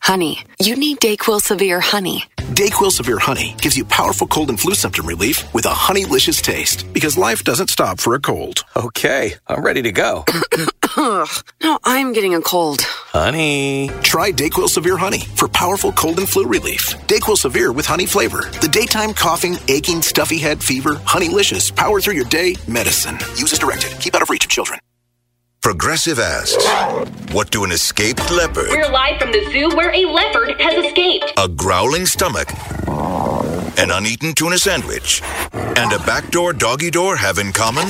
Honey, 0.00 0.44
you 0.58 0.74
need 0.76 0.98
Dayquil 1.00 1.40
Severe 1.40 1.80
Honey. 1.80 2.24
Dayquil 2.36 2.90
Severe 2.90 3.18
Honey 3.18 3.54
gives 3.60 3.76
you 3.76 3.84
powerful 3.84 4.26
cold 4.26 4.48
and 4.48 4.58
flu 4.58 4.74
symptom 4.74 5.06
relief 5.06 5.52
with 5.52 5.66
a 5.66 5.70
honeylicious 5.70 6.42
taste 6.42 6.90
because 6.94 7.18
life 7.18 7.44
doesn't 7.44 7.68
stop 7.68 8.00
for 8.00 8.14
a 8.14 8.20
cold. 8.20 8.64
Okay, 8.74 9.34
I'm 9.46 9.62
ready 9.62 9.82
to 9.82 9.92
go. 9.92 10.24
no, 10.96 11.78
I'm 11.84 12.12
getting 12.14 12.34
a 12.34 12.40
cold. 12.40 12.80
Honey. 12.82 13.90
Try 14.02 14.32
Dayquil 14.32 14.68
Severe 14.68 14.96
Honey 14.96 15.20
for 15.36 15.48
powerful 15.48 15.92
cold 15.92 16.18
and 16.18 16.28
flu 16.28 16.46
relief. 16.46 16.94
Dayquil 17.06 17.36
Severe 17.36 17.72
with 17.72 17.86
honey 17.86 18.06
flavor. 18.06 18.48
The 18.60 18.68
daytime 18.68 19.12
coughing, 19.12 19.56
aching, 19.68 20.00
stuffy 20.00 20.38
head, 20.38 20.62
fever, 20.62 20.94
honeylicious, 20.94 21.74
power 21.74 22.00
through 22.00 22.14
your 22.14 22.24
day 22.26 22.56
medicine. 22.66 23.18
Use 23.36 23.52
as 23.52 23.58
directed. 23.58 23.98
Keep 24.00 24.14
out 24.14 24.22
of 24.22 24.30
reach 24.30 24.44
of 24.44 24.50
children. 24.50 24.80
Progressive 25.62 26.18
asks, 26.18 26.64
what 27.32 27.50
do 27.50 27.64
an 27.64 27.72
escaped 27.72 28.30
leopard, 28.30 28.68
We're 28.70 28.88
live 28.90 29.18
from 29.20 29.32
the 29.32 29.44
zoo 29.50 29.76
where 29.76 29.92
a 29.92 30.04
leopard 30.06 30.58
has 30.60 30.84
escaped. 30.84 31.32
a 31.36 31.48
growling 31.48 32.06
stomach, 32.06 32.48
an 33.78 33.90
uneaten 33.90 34.32
tuna 34.34 34.56
sandwich, 34.56 35.20
and 35.52 35.92
a 35.92 35.98
backdoor 36.00 36.52
doggy 36.52 36.90
door 36.90 37.16
have 37.16 37.38
in 37.38 37.52
common? 37.52 37.88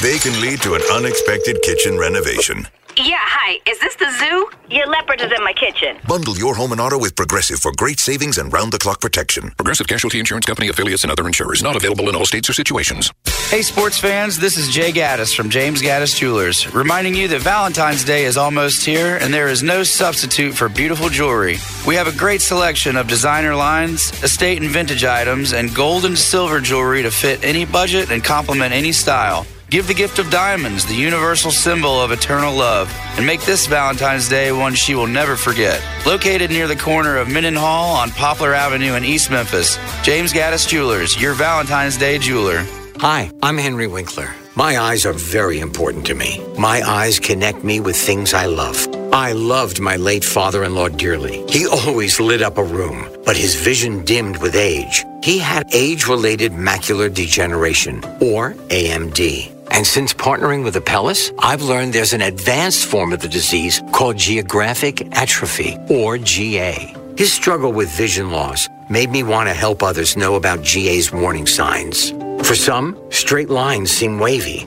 They 0.00 0.18
can 0.18 0.40
lead 0.40 0.62
to 0.62 0.74
an 0.74 0.82
unexpected 0.92 1.60
kitchen 1.62 1.98
renovation. 1.98 2.68
Yeah, 2.98 3.14
hi. 3.20 3.60
Is 3.70 3.78
this 3.78 3.94
the 3.94 4.10
zoo? 4.10 4.50
Your 4.74 4.88
leopard 4.88 5.20
is 5.20 5.30
in 5.30 5.44
my 5.44 5.52
kitchen. 5.52 5.98
Bundle 6.08 6.36
your 6.36 6.56
home 6.56 6.72
and 6.72 6.80
auto 6.80 6.98
with 6.98 7.14
Progressive 7.14 7.60
for 7.60 7.70
great 7.76 8.00
savings 8.00 8.38
and 8.38 8.52
round 8.52 8.72
the 8.72 8.78
clock 8.78 9.00
protection. 9.00 9.52
Progressive 9.52 9.86
Casualty 9.86 10.18
Insurance 10.18 10.46
Company 10.46 10.66
affiliates 10.66 11.04
and 11.04 11.12
other 11.12 11.24
insurers. 11.24 11.62
Not 11.62 11.76
available 11.76 12.08
in 12.08 12.16
all 12.16 12.26
states 12.26 12.50
or 12.50 12.54
situations. 12.54 13.12
Hey, 13.50 13.62
sports 13.62 13.98
fans, 13.98 14.36
this 14.36 14.56
is 14.56 14.68
Jay 14.68 14.90
Gaddis 14.90 15.32
from 15.32 15.48
James 15.48 15.80
Gaddis 15.80 16.16
Jewelers, 16.16 16.74
reminding 16.74 17.14
you 17.14 17.28
that 17.28 17.40
Valentine's 17.40 18.02
Day 18.02 18.24
is 18.24 18.36
almost 18.36 18.84
here 18.84 19.16
and 19.18 19.32
there 19.32 19.46
is 19.46 19.62
no 19.62 19.84
substitute 19.84 20.54
for 20.56 20.68
beautiful 20.68 21.08
jewelry. 21.08 21.58
We 21.86 21.94
have 21.94 22.08
a 22.08 22.18
great 22.18 22.40
selection 22.40 22.96
of 22.96 23.06
designer 23.06 23.54
lines, 23.54 24.10
estate 24.24 24.60
and 24.60 24.68
vintage 24.68 25.04
items, 25.04 25.52
and 25.52 25.72
gold 25.72 26.04
and 26.04 26.18
silver 26.18 26.60
jewelry 26.60 27.02
to 27.02 27.12
fit 27.12 27.44
any 27.44 27.64
budget 27.64 28.10
and 28.10 28.24
complement 28.24 28.74
any 28.74 28.90
style. 28.90 29.46
Give 29.70 29.86
the 29.86 29.92
gift 29.92 30.18
of 30.18 30.30
diamonds, 30.30 30.86
the 30.86 30.94
universal 30.94 31.50
symbol 31.50 32.00
of 32.00 32.10
eternal 32.10 32.54
love, 32.54 32.90
and 33.18 33.26
make 33.26 33.42
this 33.42 33.66
Valentine's 33.66 34.26
Day 34.26 34.50
one 34.50 34.74
she 34.74 34.94
will 34.94 35.06
never 35.06 35.36
forget. 35.36 35.84
Located 36.06 36.48
near 36.48 36.66
the 36.66 36.74
corner 36.74 37.18
of 37.18 37.28
Mendenhall 37.28 37.94
on 37.94 38.10
Poplar 38.10 38.54
Avenue 38.54 38.94
in 38.94 39.04
East 39.04 39.30
Memphis, 39.30 39.76
James 40.02 40.32
Gaddis 40.32 40.66
Jewelers, 40.66 41.20
your 41.20 41.34
Valentine's 41.34 41.98
Day 41.98 42.16
jeweler. 42.16 42.64
Hi, 43.00 43.30
I'm 43.42 43.58
Henry 43.58 43.86
Winkler. 43.86 44.34
My 44.56 44.78
eyes 44.78 45.04
are 45.04 45.12
very 45.12 45.60
important 45.60 46.06
to 46.06 46.14
me. 46.14 46.42
My 46.58 46.80
eyes 46.80 47.20
connect 47.20 47.62
me 47.62 47.78
with 47.78 47.94
things 47.94 48.32
I 48.32 48.46
love. 48.46 48.88
I 49.12 49.32
loved 49.32 49.80
my 49.80 49.96
late 49.96 50.24
father 50.24 50.64
in 50.64 50.74
law 50.74 50.88
dearly. 50.88 51.44
He 51.46 51.66
always 51.86 52.18
lit 52.18 52.40
up 52.40 52.56
a 52.56 52.64
room, 52.64 53.06
but 53.26 53.36
his 53.36 53.54
vision 53.54 54.02
dimmed 54.06 54.38
with 54.38 54.56
age. 54.56 55.04
He 55.22 55.38
had 55.38 55.72
age 55.74 56.06
related 56.06 56.52
macular 56.52 57.12
degeneration, 57.12 58.02
or 58.22 58.54
AMD. 58.70 59.57
And 59.70 59.86
since 59.86 60.14
partnering 60.14 60.64
with 60.64 60.74
Apellis, 60.74 61.32
I've 61.38 61.62
learned 61.62 61.92
there's 61.92 62.12
an 62.12 62.22
advanced 62.22 62.86
form 62.86 63.12
of 63.12 63.20
the 63.20 63.28
disease 63.28 63.82
called 63.92 64.16
geographic 64.16 65.16
atrophy, 65.16 65.76
or 65.88 66.18
GA. 66.18 66.94
His 67.16 67.32
struggle 67.32 67.72
with 67.72 67.88
vision 67.90 68.30
loss 68.30 68.68
made 68.88 69.10
me 69.10 69.22
want 69.22 69.48
to 69.48 69.54
help 69.54 69.82
others 69.82 70.16
know 70.16 70.36
about 70.36 70.62
GA's 70.62 71.12
warning 71.12 71.46
signs. 71.46 72.10
For 72.46 72.54
some, 72.54 72.96
straight 73.10 73.50
lines 73.50 73.90
seem 73.90 74.18
wavy, 74.18 74.66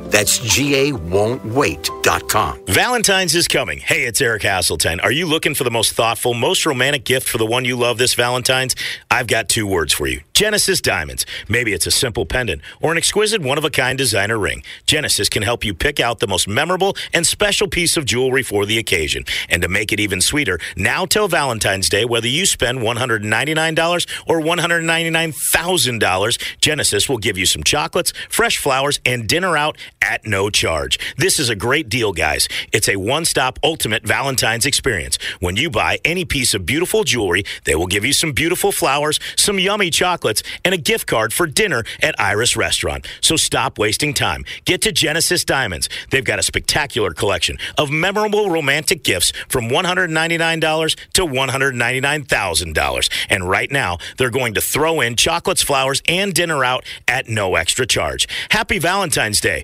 That's 0.11 0.39
GAWon'tWait.com. 0.39 2.65
Valentine's 2.67 3.33
is 3.33 3.47
coming. 3.47 3.79
Hey, 3.79 4.03
it's 4.03 4.19
Eric 4.19 4.43
Hasseltine. 4.43 5.01
Are 5.01 5.11
you 5.11 5.25
looking 5.25 5.55
for 5.55 5.63
the 5.63 5.71
most 5.71 5.93
thoughtful, 5.93 6.33
most 6.33 6.65
romantic 6.65 7.05
gift 7.05 7.29
for 7.29 7.37
the 7.37 7.45
one 7.45 7.63
you 7.63 7.77
love 7.77 7.97
this 7.97 8.13
Valentine's? 8.13 8.75
I've 9.09 9.27
got 9.27 9.47
two 9.47 9.65
words 9.65 9.93
for 9.93 10.07
you 10.07 10.19
Genesis 10.33 10.81
Diamonds. 10.81 11.25
Maybe 11.47 11.71
it's 11.71 11.87
a 11.87 11.91
simple 11.91 12.25
pendant 12.25 12.61
or 12.81 12.91
an 12.91 12.97
exquisite 12.97 13.41
one 13.41 13.57
of 13.57 13.63
a 13.63 13.69
kind 13.69 13.97
designer 13.97 14.37
ring. 14.37 14.63
Genesis 14.85 15.29
can 15.29 15.43
help 15.43 15.63
you 15.63 15.73
pick 15.73 16.01
out 16.01 16.19
the 16.19 16.27
most 16.27 16.45
memorable 16.45 16.97
and 17.13 17.25
special 17.25 17.69
piece 17.69 17.95
of 17.95 18.03
jewelry 18.03 18.43
for 18.43 18.65
the 18.65 18.77
occasion. 18.77 19.23
And 19.47 19.61
to 19.61 19.69
make 19.69 19.93
it 19.93 20.01
even 20.01 20.19
sweeter, 20.19 20.59
now 20.75 21.05
till 21.05 21.29
Valentine's 21.29 21.87
Day, 21.87 22.03
whether 22.03 22.27
you 22.27 22.45
spend 22.45 22.79
$199 22.79 24.07
or 24.27 24.41
$199,000, 24.41 26.59
Genesis 26.59 27.07
will 27.07 27.17
give 27.17 27.37
you 27.37 27.45
some 27.45 27.63
chocolates, 27.63 28.11
fresh 28.27 28.57
flowers, 28.57 28.99
and 29.05 29.25
dinner 29.27 29.55
out 29.55 29.77
at 30.01 30.25
no 30.25 30.49
charge. 30.49 30.99
This 31.17 31.39
is 31.39 31.49
a 31.49 31.55
great 31.55 31.89
deal, 31.89 32.11
guys. 32.13 32.47
It's 32.73 32.89
a 32.89 32.95
one 32.97 33.25
stop 33.25 33.59
ultimate 33.63 34.03
Valentine's 34.03 34.65
experience. 34.65 35.17
When 35.39 35.55
you 35.55 35.69
buy 35.69 35.99
any 36.03 36.25
piece 36.25 36.53
of 36.53 36.65
beautiful 36.65 37.03
jewelry, 37.03 37.43
they 37.65 37.75
will 37.75 37.87
give 37.87 38.03
you 38.03 38.13
some 38.13 38.31
beautiful 38.33 38.71
flowers, 38.71 39.19
some 39.35 39.59
yummy 39.59 39.89
chocolates, 39.89 40.43
and 40.65 40.73
a 40.73 40.77
gift 40.77 41.07
card 41.07 41.33
for 41.33 41.47
dinner 41.47 41.83
at 42.01 42.19
Iris 42.19 42.55
Restaurant. 42.55 43.07
So 43.21 43.35
stop 43.35 43.77
wasting 43.77 44.13
time. 44.13 44.43
Get 44.65 44.81
to 44.81 44.91
Genesis 44.91 45.45
Diamonds. 45.45 45.87
They've 46.09 46.25
got 46.25 46.39
a 46.39 46.43
spectacular 46.43 47.11
collection 47.11 47.57
of 47.77 47.91
memorable 47.91 48.49
romantic 48.49 49.03
gifts 49.03 49.31
from 49.47 49.69
$199 49.69 50.95
to 51.13 51.21
$199,000. 51.21 53.09
And 53.29 53.49
right 53.49 53.71
now, 53.71 53.97
they're 54.17 54.29
going 54.29 54.53
to 54.55 54.61
throw 54.61 55.01
in 55.01 55.15
chocolates, 55.15 55.61
flowers, 55.61 56.01
and 56.07 56.33
dinner 56.33 56.63
out 56.63 56.83
at 57.07 57.27
no 57.29 57.55
extra 57.55 57.85
charge. 57.85 58.27
Happy 58.49 58.79
Valentine's 58.79 59.41
Day 59.41 59.63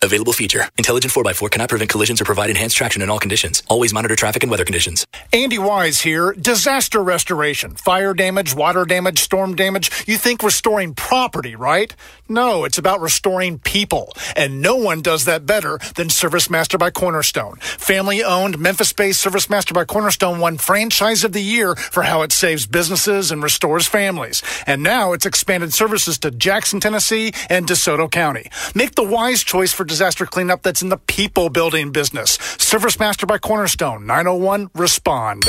Available 0.00 0.32
feature. 0.32 0.68
Intelligent 0.78 1.12
4x4 1.12 1.50
cannot 1.50 1.68
prevent 1.68 1.90
collisions 1.90 2.20
or 2.20 2.24
provide 2.24 2.50
enhanced 2.50 2.76
traction 2.76 3.02
in 3.02 3.10
all 3.10 3.18
conditions. 3.18 3.64
Always 3.68 3.92
monitor 3.92 4.14
traffic 4.14 4.44
and 4.44 4.50
weather 4.50 4.64
conditions. 4.64 5.04
Andy 5.32 5.58
Wise 5.58 6.02
here. 6.02 6.32
Disaster 6.32 7.02
restoration. 7.02 7.74
Fire 7.74 8.14
damage, 8.14 8.54
water 8.54 8.84
damage, 8.84 9.18
storm 9.18 9.56
damage. 9.56 9.90
You 10.06 10.16
think 10.16 10.42
restoring 10.44 10.94
property, 10.94 11.56
right? 11.56 11.94
No, 12.28 12.64
it's 12.64 12.78
about 12.78 13.00
restoring 13.00 13.58
people. 13.58 14.12
And 14.36 14.62
no 14.62 14.76
one 14.76 15.00
does 15.00 15.24
that 15.24 15.46
better 15.46 15.80
than 15.96 16.10
Service 16.10 16.48
Master 16.48 16.78
by 16.78 16.90
Cornerstone. 16.90 17.56
Family 17.56 18.22
owned, 18.22 18.58
Memphis 18.58 18.92
based 18.92 19.20
Service 19.20 19.50
Master 19.50 19.74
by 19.74 19.84
Cornerstone 19.84 20.38
won 20.38 20.58
Franchise 20.58 21.24
of 21.24 21.32
the 21.32 21.42
Year 21.42 21.74
for 21.74 22.04
how 22.04 22.22
it 22.22 22.30
saves 22.30 22.66
businesses 22.66 23.32
and 23.32 23.42
restores 23.42 23.88
families. 23.88 24.42
And 24.64 24.82
now 24.82 25.12
it's 25.12 25.26
expanded 25.26 25.74
services 25.74 26.18
to 26.18 26.30
Jackson, 26.30 26.78
Tennessee 26.78 27.32
and 27.50 27.66
DeSoto 27.66 28.08
County. 28.08 28.48
Make 28.74 28.94
the 28.94 29.02
wise 29.02 29.42
choice 29.42 29.72
for 29.72 29.87
disaster 29.88 30.26
cleanup 30.26 30.62
that's 30.62 30.82
in 30.82 30.90
the 30.90 30.96
people 30.96 31.48
building 31.48 31.90
business. 31.90 32.32
Service 32.58 32.98
Master 32.98 33.26
by 33.26 33.38
Cornerstone, 33.38 34.06
901 34.06 34.70
Respond. 34.74 35.42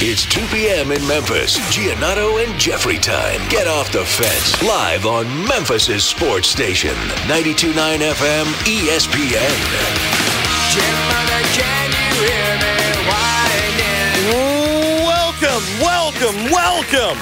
It's 0.00 0.24
2 0.26 0.46
p.m. 0.46 0.92
in 0.92 1.06
Memphis. 1.06 1.58
Giannato 1.74 2.38
and 2.38 2.58
Jeffrey 2.58 2.96
time. 2.96 3.46
Get 3.50 3.66
off 3.66 3.92
the 3.92 4.04
fence. 4.04 4.62
Live 4.62 5.04
on 5.04 5.26
Memphis's 5.46 6.04
sports 6.04 6.48
station, 6.48 6.94
92.9 7.26 7.74
FM 7.74 8.44
ESPN. 8.64 10.30
Welcome, 15.04 15.80
welcome, 15.80 16.50
welcome 16.50 17.18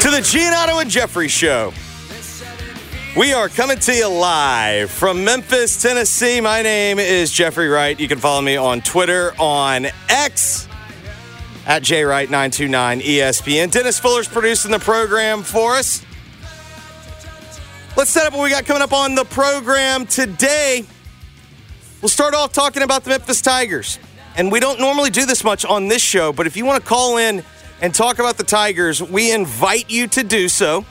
to 0.00 0.10
the 0.10 0.20
Giannato 0.20 0.80
and 0.80 0.90
Jeffrey 0.90 1.28
Show. 1.28 1.72
We 3.18 3.32
are 3.32 3.48
coming 3.48 3.80
to 3.80 3.92
you 3.92 4.06
live 4.06 4.92
from 4.92 5.24
Memphis, 5.24 5.82
Tennessee. 5.82 6.40
My 6.40 6.62
name 6.62 7.00
is 7.00 7.32
Jeffrey 7.32 7.66
Wright. 7.66 7.98
You 7.98 8.06
can 8.06 8.18
follow 8.18 8.40
me 8.40 8.56
on 8.56 8.80
Twitter, 8.80 9.34
on 9.40 9.88
X, 10.08 10.68
at 11.66 11.82
JWright929 11.82 13.02
ESPN. 13.02 13.72
Dennis 13.72 13.98
Fuller's 13.98 14.28
producing 14.28 14.70
the 14.70 14.78
program 14.78 15.42
for 15.42 15.74
us. 15.74 16.04
Let's 17.96 18.10
set 18.10 18.24
up 18.24 18.34
what 18.34 18.44
we 18.44 18.50
got 18.50 18.66
coming 18.66 18.82
up 18.82 18.92
on 18.92 19.16
the 19.16 19.24
program 19.24 20.06
today. 20.06 20.86
We'll 22.00 22.10
start 22.10 22.34
off 22.34 22.52
talking 22.52 22.84
about 22.84 23.02
the 23.02 23.10
Memphis 23.10 23.42
Tigers. 23.42 23.98
And 24.36 24.52
we 24.52 24.60
don't 24.60 24.78
normally 24.78 25.10
do 25.10 25.26
this 25.26 25.42
much 25.42 25.64
on 25.64 25.88
this 25.88 26.02
show, 26.02 26.32
but 26.32 26.46
if 26.46 26.56
you 26.56 26.64
want 26.64 26.84
to 26.84 26.88
call 26.88 27.16
in 27.16 27.42
and 27.80 27.92
talk 27.92 28.20
about 28.20 28.36
the 28.36 28.44
Tigers, 28.44 29.02
we 29.02 29.32
invite 29.32 29.90
you 29.90 30.06
to 30.06 30.22
do 30.22 30.48
so. 30.48 30.84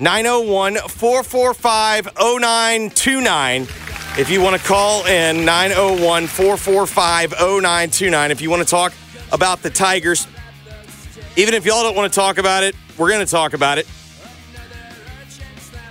901 0.00 0.76
445 0.88 2.06
0929. 2.16 3.62
If 4.18 4.30
you 4.30 4.40
want 4.40 4.58
to 4.58 4.66
call 4.66 5.04
in, 5.04 5.44
901 5.44 6.26
445 6.26 7.32
0929. 7.32 8.30
If 8.30 8.40
you 8.40 8.48
want 8.48 8.62
to 8.62 8.68
talk 8.68 8.94
about 9.30 9.62
the 9.62 9.68
Tigers, 9.68 10.26
even 11.36 11.52
if 11.52 11.66
y'all 11.66 11.82
don't 11.82 11.94
want 11.94 12.10
to 12.10 12.18
talk 12.18 12.38
about 12.38 12.62
it, 12.62 12.74
we're 12.96 13.10
going 13.10 13.24
to 13.24 13.30
talk 13.30 13.52
about 13.52 13.76
it. 13.76 13.86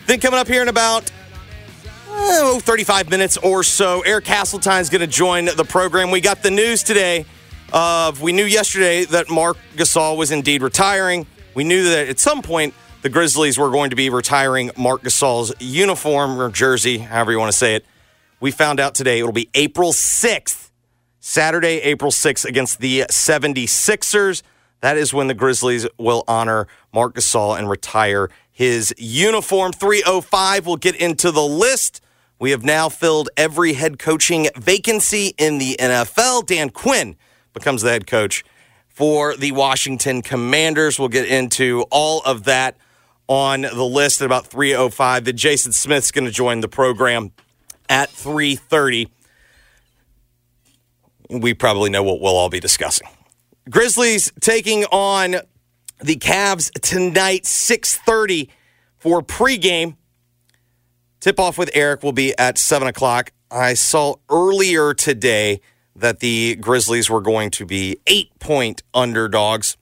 Then 0.08 0.20
coming 0.20 0.40
up 0.40 0.48
here 0.48 0.64
in 0.64 0.70
about 0.70 1.12
oh, 2.10 2.60
35 2.64 3.12
minutes 3.12 3.38
or 3.38 3.64
so, 3.64 4.02
Eric 4.02 4.26
Hasseltine's 4.26 4.90
going 4.90 5.02
to 5.02 5.08
join 5.08 5.46
the 5.46 5.66
program. 5.66 6.10
We 6.10 6.20
got 6.20 6.42
the 6.42 6.50
news 6.50 6.82
today 6.82 7.28
of, 7.72 8.24
we 8.24 8.32
knew 8.32 8.46
yesterday 8.46 9.06
that 9.06 9.30
Marc 9.30 9.58
Gasol 9.76 10.18
was 10.18 10.32
indeed 10.32 10.64
retiring. 10.64 11.28
We 11.54 11.64
knew 11.64 11.84
that 11.84 12.10
at 12.10 12.20
some 12.20 12.42
point 12.42 12.74
the 13.02 13.10
Grizzlies 13.10 13.58
were 13.58 13.70
going 13.70 13.92
to 13.92 13.96
be 13.96 14.10
retiring 14.10 14.72
Marc 14.78 15.04
Gasol's 15.04 15.54
uniform 15.60 16.40
or 16.40 16.50
jersey, 16.50 16.98
however 16.98 17.32
you 17.32 17.40
want 17.40 17.52
to 17.52 17.58
say 17.58 17.76
it. 17.76 17.86
We 18.42 18.52
found 18.52 18.80
out 18.80 18.94
today 18.94 19.20
it'll 19.20 19.32
be 19.32 19.50
April 19.54 19.94
6th, 19.94 20.70
Saturday, 21.22 21.82
April 21.82 22.12
6th 22.12 22.46
against 22.46 22.80
the 22.80 23.02
76ers. 23.10 24.44
That 24.82 24.98
is 24.98 25.14
when 25.14 25.28
the 25.28 25.34
Grizzlies 25.34 25.88
will 25.98 26.26
honor 26.28 26.68
Marc 26.94 27.16
Gasol 27.16 27.58
and 27.58 27.70
retire 27.70 28.30
his 28.52 28.94
uniform. 28.98 29.72
305 29.72 30.66
will 30.66 30.78
get 30.78 30.96
into 30.96 31.32
the 31.32 31.44
list. 31.44 32.02
We 32.38 32.52
have 32.52 32.64
now 32.64 32.90
filled 32.90 33.30
every 33.38 33.74
head 33.74 33.98
coaching 33.98 34.48
vacancy 34.58 35.34
in 35.38 35.58
the 35.58 35.78
NFL. 35.80 36.46
Dan 36.46 36.70
Quinn 36.70 37.16
becomes 37.54 37.82
the 37.82 37.92
head 37.92 38.08
coach 38.08 38.44
for 38.88 39.38
the 39.38 39.54
Washington 39.54 40.22
Commanders. 40.22 41.00
We'll 41.00 41.08
get 41.08 41.26
into 41.26 41.86
all 41.92 42.22
of 42.24 42.44
that 42.44 42.78
on 43.30 43.62
the 43.62 43.86
list 43.86 44.22
at 44.22 44.26
about 44.26 44.48
305. 44.48 45.24
Then 45.24 45.38
Jason 45.38 45.72
Smith's 45.72 46.12
going 46.12 46.26
to 46.26 46.32
join 46.32 46.60
the 46.60 46.68
program 46.68 47.32
at 47.88 48.10
330. 48.10 49.10
We 51.30 51.54
probably 51.54 51.92
know 51.92 52.04
what 52.04 52.20
we'll 52.20 52.36
all 52.36 52.50
be 52.50 52.60
discussing. 52.60 53.08
Grizzlies 53.70 54.34
taking 54.42 54.84
on 54.86 55.36
the 56.02 56.16
Cavs 56.16 56.72
tonight, 56.82 57.46
630 57.46 58.50
for 58.98 59.22
pregame. 59.22 59.96
Tip 61.20 61.40
off 61.40 61.58
with 61.58 61.70
Eric 61.74 62.02
will 62.02 62.14
be 62.14 62.36
at 62.38 62.58
7 62.58 62.88
o'clock. 62.88 63.32
I 63.52 63.76
saw 63.76 64.16
earlier 64.30 64.94
today 64.94 65.62
that 65.96 66.20
the 66.20 66.56
Grizzlies 66.56 67.10
were 67.10 67.22
going 67.22 67.52
to 67.52 67.66
be 67.66 68.00
eight 68.08 68.32
point 68.40 68.82
underdogs. 68.94 69.78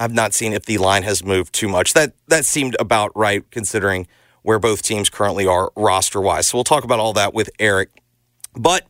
I've 0.00 0.14
not 0.14 0.32
seen 0.32 0.54
if 0.54 0.64
the 0.64 0.78
line 0.78 1.02
has 1.02 1.22
moved 1.22 1.52
too 1.52 1.68
much. 1.68 1.92
That 1.92 2.14
that 2.28 2.46
seemed 2.46 2.74
about 2.80 3.14
right 3.14 3.48
considering 3.50 4.08
where 4.42 4.58
both 4.58 4.80
teams 4.80 5.10
currently 5.10 5.46
are 5.46 5.70
roster 5.76 6.22
wise. 6.22 6.46
So 6.46 6.56
we'll 6.56 6.64
talk 6.64 6.84
about 6.84 6.98
all 6.98 7.12
that 7.12 7.34
with 7.34 7.50
Eric. 7.58 7.90
But 8.54 8.86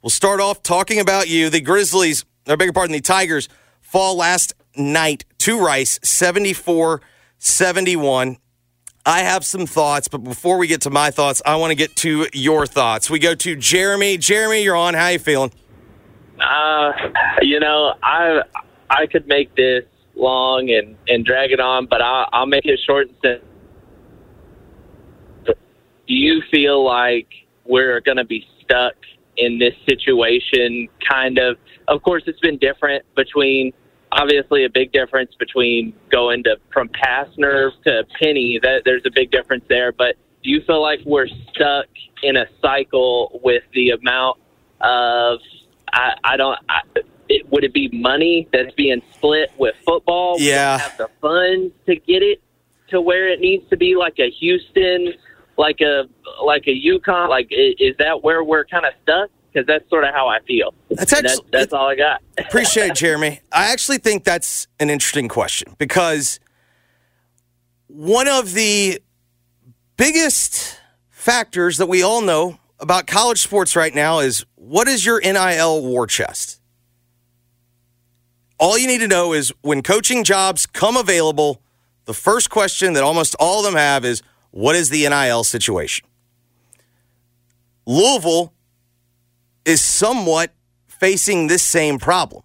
we'll 0.00 0.10
start 0.10 0.40
off 0.40 0.62
talking 0.62 1.00
about 1.00 1.28
you. 1.28 1.50
The 1.50 1.60
Grizzlies, 1.60 2.24
or 2.48 2.56
bigger 2.56 2.72
pardon, 2.72 2.92
the 2.92 3.00
Tigers 3.00 3.48
fall 3.80 4.16
last 4.16 4.54
night 4.76 5.24
to 5.38 5.58
Rice 5.58 5.98
74 6.04 7.00
71. 7.38 8.36
I 9.04 9.20
have 9.20 9.44
some 9.44 9.66
thoughts, 9.66 10.06
but 10.06 10.18
before 10.18 10.56
we 10.56 10.68
get 10.68 10.82
to 10.82 10.90
my 10.90 11.10
thoughts, 11.10 11.42
I 11.44 11.56
want 11.56 11.72
to 11.72 11.74
get 11.74 11.96
to 11.96 12.28
your 12.32 12.64
thoughts. 12.64 13.10
We 13.10 13.18
go 13.18 13.34
to 13.34 13.56
Jeremy. 13.56 14.18
Jeremy, 14.18 14.62
you're 14.62 14.76
on. 14.76 14.94
How 14.94 15.08
you 15.08 15.18
feeling? 15.18 15.50
Uh, 16.38 16.92
you 17.42 17.58
know, 17.58 17.94
I 18.04 18.42
I 18.88 19.06
could 19.06 19.26
make 19.26 19.54
this 19.56 19.84
long 20.16 20.70
and 20.70 20.96
and 21.08 21.24
drag 21.24 21.52
it 21.52 21.60
on, 21.60 21.86
but 21.86 22.00
I'll, 22.00 22.28
I'll 22.32 22.46
make 22.46 22.64
it 22.64 22.78
short 22.86 23.08
and 23.08 23.16
simple. 23.22 23.48
Do 26.06 26.14
you 26.14 26.42
feel 26.50 26.84
like 26.84 27.28
we're 27.64 28.00
going 28.00 28.18
to 28.18 28.24
be 28.24 28.46
stuck 28.62 28.94
in 29.36 29.58
this 29.58 29.74
situation? 29.88 30.88
Kind 31.08 31.38
of. 31.38 31.56
Of 31.88 32.02
course, 32.02 32.22
it's 32.26 32.40
been 32.40 32.58
different 32.58 33.04
between 33.14 33.72
obviously 34.12 34.64
a 34.64 34.70
big 34.70 34.92
difference 34.92 35.32
between 35.38 35.94
going 36.10 36.42
to 36.44 36.56
from 36.72 36.88
Pastner 36.88 37.70
to 37.84 38.04
Penny. 38.20 38.58
That 38.62 38.82
there's 38.84 39.02
a 39.06 39.10
big 39.10 39.30
difference 39.30 39.64
there. 39.68 39.92
But 39.92 40.16
do 40.42 40.50
you 40.50 40.62
feel 40.66 40.82
like 40.82 41.00
we're 41.06 41.28
stuck 41.52 41.86
in 42.22 42.36
a 42.36 42.46
cycle 42.60 43.40
with 43.42 43.62
the 43.72 43.90
amount 43.90 44.38
of 44.80 45.40
I, 45.94 46.14
I 46.24 46.36
don't. 46.36 46.58
I, 46.68 46.80
it, 47.28 47.50
would 47.50 47.64
it 47.64 47.72
be 47.72 47.88
money 47.92 48.48
that's 48.52 48.74
being 48.74 49.02
split 49.14 49.50
with 49.58 49.74
football? 49.84 50.36
Yeah, 50.38 50.78
have 50.78 50.96
the 50.96 51.08
funds 51.20 51.74
to 51.86 51.96
get 51.96 52.22
it 52.22 52.42
to 52.88 53.00
where 53.00 53.28
it 53.28 53.40
needs 53.40 53.68
to 53.70 53.76
be, 53.76 53.96
like 53.96 54.18
a 54.18 54.30
Houston, 54.30 55.14
like 55.56 55.80
a 55.80 56.04
like 56.42 56.66
a 56.66 56.74
UConn. 56.74 57.28
Like, 57.28 57.48
is, 57.50 57.74
is 57.78 57.96
that 57.98 58.22
where 58.22 58.42
we're 58.44 58.64
kind 58.64 58.86
of 58.86 58.92
stuck? 59.02 59.30
because 59.54 59.66
that's 59.66 59.88
sort 59.88 60.04
of 60.04 60.12
how 60.12 60.26
I 60.26 60.40
feel. 60.40 60.74
That's 60.90 61.12
actually, 61.12 61.28
that's, 61.28 61.40
that's 61.52 61.72
all 61.72 61.88
I 61.88 61.94
got. 61.94 62.22
appreciate 62.38 62.88
it, 62.88 62.96
Jeremy. 62.96 63.40
I 63.52 63.70
actually 63.72 63.98
think 63.98 64.24
that's 64.24 64.66
an 64.80 64.90
interesting 64.90 65.28
question 65.28 65.76
because 65.78 66.40
one 67.86 68.26
of 68.26 68.52
the 68.54 69.00
biggest 69.96 70.78
factors 71.10 71.78
that 71.78 71.86
we 71.86 72.02
all 72.02 72.20
know 72.20 72.58
about 72.80 73.06
college 73.06 73.40
sports 73.40 73.76
right 73.76 73.94
now 73.94 74.18
is 74.18 74.44
what 74.56 74.88
is 74.88 75.06
your 75.06 75.20
NIL 75.20 75.82
war 75.82 76.06
chest? 76.06 76.60
All 78.58 78.78
you 78.78 78.86
need 78.86 78.98
to 78.98 79.08
know 79.08 79.32
is 79.32 79.52
when 79.62 79.82
coaching 79.82 80.24
jobs 80.24 80.66
come 80.66 80.96
available, 80.96 81.60
the 82.04 82.14
first 82.14 82.50
question 82.50 82.92
that 82.92 83.02
almost 83.02 83.34
all 83.38 83.60
of 83.60 83.64
them 83.64 83.78
have 83.78 84.04
is 84.04 84.22
what 84.50 84.76
is 84.76 84.90
the 84.90 85.08
NIL 85.08 85.44
situation? 85.44 86.06
Louisville 87.86 88.52
is 89.64 89.82
somewhat 89.82 90.52
facing 90.86 91.48
this 91.48 91.62
same 91.62 91.98
problem. 91.98 92.42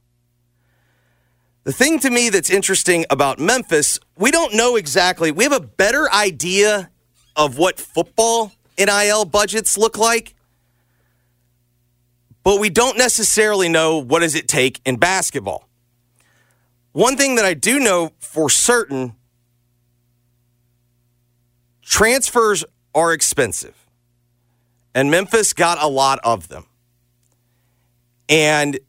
The 1.64 1.74
thing 1.74 2.00
to 2.00 2.10
me 2.10 2.30
that's 2.30 2.50
interesting 2.50 3.06
about 3.10 3.38
Memphis, 3.38 4.00
we 4.18 4.32
don't 4.32 4.56
know 4.56 4.76
exactly. 4.76 5.32
We 5.32 5.44
have 5.44 5.54
a 5.54 5.60
better 5.60 6.12
idea 6.12 6.90
of 7.36 7.58
what 7.58 7.80
football 7.80 8.52
NIL 8.78 9.26
budgets 9.26 9.78
look 9.78 9.98
like, 9.98 10.34
but 12.44 12.60
we 12.60 12.70
don't 12.70 12.98
necessarily 12.98 13.70
know 13.70 13.98
what 13.98 14.22
does 14.22 14.34
it 14.34 14.48
take 14.48 14.82
in 14.84 14.98
basketball. 14.98 15.69
One 16.92 17.18
thing 17.18 17.36
that 17.36 17.46
I 17.46 17.54
do 17.54 17.80
know 17.80 18.12
for 18.20 18.50
certain, 18.50 19.16
transfers 21.82 22.66
are 22.96 23.14
expensive, 23.14 23.88
and 24.94 25.12
Memphis 25.12 25.54
got 25.54 25.82
a 25.82 25.88
lot 25.88 26.20
of 26.24 26.48
them. 26.48 26.66
And 28.28 28.80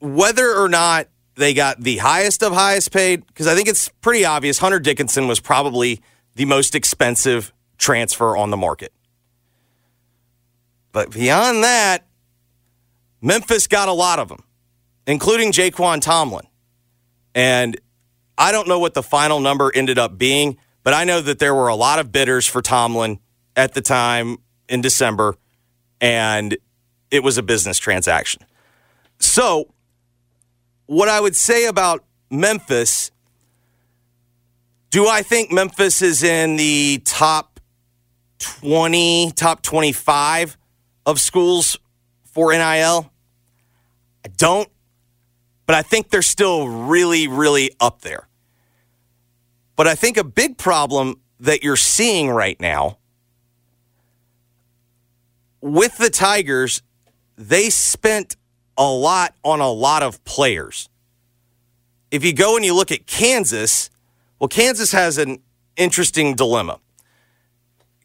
whether 0.00 0.54
or 0.54 0.68
not 0.68 1.08
they 1.34 1.54
got 1.54 1.80
the 1.80 1.98
highest 1.98 2.42
of 2.42 2.52
highest 2.52 2.92
paid, 2.92 3.26
because 3.26 3.46
I 3.46 3.54
think 3.54 3.68
it's 3.68 3.88
pretty 4.00 4.24
obvious 4.24 4.58
Hunter 4.58 4.78
Dickinson 4.78 5.28
was 5.28 5.40
probably 5.40 6.00
the 6.34 6.44
most 6.44 6.74
expensive 6.74 7.52
transfer 7.78 8.36
on 8.36 8.50
the 8.50 8.56
market. 8.56 8.92
But 10.92 11.10
beyond 11.10 11.64
that, 11.64 12.06
Memphis 13.20 13.66
got 13.66 13.88
a 13.88 13.92
lot 13.92 14.18
of 14.18 14.28
them, 14.28 14.42
including 15.06 15.52
Nae'Qwan 15.52 16.00
Tomlin. 16.00 16.46
And 17.34 17.78
I 18.38 18.52
don't 18.52 18.68
know 18.68 18.78
what 18.78 18.94
the 18.94 19.02
final 19.02 19.40
number 19.40 19.70
ended 19.74 19.98
up 19.98 20.18
being, 20.18 20.58
but 20.82 20.94
I 20.94 21.04
know 21.04 21.20
that 21.20 21.38
there 21.38 21.54
were 21.54 21.68
a 21.68 21.74
lot 21.74 21.98
of 21.98 22.12
bidders 22.12 22.46
for 22.46 22.62
Tomlin 22.62 23.18
at 23.56 23.74
the 23.74 23.80
time 23.80 24.38
in 24.68 24.80
December, 24.80 25.36
and 26.00 26.56
it 27.10 27.22
was 27.22 27.38
a 27.38 27.42
business 27.42 27.78
transaction. 27.78 28.42
So, 29.18 29.72
what 30.86 31.08
I 31.08 31.20
would 31.20 31.36
say 31.36 31.66
about 31.66 32.04
Memphis, 32.30 33.10
do 34.90 35.06
I 35.06 35.22
think 35.22 35.52
Memphis 35.52 36.02
is 36.02 36.22
in 36.22 36.56
the 36.56 37.00
top 37.04 37.60
20, 38.40 39.32
top 39.36 39.62
25 39.62 40.56
of 41.06 41.20
schools 41.20 41.78
for 42.24 42.52
NIL? 42.52 43.10
I 44.24 44.28
don't, 44.36 44.68
but 45.72 45.78
I 45.78 45.82
think 45.82 46.10
they're 46.10 46.20
still 46.20 46.68
really, 46.68 47.28
really 47.28 47.70
up 47.80 48.02
there. 48.02 48.28
But 49.74 49.86
I 49.86 49.94
think 49.94 50.18
a 50.18 50.22
big 50.22 50.58
problem 50.58 51.18
that 51.40 51.62
you're 51.62 51.78
seeing 51.78 52.28
right 52.28 52.60
now 52.60 52.98
with 55.62 55.96
the 55.96 56.10
Tigers, 56.10 56.82
they 57.38 57.70
spent 57.70 58.36
a 58.76 58.86
lot 58.86 59.34
on 59.42 59.60
a 59.60 59.70
lot 59.70 60.02
of 60.02 60.22
players. 60.24 60.90
If 62.10 62.22
you 62.22 62.34
go 62.34 62.56
and 62.56 62.66
you 62.66 62.74
look 62.74 62.92
at 62.92 63.06
Kansas, 63.06 63.88
well, 64.38 64.48
Kansas 64.48 64.92
has 64.92 65.16
an 65.16 65.38
interesting 65.78 66.34
dilemma. 66.34 66.80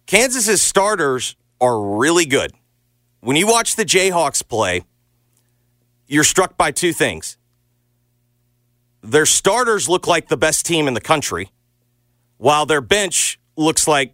Kansas's 0.05 0.61
starters 0.61 1.35
are 1.59 1.97
really 1.97 2.25
good. 2.25 2.53
When 3.19 3.35
you 3.35 3.45
watch 3.45 3.75
the 3.75 3.83
Jayhawks 3.83 4.47
play, 4.47 4.83
you're 6.07 6.23
struck 6.23 6.55
by 6.55 6.71
two 6.71 6.93
things. 6.93 7.36
Their 9.01 9.25
starters 9.25 9.87
look 9.87 10.07
like 10.07 10.27
the 10.27 10.37
best 10.37 10.65
team 10.65 10.87
in 10.87 10.93
the 10.93 11.01
country, 11.01 11.49
while 12.37 12.65
their 12.65 12.81
bench 12.81 13.39
looks 13.55 13.87
like 13.87 14.13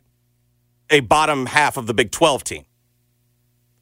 a 0.90 1.00
bottom 1.00 1.48
half 1.48 1.78
of 1.78 1.88
the 1.88 1.94
Big 1.94 2.12
12 2.12 2.44
team. 2.44 2.66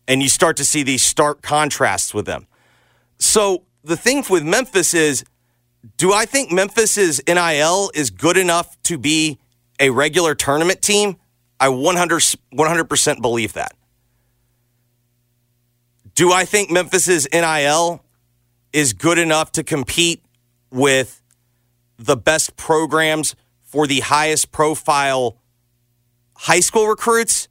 And 0.08 0.22
you 0.22 0.29
start 0.29 0.58
to 0.58 0.65
see 0.65 0.84
these 0.84 1.03
stark 1.03 1.41
contrasts 1.41 2.13
with 2.13 2.25
them. 2.25 2.48
So 3.20 3.63
the 3.84 3.98
thing 3.98 4.24
with 4.29 4.43
Memphis 4.43 4.93
is 4.93 5.24
do 5.98 6.13
I 6.13 6.25
think 6.25 6.51
Memphis's 6.51 7.22
NIL 7.27 7.91
is 7.96 8.12
good 8.12 8.38
enough 8.38 8.81
to 8.84 8.98
be 8.98 9.39
a 9.79 9.89
regular 9.89 10.36
tournament 10.36 10.81
team? 10.81 11.17
I 11.60 11.70
100, 11.70 12.22
100% 12.53 13.22
believe 13.22 13.53
that. 13.53 13.74
Do 16.13 16.31
I 16.31 16.46
think 16.46 16.70
Memphis's 16.70 17.27
NIL 17.31 18.03
is 18.74 18.93
good 18.93 19.17
enough 19.17 19.51
to 19.53 19.63
compete 19.63 20.24
with 20.72 21.22
the 21.98 22.18
best 22.18 22.56
programs 22.58 23.36
for 23.62 23.86
the 23.86 24.00
highest 24.00 24.51
profile 24.51 25.38
high 26.36 26.60
school 26.60 26.88
recruits? 26.88 27.48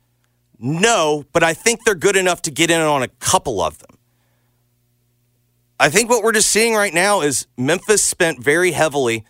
No, 0.59 1.25
but 1.33 1.43
I 1.43 1.55
think 1.55 1.85
they're 1.85 1.95
good 1.95 2.17
enough 2.17 2.43
to 2.43 2.50
get 2.50 2.71
in 2.71 2.81
on 2.81 3.03
a 3.03 3.09
couple 3.09 3.62
of 3.62 3.79
them. 3.79 3.97
I 5.79 5.89
think 5.89 6.11
what 6.11 6.23
we're 6.23 6.33
just 6.33 6.50
seeing 6.50 6.75
right 6.75 6.93
now 6.93 7.23
is 7.23 7.47
Memphis 7.57 8.03
spent 8.03 8.43
very 8.43 8.73
heavily 8.73 9.25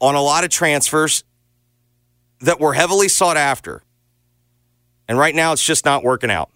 on 0.00 0.16
a 0.16 0.20
lot 0.20 0.42
of 0.42 0.50
transfers 0.50 1.22
that 2.40 2.58
were 2.58 2.72
heavily 2.72 3.08
sought 3.08 3.36
after. 3.36 3.82
And 5.06 5.16
right 5.16 5.34
now 5.34 5.52
it's 5.52 5.64
just 5.64 5.84
not 5.84 6.02
working 6.02 6.30
out. 6.30 6.50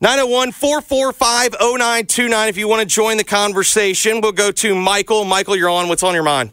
901 0.00 0.52
445 0.52 1.56
0929. 1.60 2.48
If 2.48 2.56
you 2.56 2.68
want 2.68 2.80
to 2.80 2.86
join 2.86 3.16
the 3.16 3.24
conversation, 3.24 4.20
we'll 4.20 4.30
go 4.30 4.52
to 4.52 4.74
Michael. 4.76 5.24
Michael, 5.24 5.56
you're 5.56 5.68
on. 5.68 5.88
What's 5.88 6.04
on 6.04 6.14
your 6.14 6.22
mind? 6.22 6.50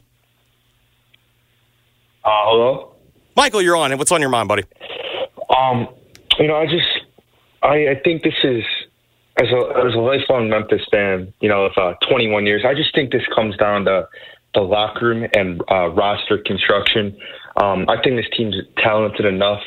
Uh, 2.23 2.29
hello? 2.31 2.93
Michael, 3.35 3.61
you're 3.61 3.75
on. 3.75 3.91
And 3.91 3.99
what's 3.99 4.11
on 4.11 4.19
your 4.19 4.31
mind, 4.31 4.47
buddy? 4.47 4.63
Um, 5.55 5.87
you 6.39 6.47
know, 6.47 6.55
I 6.55 6.65
just, 6.65 6.87
I, 7.61 7.89
I 7.89 8.01
think 8.03 8.23
this 8.23 8.33
is, 8.43 8.63
as 9.37 9.47
a, 9.51 9.85
as 9.85 9.93
a 9.93 9.99
lifelong 9.99 10.49
Memphis 10.49 10.81
fan, 10.91 11.31
you 11.39 11.47
know, 11.47 11.65
of 11.65 11.73
uh, 11.77 11.93
21 12.09 12.47
years, 12.47 12.63
I 12.65 12.73
just 12.73 12.95
think 12.95 13.11
this 13.11 13.21
comes 13.35 13.55
down 13.57 13.85
to 13.85 14.07
the 14.55 14.61
locker 14.61 15.05
room 15.05 15.27
and 15.35 15.61
uh, 15.69 15.89
roster 15.89 16.39
construction. 16.39 17.15
Um, 17.57 17.85
I 17.89 18.01
think 18.01 18.15
this 18.15 18.25
team's 18.35 18.55
talented 18.77 19.25
enough 19.25 19.61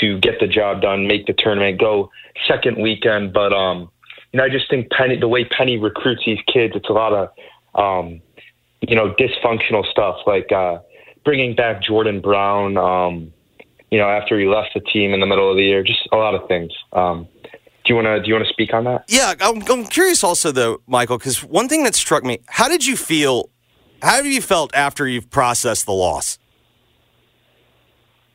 to 0.00 0.18
get 0.18 0.40
the 0.40 0.46
job 0.46 0.82
done, 0.82 1.06
make 1.06 1.26
the 1.26 1.32
tournament, 1.32 1.80
go 1.80 2.10
second 2.46 2.80
weekend. 2.80 3.32
But 3.32 3.52
um, 3.52 3.90
you 4.32 4.38
know, 4.38 4.44
I 4.44 4.48
just 4.48 4.68
think 4.70 4.90
Penny, 4.90 5.18
the 5.18 5.28
way 5.28 5.44
Penny 5.44 5.78
recruits 5.78 6.22
these 6.24 6.38
kids, 6.52 6.74
it's 6.76 6.88
a 6.88 6.92
lot 6.92 7.12
of 7.12 7.28
um, 7.74 8.20
you 8.80 8.96
know 8.96 9.14
dysfunctional 9.14 9.84
stuff 9.90 10.16
like 10.26 10.50
uh, 10.52 10.78
bringing 11.24 11.54
back 11.54 11.82
Jordan 11.82 12.20
Brown. 12.20 12.76
Um, 12.76 13.32
you 13.90 13.98
know, 13.98 14.08
after 14.08 14.38
he 14.38 14.46
left 14.46 14.70
the 14.74 14.80
team 14.80 15.12
in 15.12 15.20
the 15.20 15.26
middle 15.26 15.50
of 15.50 15.56
the 15.56 15.64
year, 15.64 15.82
just 15.82 16.08
a 16.12 16.16
lot 16.16 16.34
of 16.34 16.46
things. 16.46 16.72
Um, 16.92 17.26
do 17.42 17.48
you 17.88 17.94
want 17.94 18.06
to 18.06 18.20
do 18.20 18.28
you 18.28 18.34
want 18.34 18.46
to 18.46 18.52
speak 18.52 18.72
on 18.72 18.84
that? 18.84 19.04
Yeah, 19.08 19.34
I'm, 19.40 19.62
I'm 19.68 19.84
curious 19.84 20.22
also 20.22 20.52
though, 20.52 20.80
Michael, 20.86 21.18
because 21.18 21.42
one 21.42 21.68
thing 21.68 21.82
that 21.84 21.94
struck 21.94 22.22
me: 22.24 22.38
how 22.46 22.68
did 22.68 22.86
you 22.86 22.96
feel? 22.96 23.50
How 24.02 24.16
have 24.16 24.26
you 24.26 24.40
felt 24.40 24.74
after 24.74 25.06
you've 25.06 25.30
processed 25.30 25.86
the 25.86 25.92
loss? 25.92 26.38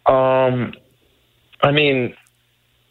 Um, 0.05 0.73
I 1.65 1.71
mean, 1.71 2.15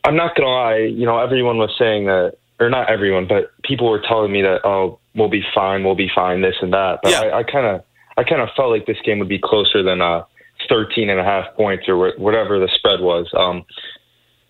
I'm 0.03 0.17
not 0.17 0.35
gonna 0.37 0.49
lie. 0.49 0.79
You 0.79 1.07
know, 1.07 1.19
everyone 1.19 1.59
was 1.59 1.71
saying 1.79 2.07
that, 2.07 2.35
or 2.61 2.69
not 2.69 2.91
everyone, 2.91 3.27
but 3.27 3.51
people 3.63 3.89
were 3.89 4.01
telling 4.01 4.33
me 4.33 4.43
that, 4.43 4.61
oh, 4.65 4.99
we'll 5.15 5.29
be 5.29 5.45
fine, 5.55 5.85
we'll 5.85 5.95
be 5.95 6.11
fine, 6.15 6.43
this 6.43 6.57
and 6.61 6.73
that. 6.73 6.99
But 7.03 7.13
Yeah. 7.13 7.37
I 7.37 7.43
kind 7.45 7.67
of, 7.67 7.83
I 8.17 8.25
kind 8.25 8.43
of 8.43 8.49
felt 8.57 8.71
like 8.71 8.87
this 8.87 8.99
game 9.05 9.19
would 9.21 9.29
be 9.29 9.39
closer 9.39 9.83
than 9.83 10.01
uh, 10.03 10.25
13 10.69 11.09
and 11.09 11.21
a 11.21 11.25
half 11.25 11.55
points 11.55 11.89
or 11.89 12.11
wh- 12.11 12.19
whatever 12.19 12.59
the 12.59 12.69
spread 12.75 13.01
was. 13.01 13.29
Um, 13.37 13.65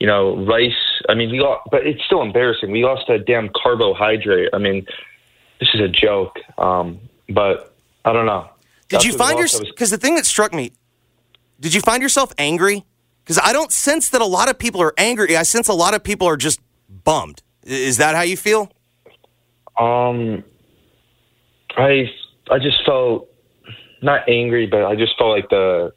you 0.01 0.07
know, 0.07 0.37
Rice. 0.45 0.73
I 1.09 1.15
mean, 1.15 1.31
we 1.31 1.41
lost, 1.41 1.69
but 1.71 1.87
it's 1.87 2.03
still 2.05 2.23
embarrassing. 2.23 2.71
We 2.71 2.85
lost 2.85 3.09
a 3.09 3.19
damn 3.19 3.51
carbohydrate. 3.55 4.51
I 4.53 4.59
mean, 4.59 4.87
this 5.61 5.69
is 5.75 5.81
a 5.81 5.89
joke. 5.89 6.39
Um, 6.59 6.99
but 7.29 7.75
I 8.05 8.13
don't 8.13 8.27
know. 8.27 8.49
Did 8.89 8.97
After 8.97 9.09
you 9.09 9.17
find 9.17 9.39
yourself? 9.39 9.65
Because 9.67 9.91
the 9.91 9.99
thing 9.99 10.15
that 10.17 10.27
struck 10.27 10.53
me, 10.53 10.73
did 11.61 11.75
you 11.75 11.81
find 11.81 12.03
yourself 12.03 12.33
angry? 12.39 12.85
Because 13.25 13.41
I 13.43 13.55
don't 13.55 13.73
sense 13.73 14.11
that 14.11 14.21
a 14.21 14.27
lot 14.27 14.51
of 14.51 14.59
people 14.59 14.83
are 14.83 14.93
angry. 14.99 15.35
I 15.37 15.45
sense 15.45 15.69
a 15.69 15.73
lot 15.73 15.95
of 15.95 16.05
people 16.05 16.29
are 16.29 16.37
just 16.37 16.61
bummed. 16.89 17.43
Is 17.63 17.97
that 17.97 18.15
how 18.15 18.21
you 18.21 18.37
feel? 18.37 18.71
Um, 19.79 20.45
I 21.77 22.11
I 22.51 22.59
just 22.59 22.85
felt 22.85 23.29
not 24.03 24.29
angry, 24.29 24.67
but 24.67 24.85
I 24.85 24.95
just 24.95 25.17
felt 25.17 25.31
like 25.31 25.49
the, 25.49 25.95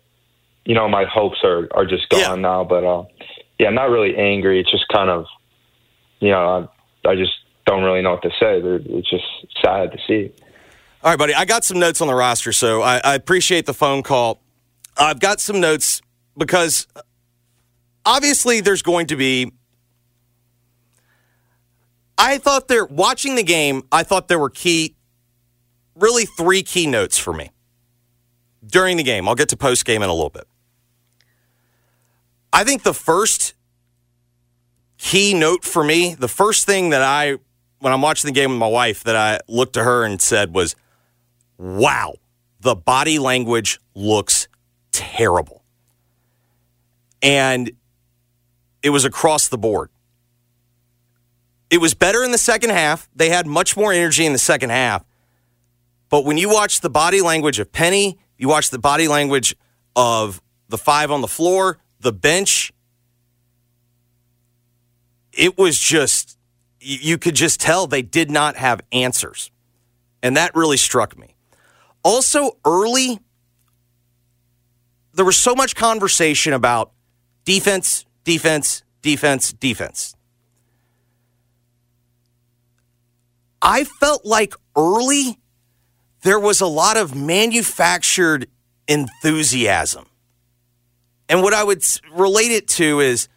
you 0.66 0.74
know, 0.74 0.88
my 0.88 1.04
hopes 1.04 1.40
are 1.44 1.68
are 1.72 1.86
just 1.86 2.08
gone 2.10 2.42
now. 2.42 2.64
But 2.64 2.86
uh, 2.86 3.04
yeah, 3.60 3.68
I'm 3.68 3.76
not 3.76 3.90
really 3.90 4.16
angry. 4.16 4.62
It's 4.62 4.72
just 4.72 4.88
kind 4.88 5.10
of, 5.10 5.26
you 6.20 6.32
know, 6.32 6.70
I, 7.06 7.10
I 7.10 7.16
just 7.16 7.34
don't 7.66 7.84
really 7.84 8.02
know 8.02 8.12
what 8.12 8.24
to 8.24 8.30
say. 8.40 8.62
It's 8.64 9.10
just 9.10 9.26
sad 9.62 9.92
to 9.92 9.98
see. 10.08 10.32
All 11.04 11.12
right, 11.12 11.20
buddy. 11.20 11.34
I 11.34 11.44
got 11.44 11.66
some 11.66 11.78
notes 11.78 12.00
on 12.00 12.08
the 12.08 12.16
roster, 12.16 12.54
so 12.54 12.82
I, 12.82 13.02
I 13.04 13.16
appreciate 13.16 13.66
the 13.66 13.74
phone 13.74 14.02
call. 14.02 14.42
I've 14.98 15.20
got 15.20 15.42
some 15.42 15.60
notes 15.60 16.02
because 16.38 16.88
obviously 18.08 18.62
there's 18.62 18.82
going 18.82 19.08
to 19.08 19.16
be. 19.16 19.52
I 22.18 22.40
thought 22.40 22.68
there, 22.68 22.86
watching 22.86 23.36
the 23.36 23.44
game, 23.44 23.84
I 23.92 24.02
thought 24.02 24.28
there 24.28 24.40
were 24.40 24.50
key, 24.50 24.96
really 25.96 26.26
three 26.26 26.64
key 26.64 26.88
notes 26.88 27.20
for 27.20 27.32
me 27.32 27.52
during 28.66 28.98
the 28.98 29.04
game. 29.04 29.28
I'll 29.28 29.36
get 29.36 29.50
to 29.50 29.58
post 29.58 29.86
game 29.86 30.02
in 30.02 30.10
a 30.10 30.14
little 30.14 30.32
bit. 30.32 30.48
I 32.52 32.64
think 32.64 32.82
the 32.82 32.94
first 32.94 33.54
key 34.98 35.36
note 35.36 35.64
for 35.64 35.84
me, 35.84 36.16
the 36.16 36.28
first 36.28 36.66
thing 36.66 36.90
that 36.90 37.04
I, 37.04 37.38
when 37.80 37.94
I'm 37.94 38.02
watching 38.02 38.28
the 38.30 38.34
game 38.34 38.50
with 38.50 38.60
my 38.60 38.68
wife, 38.68 39.04
that 39.04 39.16
I 39.16 39.40
looked 39.48 39.74
to 39.74 39.84
her 39.84 40.04
and 40.04 40.20
said 40.20 40.56
was, 40.56 40.76
wow, 41.60 42.16
the 42.62 42.76
body 42.76 43.20
language 43.20 43.80
looks 43.94 44.48
terrible. 44.92 45.64
And 47.22 47.72
it 48.84 48.90
was 48.90 49.06
across 49.06 49.48
the 49.48 49.58
board. 49.58 49.90
It 51.70 51.80
was 51.80 51.94
better 51.94 52.24
in 52.24 52.32
the 52.32 52.38
second 52.38 52.70
half. 52.70 53.10
They 53.16 53.30
had 53.30 53.46
much 53.46 53.76
more 53.76 53.92
energy 53.92 54.26
in 54.26 54.34
the 54.34 54.40
second 54.40 54.70
half. 54.70 55.04
But 56.10 56.24
when 56.24 56.38
you 56.38 56.50
watch 56.50 56.80
the 56.82 56.90
body 56.90 57.22
language 57.22 57.60
of 57.60 57.72
Penny, 57.72 58.18
you 58.38 58.48
watch 58.48 58.70
the 58.70 58.80
body 58.80 59.08
language 59.08 59.56
of 59.96 60.42
the 60.70 60.78
five 60.78 61.12
on 61.12 61.22
the 61.22 61.28
floor, 61.28 61.80
the 62.00 62.14
bench. 62.14 62.72
It 65.34 65.58
was 65.58 65.78
just, 65.78 66.38
you 66.80 67.18
could 67.18 67.36
just 67.36 67.60
tell 67.60 67.88
they 67.88 68.02
did 68.02 68.32
not 68.32 68.56
have 68.56 68.82
answers. 68.92 69.52
And 70.24 70.38
that 70.38 70.56
really 70.56 70.78
struck 70.78 71.18
me. 71.18 71.36
Also, 72.04 72.58
early, 72.66 73.20
there 75.14 75.26
was 75.26 75.38
so 75.38 75.54
much 75.54 75.76
conversation 75.76 76.54
about 76.54 76.92
defense, 77.44 78.06
defense, 78.28 78.84
defense, 79.02 79.54
defense. 79.54 80.14
I 83.62 83.86
felt 83.86 84.26
like 84.26 84.54
early 84.76 85.40
there 86.24 86.38
was 86.38 86.60
a 86.60 86.68
lot 86.68 86.98
of 86.98 87.16
manufactured 87.16 88.48
enthusiasm. 88.86 90.08
And 91.30 91.42
what 91.42 91.54
I 91.54 91.64
would 91.64 91.82
relate 92.14 92.52
it 92.52 92.68
to 92.68 93.00
is 93.00 93.30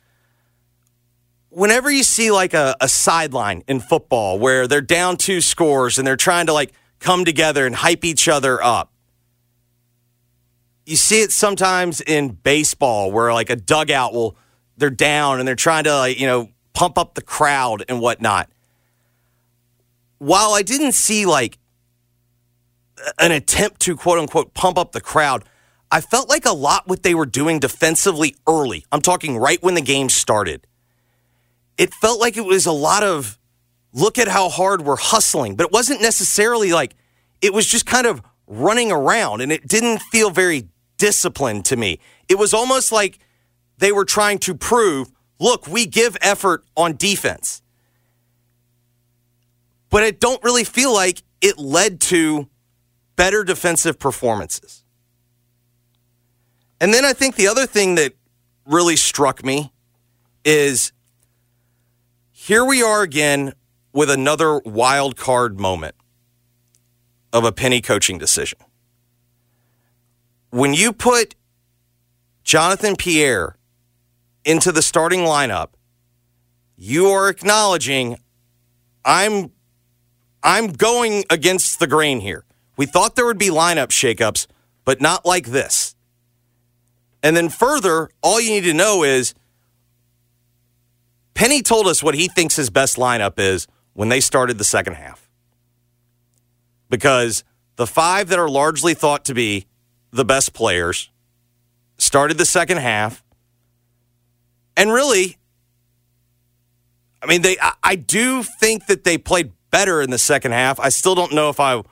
whenever 1.50 1.88
you 1.88 2.02
see 2.02 2.32
like 2.32 2.52
a, 2.52 2.75
a 2.80 2.88
sideline 2.88 3.62
in 3.68 3.78
football 3.78 4.40
where 4.40 4.66
they're 4.66 4.80
down 4.80 5.16
two 5.16 5.40
scores 5.40 5.99
and 5.99 6.06
they're 6.06 6.16
trying 6.16 6.47
to 6.47 6.52
like 6.52 6.73
come 6.99 7.25
together 7.25 7.64
and 7.64 7.76
hype 7.76 8.04
each 8.04 8.26
other 8.26 8.61
up. 8.61 8.92
You 10.85 10.97
see 10.97 11.23
it 11.23 11.30
sometimes 11.30 12.00
in 12.00 12.30
baseball 12.30 13.12
where 13.12 13.32
like 13.32 13.50
a 13.50 13.56
dugout 13.56 14.12
will 14.12 14.37
they're 14.80 14.90
down 14.90 15.38
and 15.38 15.46
they're 15.46 15.54
trying 15.54 15.84
to 15.84 15.96
like, 15.96 16.18
you 16.18 16.26
know, 16.26 16.49
pump 16.72 16.99
up 16.99 17.14
the 17.14 17.22
crowd 17.22 17.84
and 17.88 18.00
whatnot. 18.00 18.50
While 20.18 20.52
I 20.52 20.62
didn't 20.62 20.92
see 20.92 21.26
like 21.26 21.58
an 23.18 23.32
attempt 23.32 23.80
to 23.82 23.96
quote 23.96 24.18
unquote 24.18 24.54
pump 24.54 24.78
up 24.78 24.92
the 24.92 25.00
crowd, 25.00 25.44
I 25.92 26.00
felt 26.00 26.28
like 26.28 26.46
a 26.46 26.52
lot 26.52 26.88
what 26.88 27.02
they 27.02 27.14
were 27.14 27.26
doing 27.26 27.58
defensively 27.58 28.37
early. 28.49 28.84
I'm 28.92 29.00
talking 29.00 29.38
right 29.38 29.62
when 29.62 29.75
the 29.75 29.80
game 29.80 30.08
started. 30.08 30.66
It 31.78 31.94
felt 31.94 32.20
like 32.20 32.37
it 32.37 32.44
was 32.44 32.66
a 32.66 32.72
lot 32.72 33.02
of 33.02 33.38
look 33.92 34.18
at 34.18 34.28
how 34.28 34.49
hard 34.49 34.82
we're 34.82 34.96
hustling, 34.96 35.56
but 35.56 35.66
it 35.66 35.72
wasn't 35.72 36.00
necessarily 36.00 36.72
like 36.72 36.94
it 37.40 37.52
was 37.52 37.66
just 37.66 37.87
kind 37.87 38.06
of 38.06 38.22
running 38.46 38.92
around 38.92 39.40
and 39.40 39.50
it 39.50 39.66
didn't 39.66 40.00
feel 40.00 40.30
very 40.30 40.68
disciplined 40.99 41.64
to 41.64 41.76
me. 41.76 41.99
It 42.28 42.38
was 42.38 42.52
almost 42.52 42.92
like 42.92 43.18
they 43.80 43.92
were 43.92 44.04
trying 44.04 44.38
to 44.38 44.54
prove, 44.54 45.10
look, 45.38 45.66
we 45.66 45.87
give 45.87 46.16
effort 46.20 46.64
on 46.76 46.96
defense. 46.96 47.62
But 49.88 50.04
I 50.04 50.12
don't 50.12 50.42
really 50.44 50.64
feel 50.64 50.94
like 50.94 51.22
it 51.40 51.58
led 51.58 52.00
to 52.02 52.49
better 53.16 53.42
defensive 53.42 53.99
performances. 53.99 54.84
And 56.80 56.94
then 56.94 57.04
I 57.04 57.12
think 57.12 57.34
the 57.34 57.49
other 57.49 57.66
thing 57.66 57.96
that 57.96 58.12
really 58.64 58.96
struck 58.96 59.44
me 59.44 59.72
is 60.44 60.92
here 62.30 62.64
we 62.64 62.82
are 62.82 63.02
again 63.02 63.54
with 63.92 64.10
another 64.10 64.60
wild 64.60 65.16
card 65.16 65.58
moment 65.58 65.94
of 67.32 67.44
a 67.44 67.52
penny 67.52 67.80
coaching 67.80 68.18
decision. 68.18 68.58
When 70.50 70.75
you 70.75 70.92
put 70.92 71.34
Jonathan 72.44 72.96
Pierre 72.96 73.56
into 74.50 74.73
the 74.73 74.83
starting 74.83 75.21
lineup, 75.21 75.69
you 76.76 77.09
are 77.09 77.28
acknowledging 77.28 78.19
I'm 79.04 79.52
I'm 80.42 80.73
going 80.73 81.25
against 81.30 81.78
the 81.78 81.87
grain 81.87 82.21
here. 82.21 82.45
We 82.76 82.87
thought 82.87 83.14
there 83.14 83.26
would 83.26 83.38
be 83.38 83.50
lineup 83.50 83.88
shakeups, 83.88 84.47
but 84.85 85.00
not 85.00 85.25
like 85.25 85.47
this. 85.47 85.95
And 87.23 87.37
then 87.37 87.49
further, 87.49 88.09
all 88.23 88.40
you 88.40 88.50
need 88.50 88.64
to 88.64 88.75
know 88.75 89.04
is 89.04 89.35
Penny 91.35 91.62
told 91.62 91.87
us 91.87 92.02
what 92.02 92.14
he 92.14 92.26
thinks 92.26 92.57
his 92.57 92.71
best 92.71 92.97
lineup 92.97 93.38
is 93.38 93.69
when 93.92 94.09
they 94.09 94.21
started 94.21 94.59
the 94.59 94.64
second 94.64 94.95
half. 94.95 95.30
Because 96.88 97.45
the 97.76 97.87
five 97.87 98.28
that 98.28 98.38
are 98.38 98.49
largely 98.49 98.95
thought 98.95 99.25
to 99.26 99.35
be 99.35 99.66
the 100.11 100.25
best 100.25 100.54
players 100.54 101.11
started 101.99 102.38
the 102.38 102.45
second 102.45 102.78
half. 102.78 103.23
And 104.80 104.90
really, 104.90 105.37
I 107.22 107.26
mean, 107.26 107.42
they 107.42 107.58
I, 107.60 107.75
I 107.82 107.96
do 107.96 108.42
think 108.42 108.87
that 108.87 109.04
they 109.04 109.18
played 109.18 109.52
better 109.70 110.00
in 110.00 110.08
the 110.08 110.16
second 110.16 110.52
half. 110.52 110.80
I 110.80 110.88
still 110.88 111.14
don't 111.14 111.32
know 111.32 111.50
if 111.50 111.60
I 111.60 111.82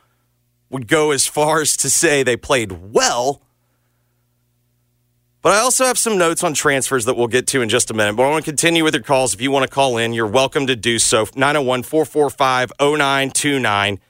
would 0.71 0.88
go 0.88 1.11
as 1.11 1.26
far 1.26 1.61
as 1.61 1.76
to 1.76 1.90
say 1.90 2.23
they 2.23 2.38
played 2.38 2.73
well. 2.95 3.42
But 5.42 5.53
I 5.53 5.59
also 5.59 5.85
have 5.85 5.98
some 5.98 6.16
notes 6.16 6.42
on 6.42 6.55
transfers 6.55 7.05
that 7.05 7.14
we'll 7.14 7.29
get 7.29 7.46
to 7.48 7.61
in 7.61 7.68
just 7.68 7.90
a 7.90 7.94
minute. 7.94 8.16
But 8.16 8.22
I 8.22 8.31
want 8.31 8.46
to 8.46 8.51
continue 8.51 8.85
with 8.85 8.94
your 8.94 9.03
calls. 9.03 9.35
If 9.35 9.42
you 9.42 9.51
want 9.51 9.68
to 9.68 9.70
call 9.70 9.98
in, 9.98 10.14
you're 10.14 10.27
welcome 10.27 10.66
to 10.66 10.74
do 10.74 10.98
so. 10.98 11.27
901 11.37 11.83
445 11.83 12.72
0929. 12.81 14.01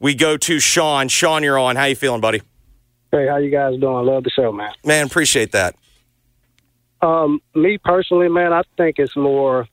We 0.00 0.16
go 0.16 0.36
to 0.38 0.58
Sean. 0.58 1.06
Sean, 1.06 1.44
you're 1.44 1.56
on. 1.56 1.76
How 1.76 1.84
you 1.84 1.94
feeling, 1.94 2.20
buddy? 2.20 2.42
Hey, 3.12 3.28
how 3.28 3.36
you 3.36 3.50
guys 3.52 3.78
doing? 3.78 3.94
I 3.94 4.00
love 4.00 4.24
the 4.24 4.30
show, 4.30 4.50
man. 4.50 4.72
Man, 4.84 5.06
appreciate 5.06 5.52
that. 5.52 5.76
Um, 7.02 7.42
me 7.54 7.78
personally, 7.78 8.28
man, 8.28 8.52
I 8.52 8.62
think 8.76 8.96
it's 8.98 9.16
more 9.16 9.66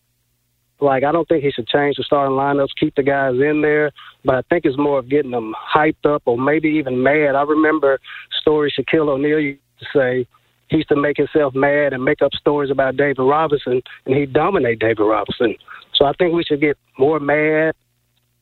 like 0.81 1.03
I 1.03 1.11
don't 1.11 1.27
think 1.27 1.43
he 1.43 1.51
should 1.51 1.67
change 1.67 1.97
the 1.97 2.03
starting 2.03 2.35
lineups, 2.35 2.69
keep 2.79 2.95
the 2.95 3.03
guys 3.03 3.35
in 3.35 3.61
there, 3.61 3.91
but 4.25 4.35
I 4.35 4.41
think 4.49 4.65
it's 4.65 4.77
more 4.77 4.99
of 4.99 5.09
getting 5.09 5.31
them 5.31 5.53
hyped 5.73 6.05
up 6.05 6.23
or 6.25 6.37
maybe 6.37 6.69
even 6.69 7.03
mad. 7.03 7.35
I 7.35 7.43
remember 7.43 7.99
story 8.41 8.73
Shaquille 8.77 9.09
O'Neal 9.09 9.39
used 9.39 9.59
to 9.79 9.85
say 9.93 10.27
he 10.69 10.77
used 10.77 10.89
to 10.89 10.95
make 10.95 11.17
himself 11.17 11.53
mad 11.55 11.93
and 11.93 12.03
make 12.03 12.21
up 12.21 12.33
stories 12.33 12.71
about 12.71 12.95
David 12.95 13.19
Robinson, 13.19 13.81
and 14.05 14.15
he'd 14.15 14.33
dominate 14.33 14.79
David 14.79 15.03
Robinson. 15.03 15.55
So 15.95 16.05
I 16.05 16.13
think 16.13 16.33
we 16.33 16.43
should 16.43 16.61
get 16.61 16.77
more 16.97 17.19
mad 17.19 17.75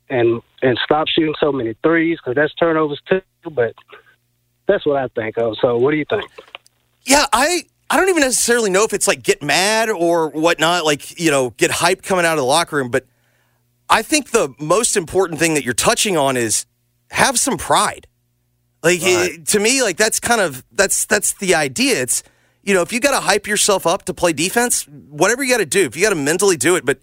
and 0.09 0.41
and 0.61 0.79
stop 0.83 1.07
shooting 1.07 1.35
so 1.39 1.51
many 1.51 1.75
threes 1.83 2.17
because 2.19 2.35
that's 2.35 2.53
turnovers 2.55 3.01
too. 3.09 3.21
But 3.51 3.73
that's 4.67 4.85
what 4.85 4.97
I 4.97 5.07
think 5.09 5.37
of. 5.37 5.55
So 5.61 5.77
what 5.77 5.91
do 5.91 5.97
you 5.97 6.05
think? 6.09 6.29
Yeah, 7.03 7.25
I 7.33 7.63
I 7.89 7.97
don't 7.97 8.09
even 8.09 8.21
necessarily 8.21 8.69
know 8.69 8.83
if 8.83 8.93
it's 8.93 9.07
like 9.07 9.23
get 9.23 9.41
mad 9.41 9.89
or 9.89 10.29
whatnot, 10.29 10.83
like, 10.83 11.19
you 11.19 11.31
know, 11.31 11.51
get 11.51 11.71
hype 11.71 12.01
coming 12.01 12.25
out 12.25 12.33
of 12.33 12.39
the 12.39 12.45
locker 12.45 12.75
room. 12.75 12.89
But 12.89 13.05
I 13.89 14.01
think 14.01 14.31
the 14.31 14.53
most 14.59 14.97
important 14.97 15.39
thing 15.39 15.53
that 15.53 15.63
you're 15.63 15.73
touching 15.73 16.17
on 16.17 16.35
is 16.35 16.65
have 17.11 17.39
some 17.39 17.57
pride. 17.57 18.07
Like 18.83 19.01
eh, 19.01 19.15
right. 19.15 19.31
it, 19.31 19.47
to 19.47 19.59
me, 19.59 19.81
like 19.81 19.97
that's 19.97 20.19
kind 20.19 20.41
of 20.41 20.63
that's 20.71 21.05
that's 21.05 21.33
the 21.33 21.55
idea. 21.55 22.01
It's 22.01 22.23
you 22.63 22.73
know, 22.73 22.81
if 22.81 22.91
you 22.91 22.99
got 22.99 23.11
to 23.11 23.21
hype 23.21 23.47
yourself 23.47 23.87
up 23.87 24.03
to 24.03 24.13
play 24.13 24.33
defense, 24.33 24.83
whatever 24.83 25.43
you 25.43 25.51
got 25.51 25.59
to 25.59 25.65
do, 25.65 25.85
if 25.85 25.95
you 25.95 26.03
got 26.03 26.09
to 26.09 26.15
mentally 26.15 26.57
do 26.57 26.75
it. 26.75 26.85
But 26.85 26.99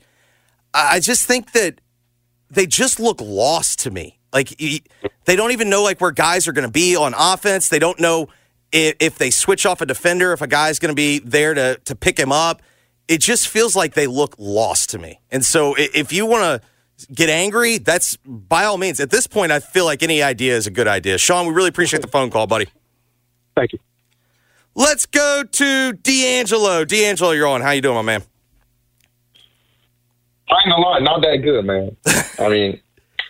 I 0.74 1.00
just 1.00 1.26
think 1.26 1.52
that 1.52 1.80
they 2.50 2.66
just 2.66 3.00
look 3.00 3.20
lost 3.20 3.80
to 3.80 3.90
me. 3.90 4.20
Like 4.32 4.50
they 4.58 5.36
don't 5.36 5.52
even 5.52 5.70
know 5.70 5.82
like 5.82 6.00
where 6.00 6.10
guys 6.10 6.46
are 6.46 6.52
going 6.52 6.66
to 6.66 6.72
be 6.72 6.96
on 6.96 7.14
offense. 7.16 7.68
They 7.68 7.78
don't 7.78 7.98
know 7.98 8.28
if, 8.74 8.96
if 8.98 9.18
they 9.18 9.30
switch 9.30 9.64
off 9.64 9.80
a 9.80 9.86
defender, 9.86 10.32
if 10.32 10.42
a 10.42 10.46
guy's 10.46 10.78
going 10.78 10.90
to 10.90 10.96
be 10.96 11.20
there 11.20 11.54
to 11.54 11.80
to 11.84 11.94
pick 11.94 12.18
him 12.18 12.32
up. 12.32 12.60
It 13.06 13.20
just 13.20 13.48
feels 13.48 13.76
like 13.76 13.92
they 13.92 14.06
look 14.06 14.34
lost 14.38 14.90
to 14.90 14.98
me. 14.98 15.20
And 15.30 15.44
so 15.44 15.74
if 15.76 16.10
you 16.10 16.24
want 16.24 16.62
to 16.62 17.06
get 17.12 17.28
angry, 17.28 17.76
that's 17.76 18.16
by 18.24 18.64
all 18.64 18.78
means. 18.78 18.98
At 18.98 19.10
this 19.10 19.26
point, 19.26 19.52
I 19.52 19.60
feel 19.60 19.84
like 19.84 20.02
any 20.02 20.22
idea 20.22 20.56
is 20.56 20.66
a 20.66 20.70
good 20.70 20.88
idea. 20.88 21.18
Sean, 21.18 21.46
we 21.46 21.52
really 21.52 21.68
appreciate 21.68 22.00
the 22.00 22.08
phone 22.08 22.30
call, 22.30 22.46
buddy. 22.46 22.66
Thank 23.54 23.74
you. 23.74 23.78
Let's 24.74 25.04
go 25.04 25.44
to 25.44 25.92
D'Angelo. 25.92 26.86
D'Angelo, 26.86 27.32
you're 27.32 27.46
on. 27.46 27.60
How 27.60 27.72
you 27.72 27.82
doing, 27.82 27.96
my 27.96 28.02
man? 28.02 28.22
I 30.48 30.54
ain't 30.64 30.70
gonna 30.70 30.82
lie, 30.82 30.98
not 31.00 31.20
that 31.20 31.36
good, 31.42 31.64
man. 31.64 31.96
I 32.38 32.48
mean, 32.48 32.80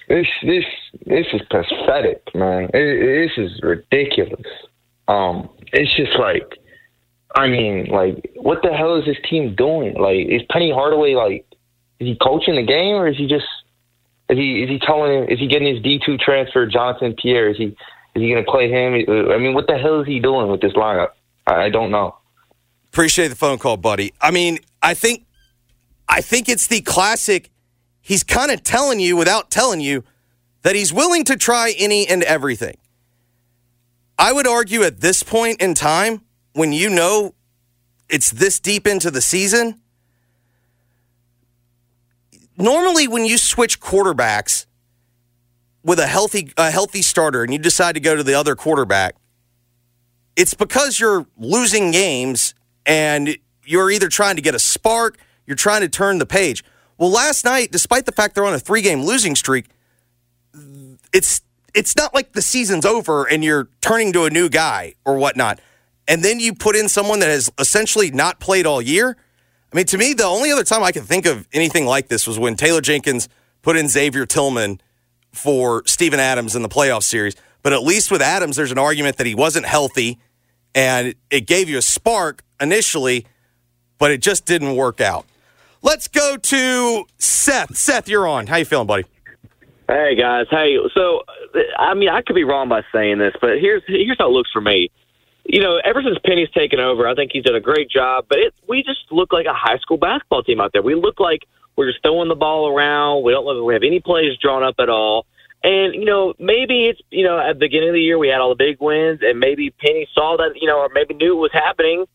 this 0.08 0.26
this 0.44 0.64
this 1.04 1.26
is 1.32 1.40
pathetic, 1.50 2.22
man. 2.32 2.70
It, 2.72 3.28
this 3.28 3.44
is 3.44 3.60
ridiculous. 3.60 4.46
Um, 5.08 5.50
it's 5.72 5.94
just 5.94 6.18
like, 6.18 6.58
I 7.34 7.48
mean, 7.48 7.86
like, 7.86 8.32
what 8.36 8.62
the 8.62 8.72
hell 8.72 8.96
is 8.96 9.04
this 9.04 9.16
team 9.28 9.54
doing? 9.54 9.94
Like, 9.94 10.26
is 10.28 10.42
Penny 10.50 10.72
Hardaway 10.72 11.14
like, 11.14 11.46
is 12.00 12.06
he 12.08 12.16
coaching 12.20 12.56
the 12.56 12.62
game 12.62 12.96
or 12.96 13.08
is 13.08 13.16
he 13.16 13.26
just, 13.26 13.46
is 14.28 14.38
he 14.38 14.62
is 14.62 14.70
he 14.70 14.78
telling 14.78 15.28
is 15.28 15.38
he 15.38 15.46
getting 15.48 15.74
his 15.74 15.82
D 15.82 16.00
two 16.04 16.16
transfer, 16.16 16.66
Jonathan 16.66 17.14
Pierre? 17.14 17.50
Is 17.50 17.58
he 17.58 17.66
is 17.66 17.76
he 18.14 18.30
going 18.30 18.44
to 18.44 18.50
play 18.50 18.70
him? 18.70 18.94
I 19.30 19.38
mean, 19.38 19.54
what 19.54 19.66
the 19.66 19.76
hell 19.76 20.00
is 20.00 20.06
he 20.06 20.20
doing 20.20 20.50
with 20.50 20.60
this 20.60 20.72
lineup? 20.72 21.10
I, 21.46 21.64
I 21.64 21.70
don't 21.70 21.90
know. 21.90 22.16
Appreciate 22.88 23.28
the 23.28 23.36
phone 23.36 23.58
call, 23.58 23.76
buddy. 23.76 24.14
I 24.20 24.30
mean, 24.30 24.60
I 24.80 24.94
think, 24.94 25.26
I 26.08 26.20
think 26.20 26.48
it's 26.48 26.68
the 26.68 26.80
classic. 26.80 27.50
He's 28.00 28.22
kind 28.22 28.50
of 28.50 28.62
telling 28.62 29.00
you 29.00 29.16
without 29.16 29.50
telling 29.50 29.80
you 29.80 30.04
that 30.62 30.74
he's 30.76 30.92
willing 30.92 31.24
to 31.24 31.36
try 31.36 31.74
any 31.76 32.06
and 32.06 32.22
everything. 32.22 32.76
I 34.18 34.32
would 34.32 34.46
argue 34.46 34.82
at 34.82 35.00
this 35.00 35.22
point 35.22 35.60
in 35.60 35.74
time, 35.74 36.22
when 36.52 36.72
you 36.72 36.88
know 36.88 37.34
it's 38.08 38.30
this 38.30 38.60
deep 38.60 38.86
into 38.86 39.10
the 39.10 39.20
season, 39.20 39.80
normally 42.56 43.08
when 43.08 43.24
you 43.24 43.38
switch 43.38 43.80
quarterbacks 43.80 44.66
with 45.82 45.98
a 45.98 46.06
healthy 46.06 46.52
a 46.56 46.70
healthy 46.70 47.02
starter 47.02 47.42
and 47.42 47.52
you 47.52 47.58
decide 47.58 47.94
to 47.94 48.00
go 48.00 48.14
to 48.14 48.22
the 48.22 48.34
other 48.34 48.54
quarterback, 48.54 49.16
it's 50.36 50.54
because 50.54 51.00
you're 51.00 51.26
losing 51.36 51.90
games 51.90 52.54
and 52.86 53.36
you're 53.64 53.90
either 53.90 54.08
trying 54.08 54.36
to 54.36 54.42
get 54.42 54.54
a 54.54 54.58
spark, 54.58 55.18
you're 55.46 55.56
trying 55.56 55.80
to 55.80 55.88
turn 55.88 56.18
the 56.18 56.26
page. 56.26 56.62
Well, 56.98 57.10
last 57.10 57.44
night, 57.44 57.72
despite 57.72 58.06
the 58.06 58.12
fact 58.12 58.34
they're 58.34 58.44
on 58.44 58.54
a 58.54 58.58
three 58.58 58.82
game 58.82 59.02
losing 59.02 59.34
streak, 59.34 59.66
it's 61.12 61.42
it's 61.74 61.96
not 61.96 62.14
like 62.14 62.32
the 62.32 62.42
season's 62.42 62.86
over 62.86 63.24
and 63.24 63.44
you're 63.44 63.68
turning 63.80 64.12
to 64.12 64.24
a 64.24 64.30
new 64.30 64.48
guy 64.48 64.94
or 65.04 65.18
whatnot. 65.18 65.60
And 66.06 66.22
then 66.22 66.38
you 66.38 66.54
put 66.54 66.76
in 66.76 66.88
someone 66.88 67.18
that 67.20 67.28
has 67.28 67.50
essentially 67.58 68.10
not 68.10 68.40
played 68.40 68.66
all 68.66 68.80
year. 68.80 69.16
I 69.72 69.76
mean, 69.76 69.86
to 69.86 69.98
me, 69.98 70.14
the 70.14 70.24
only 70.24 70.52
other 70.52 70.64
time 70.64 70.82
I 70.82 70.92
can 70.92 71.02
think 71.02 71.26
of 71.26 71.48
anything 71.52 71.84
like 71.86 72.08
this 72.08 72.26
was 72.26 72.38
when 72.38 72.54
Taylor 72.54 72.80
Jenkins 72.80 73.28
put 73.62 73.76
in 73.76 73.88
Xavier 73.88 74.24
Tillman 74.24 74.80
for 75.32 75.82
Steven 75.86 76.20
Adams 76.20 76.54
in 76.54 76.62
the 76.62 76.68
playoff 76.68 77.02
series. 77.02 77.34
But 77.62 77.72
at 77.72 77.82
least 77.82 78.10
with 78.10 78.22
Adams, 78.22 78.56
there's 78.56 78.70
an 78.70 78.78
argument 78.78 79.16
that 79.16 79.26
he 79.26 79.34
wasn't 79.34 79.66
healthy 79.66 80.20
and 80.74 81.14
it 81.30 81.46
gave 81.46 81.68
you 81.68 81.78
a 81.78 81.82
spark 81.82 82.44
initially, 82.60 83.26
but 83.98 84.10
it 84.10 84.20
just 84.20 84.44
didn't 84.44 84.76
work 84.76 85.00
out. 85.00 85.24
Let's 85.82 86.08
go 86.08 86.36
to 86.36 87.06
Seth. 87.18 87.76
Seth, 87.76 88.08
you're 88.08 88.26
on. 88.26 88.46
How 88.46 88.56
you 88.56 88.64
feeling, 88.64 88.86
buddy? 88.86 89.04
Hey 89.86 90.16
guys, 90.16 90.46
hey. 90.50 90.78
So, 90.94 91.22
I 91.78 91.92
mean, 91.92 92.08
I 92.08 92.22
could 92.22 92.34
be 92.34 92.44
wrong 92.44 92.70
by 92.70 92.82
saying 92.90 93.18
this, 93.18 93.34
but 93.38 93.58
here's 93.60 93.82
here's 93.86 94.16
how 94.18 94.28
it 94.28 94.32
looks 94.32 94.50
for 94.50 94.62
me. 94.62 94.90
You 95.44 95.60
know, 95.60 95.78
ever 95.84 96.00
since 96.02 96.16
Penny's 96.24 96.48
taken 96.50 96.80
over, 96.80 97.06
I 97.06 97.14
think 97.14 97.32
he's 97.34 97.44
done 97.44 97.54
a 97.54 97.60
great 97.60 97.90
job. 97.90 98.24
But 98.26 98.38
it, 98.38 98.54
we 98.66 98.82
just 98.82 99.00
look 99.10 99.30
like 99.30 99.44
a 99.44 99.52
high 99.52 99.76
school 99.78 99.98
basketball 99.98 100.42
team 100.42 100.58
out 100.58 100.72
there. 100.72 100.80
We 100.80 100.94
look 100.94 101.20
like 101.20 101.40
we're 101.76 101.90
just 101.90 102.02
throwing 102.02 102.30
the 102.30 102.34
ball 102.34 102.68
around. 102.74 103.24
We 103.24 103.32
don't 103.32 103.66
we 103.66 103.74
have 103.74 103.82
any 103.82 104.00
plays 104.00 104.38
drawn 104.40 104.64
up 104.64 104.76
at 104.78 104.88
all. 104.88 105.26
And 105.62 105.94
you 105.94 106.06
know, 106.06 106.32
maybe 106.38 106.86
it's 106.86 107.00
you 107.10 107.24
know 107.24 107.38
at 107.38 107.54
the 107.54 107.60
beginning 107.60 107.90
of 107.90 107.94
the 107.94 108.00
year 108.00 108.16
we 108.16 108.28
had 108.28 108.40
all 108.40 108.48
the 108.48 108.54
big 108.54 108.78
wins, 108.80 109.20
and 109.20 109.38
maybe 109.38 109.68
Penny 109.68 110.08
saw 110.14 110.38
that 110.38 110.52
you 110.58 110.66
know, 110.66 110.78
or 110.78 110.88
maybe 110.94 111.12
knew 111.12 111.36
it 111.36 111.40
was 111.40 111.52
happening 111.52 112.06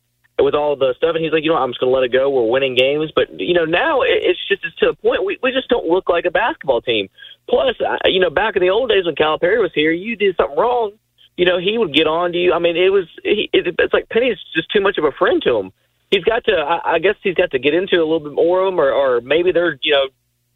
with 0.41 0.55
all 0.55 0.75
the 0.75 0.93
stuff, 0.97 1.15
and 1.15 1.23
he's 1.23 1.33
like, 1.33 1.43
you 1.43 1.49
know, 1.49 1.57
I'm 1.57 1.69
just 1.69 1.79
going 1.79 1.91
to 1.91 1.95
let 1.95 2.03
it 2.03 2.13
go. 2.13 2.29
We're 2.29 2.49
winning 2.49 2.75
games, 2.75 3.11
but 3.13 3.39
you 3.39 3.53
know, 3.53 3.65
now 3.65 4.01
it's 4.01 4.39
just 4.47 4.65
it's 4.65 4.75
to 4.77 4.87
the 4.87 4.93
point 4.95 5.23
we 5.23 5.37
we 5.43 5.51
just 5.51 5.69
don't 5.69 5.87
look 5.87 6.09
like 6.09 6.25
a 6.25 6.31
basketball 6.31 6.81
team. 6.81 7.09
Plus, 7.49 7.75
you 8.05 8.19
know, 8.19 8.29
back 8.29 8.55
in 8.55 8.61
the 8.61 8.69
old 8.69 8.89
days 8.89 9.05
when 9.05 9.15
Calipari 9.15 9.59
was 9.59 9.71
here, 9.73 9.91
you 9.91 10.15
did 10.15 10.35
something 10.37 10.57
wrong, 10.57 10.91
you 11.35 11.45
know, 11.45 11.57
he 11.57 11.77
would 11.77 11.93
get 11.93 12.05
on 12.05 12.31
to 12.33 12.37
you. 12.37 12.53
I 12.53 12.59
mean, 12.59 12.77
it 12.77 12.91
was 12.91 13.05
he, 13.23 13.49
it, 13.53 13.75
it's 13.79 13.93
like 13.93 14.07
Penny's 14.09 14.37
just 14.53 14.69
too 14.71 14.81
much 14.81 14.97
of 14.97 15.03
a 15.03 15.11
friend 15.13 15.41
to 15.43 15.57
him. 15.57 15.71
He's 16.11 16.23
got 16.23 16.43
to, 16.45 16.51
I, 16.51 16.95
I 16.95 16.99
guess, 16.99 17.15
he's 17.23 17.35
got 17.35 17.51
to 17.51 17.59
get 17.59 17.73
into 17.73 17.95
a 17.95 18.05
little 18.05 18.19
bit 18.19 18.33
more 18.33 18.61
of 18.61 18.71
them, 18.71 18.79
or, 18.79 18.91
or 18.91 19.21
maybe 19.21 19.51
they're, 19.51 19.79
you 19.81 19.93
know, 19.93 20.07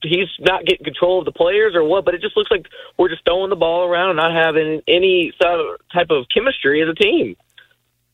he's 0.01 0.27
not 0.39 0.65
getting 0.65 0.83
control 0.83 1.19
of 1.19 1.25
the 1.25 1.31
players 1.31 1.73
or 1.73 1.83
what. 1.83 2.05
But 2.05 2.15
it 2.15 2.21
just 2.21 2.35
looks 2.35 2.51
like 2.51 2.67
we're 2.97 3.09
just 3.09 3.23
throwing 3.23 3.49
the 3.49 3.55
ball 3.55 3.87
around 3.87 4.09
and 4.09 4.17
not 4.17 4.33
having 4.35 4.81
any 4.87 5.31
type 5.41 6.09
of 6.09 6.25
chemistry 6.33 6.81
as 6.83 6.89
a 6.89 6.95
team. 6.95 7.37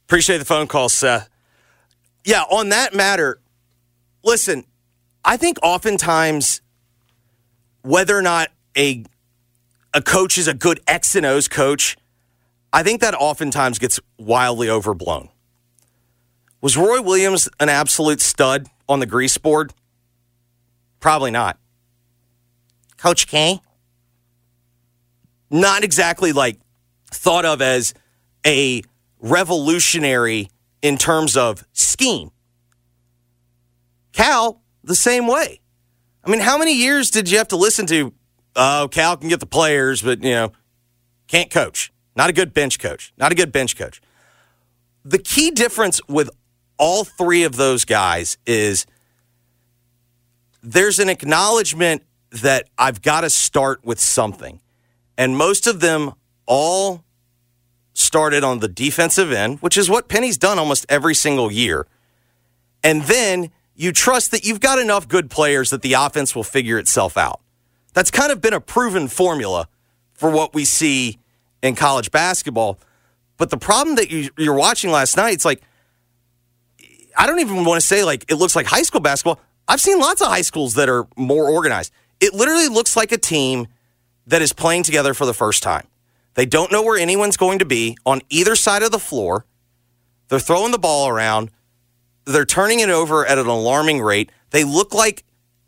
Appreciate 0.06 0.38
the 0.38 0.46
phone 0.46 0.68
call, 0.68 0.90
Seth. 0.90 1.30
Yeah, 2.24 2.44
on 2.44 2.70
that 2.70 2.94
matter, 2.94 3.40
listen, 4.24 4.66
I 5.26 5.38
think 5.38 5.58
oftentimes 5.64 6.62
whether 7.82 8.18
or 8.18 8.22
not 8.22 8.50
a 8.80 9.04
a 9.94 10.02
coach 10.02 10.38
is 10.38 10.48
a 10.48 10.54
good 10.54 10.80
X 10.88 11.16
and 11.16 11.26
O's 11.26 11.48
coach, 11.48 11.98
I 12.72 12.84
think 12.84 13.02
that 13.02 13.16
oftentimes 13.16 13.80
gets 13.80 14.00
wildly 14.18 14.70
overblown. 14.70 15.30
Was 16.62 16.78
Roy 16.78 17.02
Williams 17.02 17.50
an 17.60 17.70
absolute 17.70 18.22
stud 18.22 18.68
on 18.88 19.00
the 19.00 19.06
grease 19.06 19.38
board? 19.38 19.74
Probably 21.00 21.32
not. 21.32 21.58
Coach 22.98 23.28
K? 23.28 23.62
Not 25.50 25.84
exactly 25.84 26.32
like 26.32 26.60
thought 27.12 27.46
of 27.46 27.62
as 27.62 27.94
a 28.46 28.84
revolutionary 29.20 30.50
in 30.82 30.98
terms 30.98 31.36
of 31.36 31.64
scheme. 31.74 32.30
Cal, 34.12 34.62
the 34.84 34.96
same 34.96 35.28
way. 35.28 35.62
I 36.24 36.30
mean, 36.30 36.42
how 36.42 36.58
many 36.58 36.76
years 36.76 37.10
did 37.10 37.32
you 37.32 37.38
have 37.38 37.48
to 37.50 37.56
listen 37.56 37.86
to? 37.88 38.14
Oh, 38.56 38.88
Cal 38.92 39.18
can 39.18 39.30
get 39.30 39.40
the 39.40 39.46
players, 39.46 40.02
but, 40.02 40.24
you 40.24 40.32
know, 40.32 40.52
can't 41.28 41.52
coach. 41.52 41.92
Not 42.16 42.30
a 42.30 42.34
good 42.34 42.54
bench 42.54 42.80
coach. 42.80 43.14
Not 43.18 43.32
a 43.32 43.36
good 43.36 43.52
bench 43.52 43.78
coach. 43.78 44.02
The 45.06 45.20
key 45.20 45.52
difference 45.52 46.02
with 46.08 46.30
all 46.78 47.04
three 47.04 47.44
of 47.44 47.56
those 47.56 47.86
guys 47.86 48.38
is 48.46 48.86
there's 50.62 51.00
an 51.00 51.10
acknowledgement 51.10 52.04
that 52.32 52.70
I've 52.78 53.02
got 53.02 53.22
to 53.22 53.30
start 53.30 53.84
with 53.84 54.00
something. 54.00 54.60
And 55.18 55.38
most 55.38 55.68
of 55.68 55.80
them 55.80 56.14
all 56.46 57.04
started 57.94 58.44
on 58.44 58.60
the 58.60 58.68
defensive 58.68 59.32
end, 59.32 59.60
which 59.60 59.78
is 59.78 59.90
what 59.90 60.08
Penny's 60.08 60.38
done 60.38 60.58
almost 60.58 60.86
every 60.90 61.16
single 61.16 61.52
year. 61.52 61.86
And 62.84 63.04
then 63.04 63.52
you 63.76 63.92
trust 63.92 64.32
that 64.32 64.46
you've 64.46 64.60
got 64.60 64.80
enough 64.80 65.08
good 65.08 65.30
players 65.30 65.70
that 65.70 65.82
the 65.82 65.94
offense 65.94 66.36
will 66.36 66.44
figure 66.44 66.78
itself 66.78 67.18
out. 67.18 67.42
That's 68.00 68.12
kind 68.12 68.32
of 68.32 68.40
been 68.40 68.54
a 68.54 68.62
proven 68.62 69.10
formula 69.10 69.68
for 70.14 70.32
what 70.32 70.54
we 70.54 70.64
see 70.64 71.20
in 71.62 71.76
college 71.76 72.12
basketball. 72.12 72.80
But 73.36 73.50
the 73.50 73.58
problem 73.58 73.98
that 73.98 74.10
you, 74.10 74.30
you're 74.38 74.56
watching 74.56 74.90
last 74.90 75.18
night, 75.18 75.34
it's 75.34 75.44
like, 75.44 75.62
I 77.18 77.28
don't 77.28 77.42
even 77.42 77.66
want 77.66 77.82
to 77.82 77.86
say 77.86 78.06
like 78.06 78.24
it 78.30 78.36
looks 78.36 78.56
like 78.56 78.68
high 78.68 78.84
school 78.84 79.02
basketball. 79.02 79.42
I've 79.68 79.82
seen 79.82 80.00
lots 80.00 80.22
of 80.22 80.30
high 80.30 80.44
schools 80.44 80.76
that 80.76 80.88
are 80.88 81.08
more 81.18 81.50
organized. 81.50 81.92
It 82.22 82.34
literally 82.34 82.70
looks 82.70 82.96
like 82.96 83.12
a 83.12 83.18
team 83.18 83.68
that 84.28 84.42
is 84.42 84.54
playing 84.54 84.84
together 84.84 85.14
for 85.14 85.26
the 85.26 85.34
first 85.34 85.62
time. 85.62 85.86
They 86.36 86.46
don't 86.46 86.72
know 86.72 86.82
where 86.82 86.98
anyone's 86.98 87.36
going 87.36 87.60
to 87.60 87.66
be 87.66 87.98
on 88.06 88.22
either 88.30 88.56
side 88.56 88.82
of 88.82 88.92
the 88.92 89.00
floor. 89.00 89.46
They're 90.30 90.40
throwing 90.40 90.72
the 90.72 90.80
ball 90.80 91.10
around. 91.10 91.52
They're 92.24 92.46
turning 92.46 92.80
it 92.80 92.90
over 92.90 93.26
at 93.26 93.38
an 93.38 93.48
alarming 93.48 94.02
rate. 94.02 94.32
They 94.52 94.64
look 94.64 94.94
like 94.94 95.26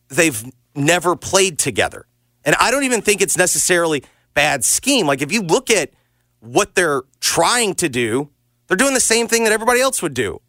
they've 0.07 0.49
never 0.73 1.17
played 1.17 1.59
together. 1.59 2.05
And 2.43 2.55
I 2.59 2.71
don't 2.71 2.83
even 2.83 3.01
think 3.01 3.21
it's 3.21 3.37
necessarily 3.37 4.03
bad 4.33 4.63
scheme. 4.63 5.05
Like 5.05 5.21
if 5.21 5.31
you 5.31 5.41
look 5.41 5.69
at 5.69 5.91
what 6.39 6.75
they're 6.75 7.01
trying 7.19 7.75
to 7.75 7.89
do, 7.89 8.29
they're 8.67 8.77
doing 8.77 8.93
the 8.93 8.99
same 8.99 9.27
thing 9.27 9.43
that 9.43 9.53
everybody 9.53 9.81
else 9.81 10.01
would 10.01 10.13
do. 10.13 10.41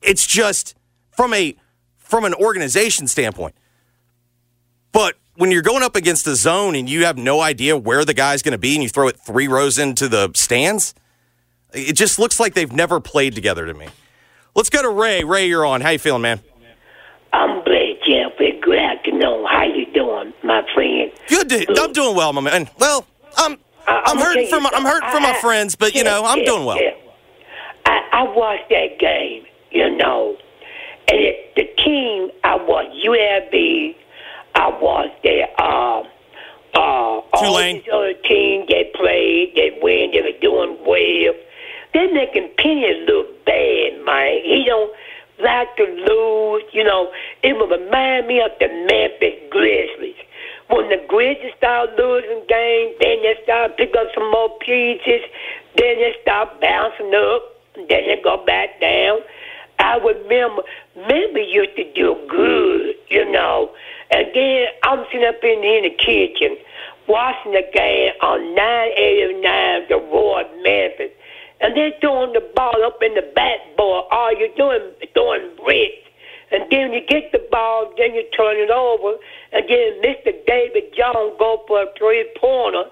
It's 0.00 0.26
just 0.26 0.74
from 1.10 1.34
a 1.34 1.56
from 1.98 2.24
an 2.24 2.34
organization 2.34 3.08
standpoint. 3.08 3.54
But 4.92 5.16
when 5.34 5.50
you're 5.50 5.62
going 5.62 5.82
up 5.82 5.96
against 5.96 6.26
a 6.26 6.36
zone 6.36 6.74
and 6.76 6.88
you 6.88 7.04
have 7.04 7.18
no 7.18 7.40
idea 7.40 7.76
where 7.76 8.04
the 8.04 8.14
guy's 8.14 8.42
going 8.42 8.52
to 8.52 8.58
be 8.58 8.74
and 8.74 8.82
you 8.82 8.88
throw 8.88 9.08
it 9.08 9.18
three 9.18 9.48
rows 9.48 9.78
into 9.78 10.08
the 10.08 10.30
stands, 10.34 10.94
it 11.72 11.94
just 11.94 12.18
looks 12.18 12.38
like 12.38 12.54
they've 12.54 12.72
never 12.72 13.00
played 13.00 13.34
together 13.34 13.66
to 13.66 13.74
me. 13.74 13.88
Let's 14.54 14.70
go 14.70 14.82
to 14.82 14.90
Ray. 14.90 15.24
Ray, 15.24 15.48
you're 15.48 15.66
on. 15.66 15.80
How 15.80 15.90
you 15.90 15.98
feeling, 15.98 16.22
man? 16.22 16.40
I'm 17.32 17.64
great. 17.64 17.82
Glad 18.62 19.04
to 19.04 19.12
know 19.12 19.46
how 19.46 19.64
my 20.44 20.62
friend. 20.74 21.10
Good. 21.28 21.48
To, 21.48 21.82
I'm 21.82 21.92
doing 21.92 22.16
well, 22.16 22.32
my 22.32 22.40
man. 22.40 22.68
Well, 22.78 23.06
I'm 23.36 23.58
I'm, 23.86 24.18
hurting 24.18 24.48
from 24.48 24.62
my, 24.62 24.70
I'm 24.72 24.84
hurting 24.84 25.10
from 25.10 25.22
my 25.22 25.34
friends, 25.40 25.76
but 25.76 25.94
you 25.94 26.04
know 26.04 26.24
I'm 26.24 26.44
doing 26.44 26.64
well. 26.64 26.78
I, 27.86 28.00
I 28.12 28.22
watched 28.34 28.70
that 28.70 28.98
game, 28.98 29.44
you 29.70 29.94
know, 29.96 30.36
and 31.08 31.20
it, 31.20 31.54
the 31.54 31.64
team 31.82 32.30
I 32.44 32.56
watched 32.56 32.94
UAB 33.04 33.94
I 34.54 34.68
was 34.68 35.10
there. 35.22 35.48
Uh, 35.58 36.02
uh, 36.74 37.20
all 37.32 37.58
these 37.58 37.82
other 37.92 38.14
teams 38.14 38.68
they 38.68 38.90
played, 38.94 39.52
they 39.56 39.78
win, 39.82 40.10
they 40.12 40.22
were 40.22 40.38
doing 40.40 40.76
well. 40.86 41.34
They're 41.92 42.12
making 42.12 42.50
Penny 42.58 43.04
look 43.06 43.44
bad, 43.44 44.04
man. 44.04 44.40
He 44.42 44.64
don't 44.66 44.92
like 45.40 45.76
to 45.76 45.84
lose. 45.84 46.64
You 46.72 46.84
know, 46.84 47.12
it 47.42 47.56
would 47.56 47.70
remind 47.70 48.26
me 48.26 48.40
of 48.40 48.50
the 48.58 48.68
Memphis 48.68 49.40
Grizzlies. 49.50 50.16
When 50.68 50.88
the 50.88 51.04
Grizzlies 51.08 51.52
start 51.58 51.90
losing 51.98 52.42
games, 52.48 52.94
then 53.00 53.22
they 53.22 53.36
start 53.42 53.76
pick 53.76 53.94
up 53.96 54.08
some 54.14 54.30
more 54.30 54.50
pieces. 54.60 55.20
Then 55.76 55.96
they 55.98 56.14
start 56.22 56.60
bouncing 56.60 57.14
up. 57.14 57.42
Then 57.74 58.06
they 58.06 58.20
go 58.22 58.44
back 58.44 58.80
down. 58.80 59.20
I 59.78 59.96
remember, 59.96 60.62
Memphis 60.96 61.48
used 61.50 61.76
to 61.76 61.92
do 61.92 62.16
good, 62.28 62.94
you 63.08 63.30
know. 63.30 63.70
And 64.10 64.28
then 64.34 64.66
I'm 64.84 65.04
sitting 65.10 65.26
up 65.26 65.42
in, 65.42 65.64
in 65.64 65.82
the 65.84 65.90
kitchen 65.90 66.56
watching 67.08 67.52
the 67.52 67.64
game 67.72 68.12
on 68.22 68.54
989, 68.54 69.88
the 69.88 69.96
Roy 69.96 70.42
Memphis. 70.62 71.10
And 71.60 71.76
they're 71.76 71.92
throwing 72.00 72.32
the 72.32 72.44
ball 72.54 72.84
up 72.84 73.02
in 73.02 73.14
the 73.14 73.30
backboard. 73.34 74.04
All 74.10 74.32
you're 74.38 74.54
doing 74.56 74.92
throwing 75.12 75.56
bricks. 75.56 76.03
And 76.54 76.70
then 76.70 76.92
you 76.92 77.00
get 77.08 77.32
the 77.32 77.44
ball, 77.50 77.92
then 77.98 78.14
you 78.14 78.22
turn 78.36 78.56
it 78.56 78.70
over. 78.70 79.18
And 79.52 79.64
then 79.68 80.00
Mr. 80.02 80.32
David 80.46 80.94
Jones 80.96 81.34
go 81.36 81.64
for 81.66 81.82
a 81.82 81.86
three-pointer. 81.98 82.84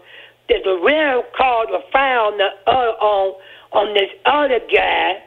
There's 0.48 0.66
a 0.66 0.84
rare 0.84 1.22
call 1.36 1.66
a 1.72 1.80
foul 1.92 2.32
on, 2.32 2.38
the 2.38 2.48
other, 2.66 2.96
on, 2.98 3.34
on 3.72 3.94
this 3.94 4.10
other 4.26 4.58
guy. 4.74 5.22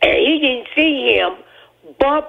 And 0.00 0.16
he 0.16 0.38
didn't 0.40 0.68
see 0.74 1.14
him 1.14 1.36
bump 2.00 2.26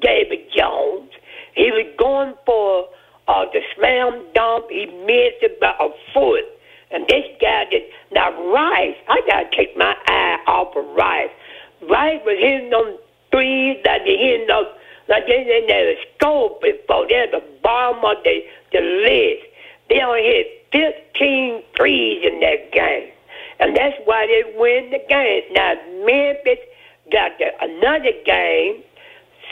David 0.00 0.46
Jones. 0.56 1.10
He 1.56 1.72
was 1.72 1.86
going 1.98 2.34
for 2.46 2.88
uh, 3.26 3.46
the 3.52 3.62
slam 3.74 4.24
dunk. 4.34 4.70
He 4.70 4.86
missed 4.86 5.42
it 5.42 5.58
by 5.58 5.74
a 5.80 5.88
foot. 6.14 6.44
And 6.92 7.08
this 7.08 7.24
guy 7.40 7.64
did. 7.70 7.82
Now, 8.12 8.30
Rice, 8.52 8.96
I 9.08 9.20
got 9.26 9.50
to 9.50 9.56
take 9.56 9.76
my 9.76 9.96
eye 10.06 10.38
Wright 11.88 12.24
was 12.24 12.36
hitting 12.38 12.70
them 12.70 12.98
threes 13.30 13.78
that 13.84 14.00
they 14.04 14.16
hitting 14.16 14.46
them 14.46 14.64
like 15.08 15.26
they 15.26 15.44
didn't 15.44 15.68
never 15.68 15.94
scored 16.16 16.60
before. 16.60 17.06
They're 17.08 17.30
the 17.30 17.42
bottom 17.62 18.04
of 18.04 18.22
the, 18.24 18.44
the 18.72 18.80
list. 18.80 19.46
They 19.88 20.00
only 20.00 20.22
hit 20.22 20.60
15 20.72 21.62
threes 21.76 22.24
in 22.24 22.40
that 22.40 22.72
game. 22.72 23.10
And 23.58 23.76
that's 23.76 23.96
why 24.04 24.26
they 24.26 24.56
win 24.56 24.90
the 24.90 25.02
game. 25.08 25.42
Now, 25.52 25.74
Memphis 26.06 26.58
got 27.12 27.32
the, 27.38 27.50
another 27.60 28.12
game 28.24 28.82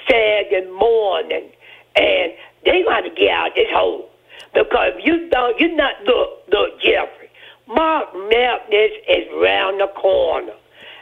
Saturday 0.08 0.70
morning, 0.70 1.50
and 1.96 2.32
they're 2.64 2.84
going 2.84 3.04
to 3.04 3.10
get 3.10 3.30
out 3.30 3.50
this 3.56 3.68
hole. 3.70 4.08
Because 4.54 4.94
if 4.96 5.04
you 5.04 5.28
don't, 5.28 5.60
you 5.60 5.74
not, 5.76 5.94
look, 6.04 6.44
look, 6.50 6.80
Jeffrey, 6.80 7.30
March 7.66 8.08
Madness 8.14 8.92
is 9.08 9.26
round 9.42 9.80
the 9.80 9.88
corner. 9.88 10.54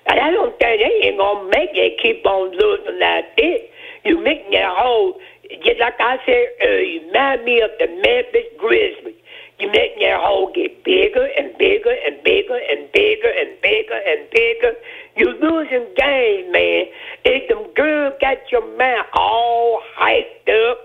And 0.09 0.21
I 0.21 0.31
don't 0.31 0.57
think 0.59 0.81
they 0.81 1.09
ain't 1.09 1.19
to 1.19 1.51
make 1.51 1.71
it 1.75 1.99
keep 2.01 2.25
on 2.27 2.53
losing 2.53 3.01
like 3.01 3.37
this. 3.37 3.61
You 4.05 4.23
make 4.23 4.51
that 4.53 4.71
hole, 4.77 5.19
just 5.65 5.81
like 5.81 5.99
I 5.99 6.19
said 6.25 6.47
earlier, 6.63 6.83
you 6.83 7.07
remind 7.09 7.45
me 7.45 7.61
of 7.61 7.71
the 7.79 7.89
Memphis 7.89 8.47
Grizzlies. 8.59 9.19
You 9.59 9.69
make 9.73 9.99
that 10.01 10.21
hole 10.21 10.53
get 10.55 10.85
bigger 10.85 11.27
and 11.37 11.57
bigger 11.59 11.97
and 12.07 12.23
bigger 12.23 12.61
and 12.71 12.93
bigger 12.93 13.33
and 13.33 13.51
bigger 13.63 14.01
and 14.07 14.31
bigger. 14.31 14.73
You 15.17 15.33
losing 15.41 15.89
games, 15.97 16.53
man. 16.53 16.85
If 17.25 17.49
them 17.49 17.73
girls 17.75 18.15
got 18.21 18.37
your 18.53 18.67
man 18.77 19.03
all 19.15 19.81
hyped 19.99 20.47
up, 20.71 20.79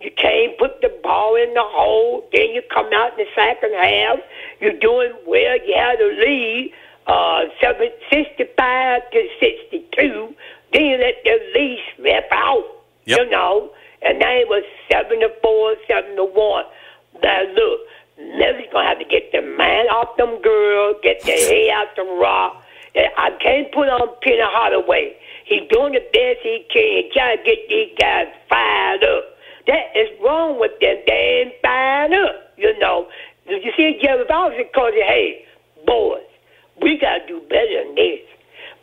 you 0.00 0.10
can't 0.16 0.58
put 0.58 0.80
the 0.80 0.88
ball 1.02 1.36
in 1.36 1.54
the 1.54 1.62
hole. 1.62 2.28
Then 2.32 2.50
you 2.50 2.62
come 2.72 2.88
out 2.94 3.18
in 3.18 3.24
the 3.24 3.30
second 3.34 3.74
half. 3.74 4.18
You're 4.60 4.78
doing 4.80 5.12
well. 5.26 5.56
You 5.64 5.74
had 5.76 6.00
a 6.00 6.08
lead, 6.08 6.72
uh, 7.06 7.40
65 7.60 9.10
to 9.12 9.28
62. 9.40 10.34
Then 10.72 11.00
let 11.00 11.14
the 11.24 11.38
lead 11.54 11.78
slip 11.96 12.28
out, 12.32 12.64
Yep. 13.04 13.18
you 13.18 13.30
know. 13.30 13.70
And 14.02 14.20
it 14.20 14.48
was 14.48 14.64
7 14.90 15.20
to 15.20 15.28
4, 15.42 15.74
7 15.86 16.16
to 16.16 16.24
1. 16.24 16.64
Now, 17.22 17.42
look, 17.54 17.80
going 18.74 18.84
to 18.84 18.88
have 18.88 18.98
to 18.98 19.04
get 19.06 19.30
the 19.32 19.40
man 19.40 19.86
off 19.86 20.16
them 20.18 20.42
girls, 20.42 20.96
get 21.02 21.22
the 21.22 21.30
head 21.48 21.70
out 21.70 21.96
the 21.96 22.02
rock. 22.20 22.60
I 22.96 23.30
can't 23.40 23.72
put 23.72 23.88
on 23.88 24.08
Penny 24.22 24.38
Holloway. 24.42 25.16
He's 25.46 25.62
doing 25.70 25.94
the 25.94 26.04
best 26.12 26.40
he 26.42 26.64
can, 26.70 27.10
trying 27.12 27.38
to 27.38 27.42
get 27.44 27.58
these 27.68 27.90
guys 27.98 28.28
fired 28.48 29.02
up. 29.02 29.24
That 29.66 29.96
is 29.96 30.08
wrong 30.22 30.60
with 30.60 30.72
them. 30.80 30.96
They 31.06 31.44
ain't 31.46 31.54
fired 31.62 32.12
up, 32.12 32.52
you 32.56 32.78
know. 32.78 33.08
Did 33.48 33.64
you 33.64 33.72
see 33.76 33.98
Jerry 34.02 34.24
Bowser 34.28 34.58
because, 34.58 34.92
hey, 34.94 35.44
boys, 35.86 36.22
we 36.82 36.98
got 36.98 37.18
to 37.18 37.26
do 37.26 37.40
better 37.48 37.84
than 37.84 37.94
this. 37.94 38.20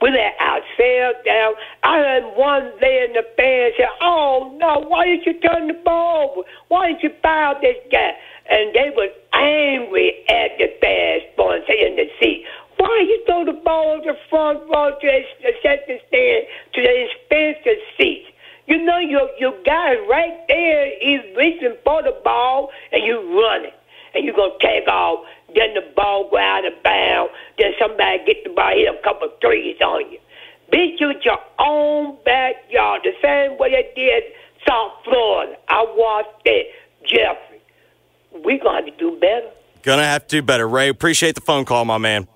We 0.01 0.09
let 0.09 0.33
ourselves 0.41 1.19
down. 1.25 1.53
I 1.83 1.99
heard 1.99 2.35
one 2.35 2.71
there 2.81 3.05
in 3.05 3.13
the 3.13 3.23
fan 3.37 3.71
say, 3.77 3.85
oh, 4.01 4.55
no, 4.59 4.79
why 4.87 5.05
didn't 5.05 5.25
you 5.27 5.39
turn 5.41 5.67
the 5.67 5.75
ball 5.85 6.31
over? 6.31 6.47
Why 6.69 6.87
didn't 6.87 7.03
you 7.03 7.11
foul 7.21 7.55
this 7.61 7.77
guy? 7.91 8.13
And 8.49 8.73
they 8.73 8.89
was 8.95 9.11
angry 9.33 10.25
at 10.27 10.57
the 10.57 10.73
fast 10.81 11.37
boy 11.37 11.59
saying 11.67 11.97
the 11.97 12.09
seat. 12.19 12.45
Why 12.77 13.05
you 13.07 13.23
throw 13.27 13.45
the 13.45 13.53
ball 13.53 14.01
to 14.01 14.13
the 14.13 14.17
front 14.27 14.67
row 14.67 14.97
to 14.99 15.23
the 15.43 15.53
second 15.61 15.99
stand 16.07 16.45
to 16.73 16.81
the 16.81 17.05
expensive 17.05 17.81
seats? 17.95 18.27
You 18.65 18.83
know 18.83 18.97
your 18.97 19.29
your 19.39 19.53
guy 19.63 19.95
right 20.09 20.47
there, 20.47 20.91
he's 20.99 21.21
reaching 21.37 21.75
for 21.83 22.01
the 22.01 22.17
ball 22.23 22.71
and 22.91 23.03
you 23.03 23.39
run 23.39 23.65
it. 23.65 23.73
And 24.15 24.25
you're 24.25 24.35
gonna 24.35 24.53
take 24.59 24.87
off, 24.87 25.25
then 25.55 25.73
the 25.73 25.83
ball 25.95 26.29
go 26.29 26.37
out 26.37 26.65
of 26.65 26.73
bounds, 26.83 27.31
then 27.57 27.71
somebody 27.79 28.19
get 28.25 28.43
the 28.43 28.51
ball, 28.51 28.71
hit 28.73 28.87
a 28.87 29.01
couple 29.03 29.29
threes 29.41 29.77
on 29.81 30.11
you. 30.11 30.19
Beat 30.71 30.99
you 30.99 31.09
at 31.09 31.25
your 31.25 31.39
own 31.59 32.17
backyard, 32.23 33.01
the 33.03 33.11
same 33.21 33.57
way 33.57 33.71
they 33.71 33.91
did 33.95 34.23
South 34.67 34.93
Florida. 35.03 35.57
I 35.67 35.85
watched 35.97 36.41
it, 36.45 36.67
Jeffrey. 37.03 37.61
We're 38.33 38.59
have 38.63 38.85
to 38.85 38.91
do 38.91 39.17
better. 39.19 39.49
Gonna 39.81 40.05
have 40.05 40.27
to 40.27 40.37
do 40.37 40.41
better. 40.41 40.67
Ray, 40.67 40.87
appreciate 40.87 41.35
the 41.35 41.41
phone 41.41 41.65
call, 41.65 41.83
my 41.85 41.97
man. 41.97 42.27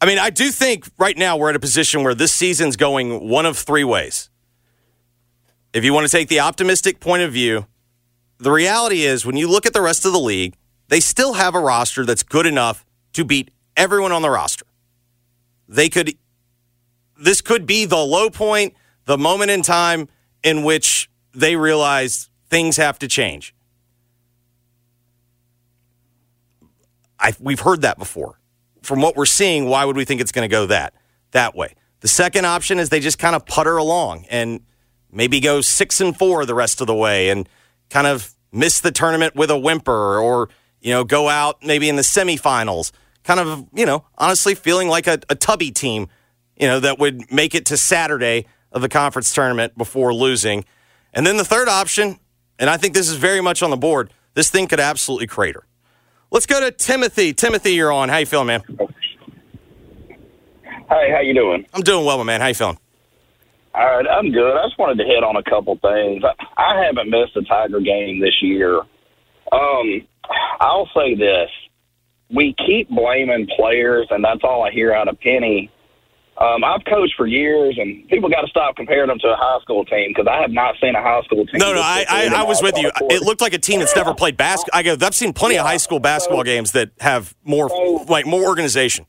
I 0.00 0.06
mean, 0.06 0.18
I 0.18 0.30
do 0.30 0.50
think 0.50 0.88
right 0.98 1.16
now 1.16 1.36
we're 1.36 1.50
at 1.50 1.56
a 1.56 1.60
position 1.60 2.02
where 2.04 2.14
this 2.14 2.32
season's 2.32 2.76
going 2.76 3.28
one 3.28 3.44
of 3.44 3.58
three 3.58 3.84
ways. 3.84 4.30
If 5.72 5.84
you 5.84 5.92
want 5.92 6.06
to 6.06 6.10
take 6.10 6.28
the 6.28 6.40
optimistic 6.40 7.00
point 7.00 7.22
of 7.22 7.32
view, 7.32 7.66
the 8.38 8.50
reality 8.50 9.02
is 9.02 9.26
when 9.26 9.36
you 9.36 9.48
look 9.48 9.66
at 9.66 9.74
the 9.74 9.82
rest 9.82 10.06
of 10.06 10.12
the 10.12 10.18
league, 10.18 10.54
they 10.90 11.00
still 11.00 11.34
have 11.34 11.54
a 11.54 11.60
roster 11.60 12.04
that's 12.04 12.24
good 12.24 12.46
enough 12.46 12.84
to 13.14 13.24
beat 13.24 13.52
everyone 13.76 14.12
on 14.12 14.22
the 14.22 14.30
roster. 14.30 14.66
They 15.68 15.88
could, 15.88 16.18
this 17.18 17.40
could 17.40 17.64
be 17.64 17.84
the 17.86 17.96
low 17.96 18.28
point, 18.28 18.74
the 19.04 19.16
moment 19.16 19.52
in 19.52 19.62
time 19.62 20.08
in 20.42 20.64
which 20.64 21.08
they 21.32 21.54
realize 21.54 22.28
things 22.48 22.76
have 22.76 22.98
to 22.98 23.08
change. 23.08 23.54
I, 27.20 27.34
we've 27.38 27.60
heard 27.60 27.82
that 27.82 27.96
before. 27.96 28.40
From 28.82 29.00
what 29.00 29.16
we're 29.16 29.26
seeing, 29.26 29.66
why 29.66 29.84
would 29.84 29.96
we 29.96 30.04
think 30.04 30.20
it's 30.20 30.32
going 30.32 30.48
to 30.48 30.52
go 30.52 30.66
that 30.66 30.94
that 31.30 31.54
way? 31.54 31.74
The 32.00 32.08
second 32.08 32.46
option 32.46 32.80
is 32.80 32.88
they 32.88 32.98
just 32.98 33.18
kind 33.18 33.36
of 33.36 33.46
putter 33.46 33.76
along 33.76 34.26
and 34.28 34.62
maybe 35.12 35.38
go 35.38 35.60
six 35.60 36.00
and 36.00 36.16
four 36.16 36.44
the 36.46 36.54
rest 36.54 36.80
of 36.80 36.88
the 36.88 36.94
way 36.94 37.30
and 37.30 37.48
kind 37.90 38.08
of 38.08 38.34
miss 38.50 38.80
the 38.80 38.90
tournament 38.90 39.36
with 39.36 39.50
a 39.50 39.58
whimper 39.58 40.18
or 40.18 40.48
you 40.80 40.92
know 40.92 41.04
go 41.04 41.28
out 41.28 41.62
maybe 41.62 41.88
in 41.88 41.96
the 41.96 42.02
semifinals. 42.02 42.92
Kind 43.24 43.40
of 43.40 43.66
you 43.74 43.86
know 43.86 44.04
honestly 44.16 44.54
feeling 44.54 44.88
like 44.88 45.06
a, 45.06 45.20
a 45.28 45.34
tubby 45.34 45.70
team, 45.70 46.08
you 46.56 46.66
know 46.66 46.80
that 46.80 46.98
would 46.98 47.30
make 47.32 47.54
it 47.54 47.66
to 47.66 47.76
Saturday 47.76 48.46
of 48.72 48.82
the 48.82 48.88
conference 48.88 49.32
tournament 49.32 49.76
before 49.76 50.14
losing. 50.14 50.64
And 51.12 51.26
then 51.26 51.36
the 51.36 51.44
third 51.44 51.68
option, 51.68 52.20
and 52.58 52.70
I 52.70 52.76
think 52.76 52.94
this 52.94 53.08
is 53.08 53.16
very 53.16 53.40
much 53.40 53.62
on 53.62 53.70
the 53.70 53.76
board. 53.76 54.12
This 54.34 54.50
thing 54.50 54.68
could 54.68 54.80
absolutely 54.80 55.26
crater. 55.26 55.64
Let's 56.30 56.46
go 56.46 56.60
to 56.60 56.70
Timothy. 56.70 57.32
Timothy, 57.32 57.72
you're 57.72 57.92
on. 57.92 58.08
How 58.08 58.18
you 58.18 58.26
feeling, 58.26 58.46
man? 58.46 58.62
Hey, 60.88 61.10
how 61.12 61.20
you 61.20 61.34
doing? 61.34 61.66
I'm 61.74 61.82
doing 61.82 62.04
well, 62.04 62.18
my 62.18 62.24
man. 62.24 62.40
How 62.40 62.46
you 62.46 62.54
feeling? 62.54 62.78
All 63.74 63.84
right, 63.84 64.06
I'm 64.06 64.30
good. 64.32 64.56
I 64.56 64.66
just 64.66 64.78
wanted 64.78 64.98
to 64.98 65.04
hit 65.04 65.22
on 65.22 65.36
a 65.36 65.42
couple 65.42 65.76
things. 65.76 66.22
I, 66.24 66.34
I 66.60 66.84
haven't 66.84 67.08
missed 67.10 67.36
a 67.36 67.42
Tiger 67.42 67.80
game 67.80 68.20
this 68.20 68.34
year. 68.42 68.82
Um, 69.52 70.06
I'll 70.60 70.88
say 70.94 71.14
this: 71.14 71.50
we 72.32 72.54
keep 72.66 72.88
blaming 72.88 73.48
players, 73.56 74.06
and 74.10 74.24
that's 74.24 74.40
all 74.44 74.62
I 74.62 74.70
hear 74.70 74.92
out 74.92 75.08
of 75.08 75.18
Penny. 75.20 75.70
Um, 76.38 76.64
I've 76.64 76.82
coached 76.86 77.14
for 77.18 77.26
years, 77.26 77.76
and 77.78 78.08
people 78.08 78.30
got 78.30 78.40
to 78.40 78.48
stop 78.48 78.74
comparing 78.74 79.08
them 79.08 79.18
to 79.18 79.28
a 79.28 79.36
high 79.36 79.58
school 79.60 79.84
team 79.84 80.10
because 80.10 80.26
I 80.26 80.40
have 80.40 80.50
not 80.50 80.74
seen 80.80 80.94
a 80.94 81.02
high 81.02 81.20
school 81.22 81.44
team. 81.44 81.58
No, 81.58 81.74
no, 81.74 81.82
I, 81.82 82.06
I, 82.08 82.26
I 82.34 82.42
was 82.44 82.62
with 82.62 82.78
you. 82.78 82.90
court. 82.92 83.12
It 83.12 83.20
looked 83.22 83.42
like 83.42 83.52
a 83.52 83.58
team 83.58 83.80
that's 83.80 83.94
never 83.94 84.14
played 84.14 84.38
basketball. 84.38 84.78
I 84.78 84.82
go, 84.82 84.96
I've 84.98 85.14
seen 85.14 85.34
plenty 85.34 85.58
of 85.58 85.66
high 85.66 85.76
school 85.76 86.00
basketball 86.00 86.42
games 86.42 86.72
that 86.72 86.92
have 87.00 87.34
more, 87.44 87.68
like 88.08 88.24
more 88.24 88.42
organization. 88.46 89.04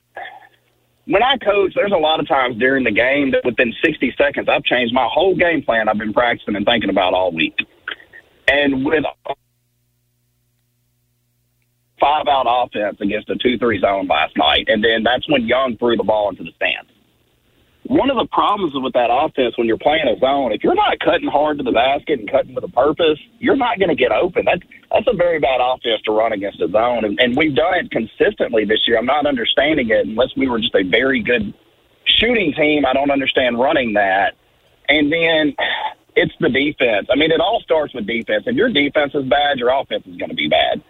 when 1.06 1.24
I 1.24 1.38
coach, 1.38 1.72
there's 1.74 1.94
a 1.94 1.98
lot 1.98 2.20
of 2.20 2.28
times 2.28 2.58
during 2.58 2.84
the 2.84 2.92
game 2.92 3.32
that 3.32 3.46
within 3.46 3.74
60 3.82 4.14
seconds, 4.18 4.50
I've 4.50 4.66
changed 4.66 4.94
my 4.94 5.08
whole 5.10 5.34
game 5.34 5.64
plan 5.64 5.88
I've 5.88 5.98
been 5.98 6.14
practicing 6.14 6.58
and 6.58 6.66
thinking 6.66 6.90
about 6.90 7.14
all 7.14 7.32
week. 7.32 7.56
And 8.50 8.84
with 8.84 9.06
five 12.02 12.28
out 12.28 12.48
offense 12.50 12.98
against 13.00 13.30
a 13.30 13.36
2 13.36 13.58
3 13.58 13.80
zone 13.80 14.08
last 14.08 14.36
night, 14.36 14.66
and 14.68 14.84
then 14.84 15.04
that's 15.04 15.30
when 15.30 15.46
Young 15.48 15.78
threw 15.78 15.96
the 15.96 16.04
ball 16.04 16.30
into 16.30 16.44
the 16.44 16.52
stands. 16.56 16.90
One 17.84 18.10
of 18.10 18.18
the 18.18 18.28
problems 18.32 18.74
with 18.76 18.94
that 18.94 19.10
offense 19.12 19.58
when 19.58 19.68
you're 19.68 19.78
playing 19.78 20.08
a 20.08 20.18
zone, 20.20 20.52
if 20.52 20.64
you're 20.64 20.76
not 20.76 21.00
cutting 21.00 21.28
hard 21.28 21.58
to 21.58 21.64
the 21.64 21.72
basket 21.72 22.20
and 22.20 22.30
cutting 22.30 22.54
with 22.56 22.64
a 22.64 22.70
purpose, 22.70 23.20
you're 23.40 23.56
not 23.56 23.80
going 23.80 23.90
to 23.90 23.96
get 23.96 24.12
open. 24.12 24.46
That's 24.46 24.62
that's 24.92 25.08
a 25.08 25.16
very 25.16 25.40
bad 25.40 25.62
offense 25.62 26.02
to 26.06 26.12
run 26.12 26.34
against 26.34 26.62
a 26.62 26.70
zone, 26.70 27.06
and, 27.06 27.20
and 27.20 27.38
we've 27.38 27.56
done 27.56 27.76
it 27.76 27.92
consistently 27.92 28.66
this 28.66 28.88
year. 28.88 28.98
I'm 28.98 29.06
not 29.06 29.26
understanding 29.26 29.90
it 29.90 30.06
unless 30.06 30.36
we 30.36 30.50
were 30.50 30.60
just 30.60 30.76
a 30.76 30.84
very 30.84 31.22
good 31.22 31.54
shooting 32.06 32.54
team. 32.54 32.86
I 32.86 32.94
don't 32.94 33.12
understand 33.12 33.60
running 33.60 33.94
that. 33.94 34.36
And 34.90 35.12
then 35.12 35.56
it's 36.16 36.34
the 36.40 36.50
defense. 36.50 37.08
I 37.10 37.16
mean, 37.16 37.32
it 37.32 37.40
all 37.40 37.62
starts 37.62 37.94
with 37.94 38.06
defense. 38.06 38.44
If 38.46 38.56
your 38.56 38.70
defense 38.70 39.14
is 39.16 39.26
bad, 39.26 39.58
your 39.58 39.70
offense 39.70 40.06
is 40.06 40.18
going 40.18 40.30
to 40.30 40.36
be 40.36 40.48
bad. 40.48 40.84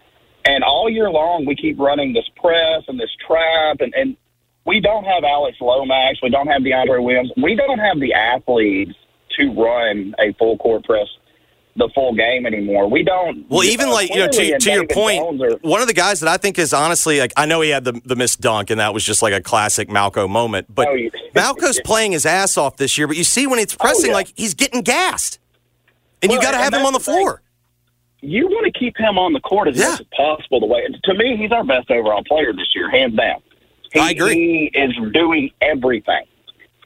And 0.44 0.64
all 0.64 0.88
year 0.88 1.10
long, 1.10 1.46
we 1.46 1.54
keep 1.54 1.78
running 1.78 2.12
this 2.12 2.28
press 2.36 2.82
and 2.88 2.98
this 2.98 3.10
trap, 3.26 3.80
and, 3.80 3.94
and 3.94 4.16
we 4.64 4.80
don't 4.80 5.04
have 5.04 5.24
Alex 5.24 5.58
Lomax. 5.60 6.20
We 6.22 6.30
don't 6.30 6.48
have 6.48 6.62
DeAndre 6.62 7.02
Williams. 7.02 7.32
We 7.40 7.54
don't 7.54 7.78
have 7.78 8.00
the 8.00 8.14
athletes 8.14 8.94
to 9.38 9.52
run 9.52 10.14
a 10.18 10.32
full 10.34 10.58
court 10.58 10.84
press 10.84 11.08
the 11.76 11.88
full 11.94 12.14
game 12.14 12.44
anymore. 12.44 12.88
We 12.88 13.02
don't. 13.02 13.48
Well, 13.48 13.64
even 13.64 13.88
uh, 13.88 13.92
like 13.92 14.10
you 14.10 14.16
know, 14.16 14.28
to, 14.28 14.58
to 14.58 14.70
your 14.70 14.86
point, 14.86 15.40
are- 15.40 15.56
one 15.62 15.80
of 15.80 15.86
the 15.86 15.94
guys 15.94 16.20
that 16.20 16.28
I 16.28 16.36
think 16.36 16.58
is 16.58 16.72
honestly 16.72 17.18
like 17.18 17.32
I 17.36 17.46
know 17.46 17.60
he 17.60 17.70
had 17.70 17.84
the 17.84 18.00
the 18.04 18.16
missed 18.16 18.40
dunk 18.40 18.70
and 18.70 18.80
that 18.80 18.92
was 18.92 19.04
just 19.04 19.22
like 19.22 19.32
a 19.32 19.40
classic 19.40 19.88
Malco 19.88 20.28
moment, 20.28 20.72
but 20.72 20.88
Malco's 21.34 21.80
playing 21.84 22.12
his 22.12 22.26
ass 22.26 22.56
off 22.56 22.76
this 22.76 22.98
year. 22.98 23.06
But 23.06 23.16
you 23.16 23.24
see 23.24 23.46
when 23.46 23.58
it's 23.58 23.74
pressing, 23.74 24.10
yeah. 24.10 24.16
like 24.16 24.32
he's 24.36 24.54
getting 24.54 24.82
gassed, 24.82 25.38
and 26.20 26.30
you 26.30 26.40
got 26.40 26.52
to 26.52 26.58
have 26.58 26.74
him 26.74 26.84
on 26.84 26.92
the 26.92 26.98
the 26.98 27.04
floor. 27.04 27.42
You 28.22 28.46
want 28.46 28.72
to 28.72 28.78
keep 28.78 28.96
him 28.96 29.18
on 29.18 29.32
the 29.32 29.40
court 29.40 29.68
as 29.68 29.76
much 29.76 30.00
as 30.00 30.06
possible. 30.16 30.60
The 30.60 30.66
way 30.66 30.86
to 30.86 31.14
me, 31.14 31.36
he's 31.36 31.52
our 31.52 31.64
best 31.64 31.90
overall 31.90 32.22
player 32.24 32.52
this 32.52 32.74
year, 32.74 32.88
hands 32.90 33.16
down. 33.16 33.42
He, 33.92 34.00
I 34.00 34.10
agree. 34.10 34.70
He 34.72 34.78
is 34.78 34.94
doing 35.12 35.50
everything, 35.60 36.24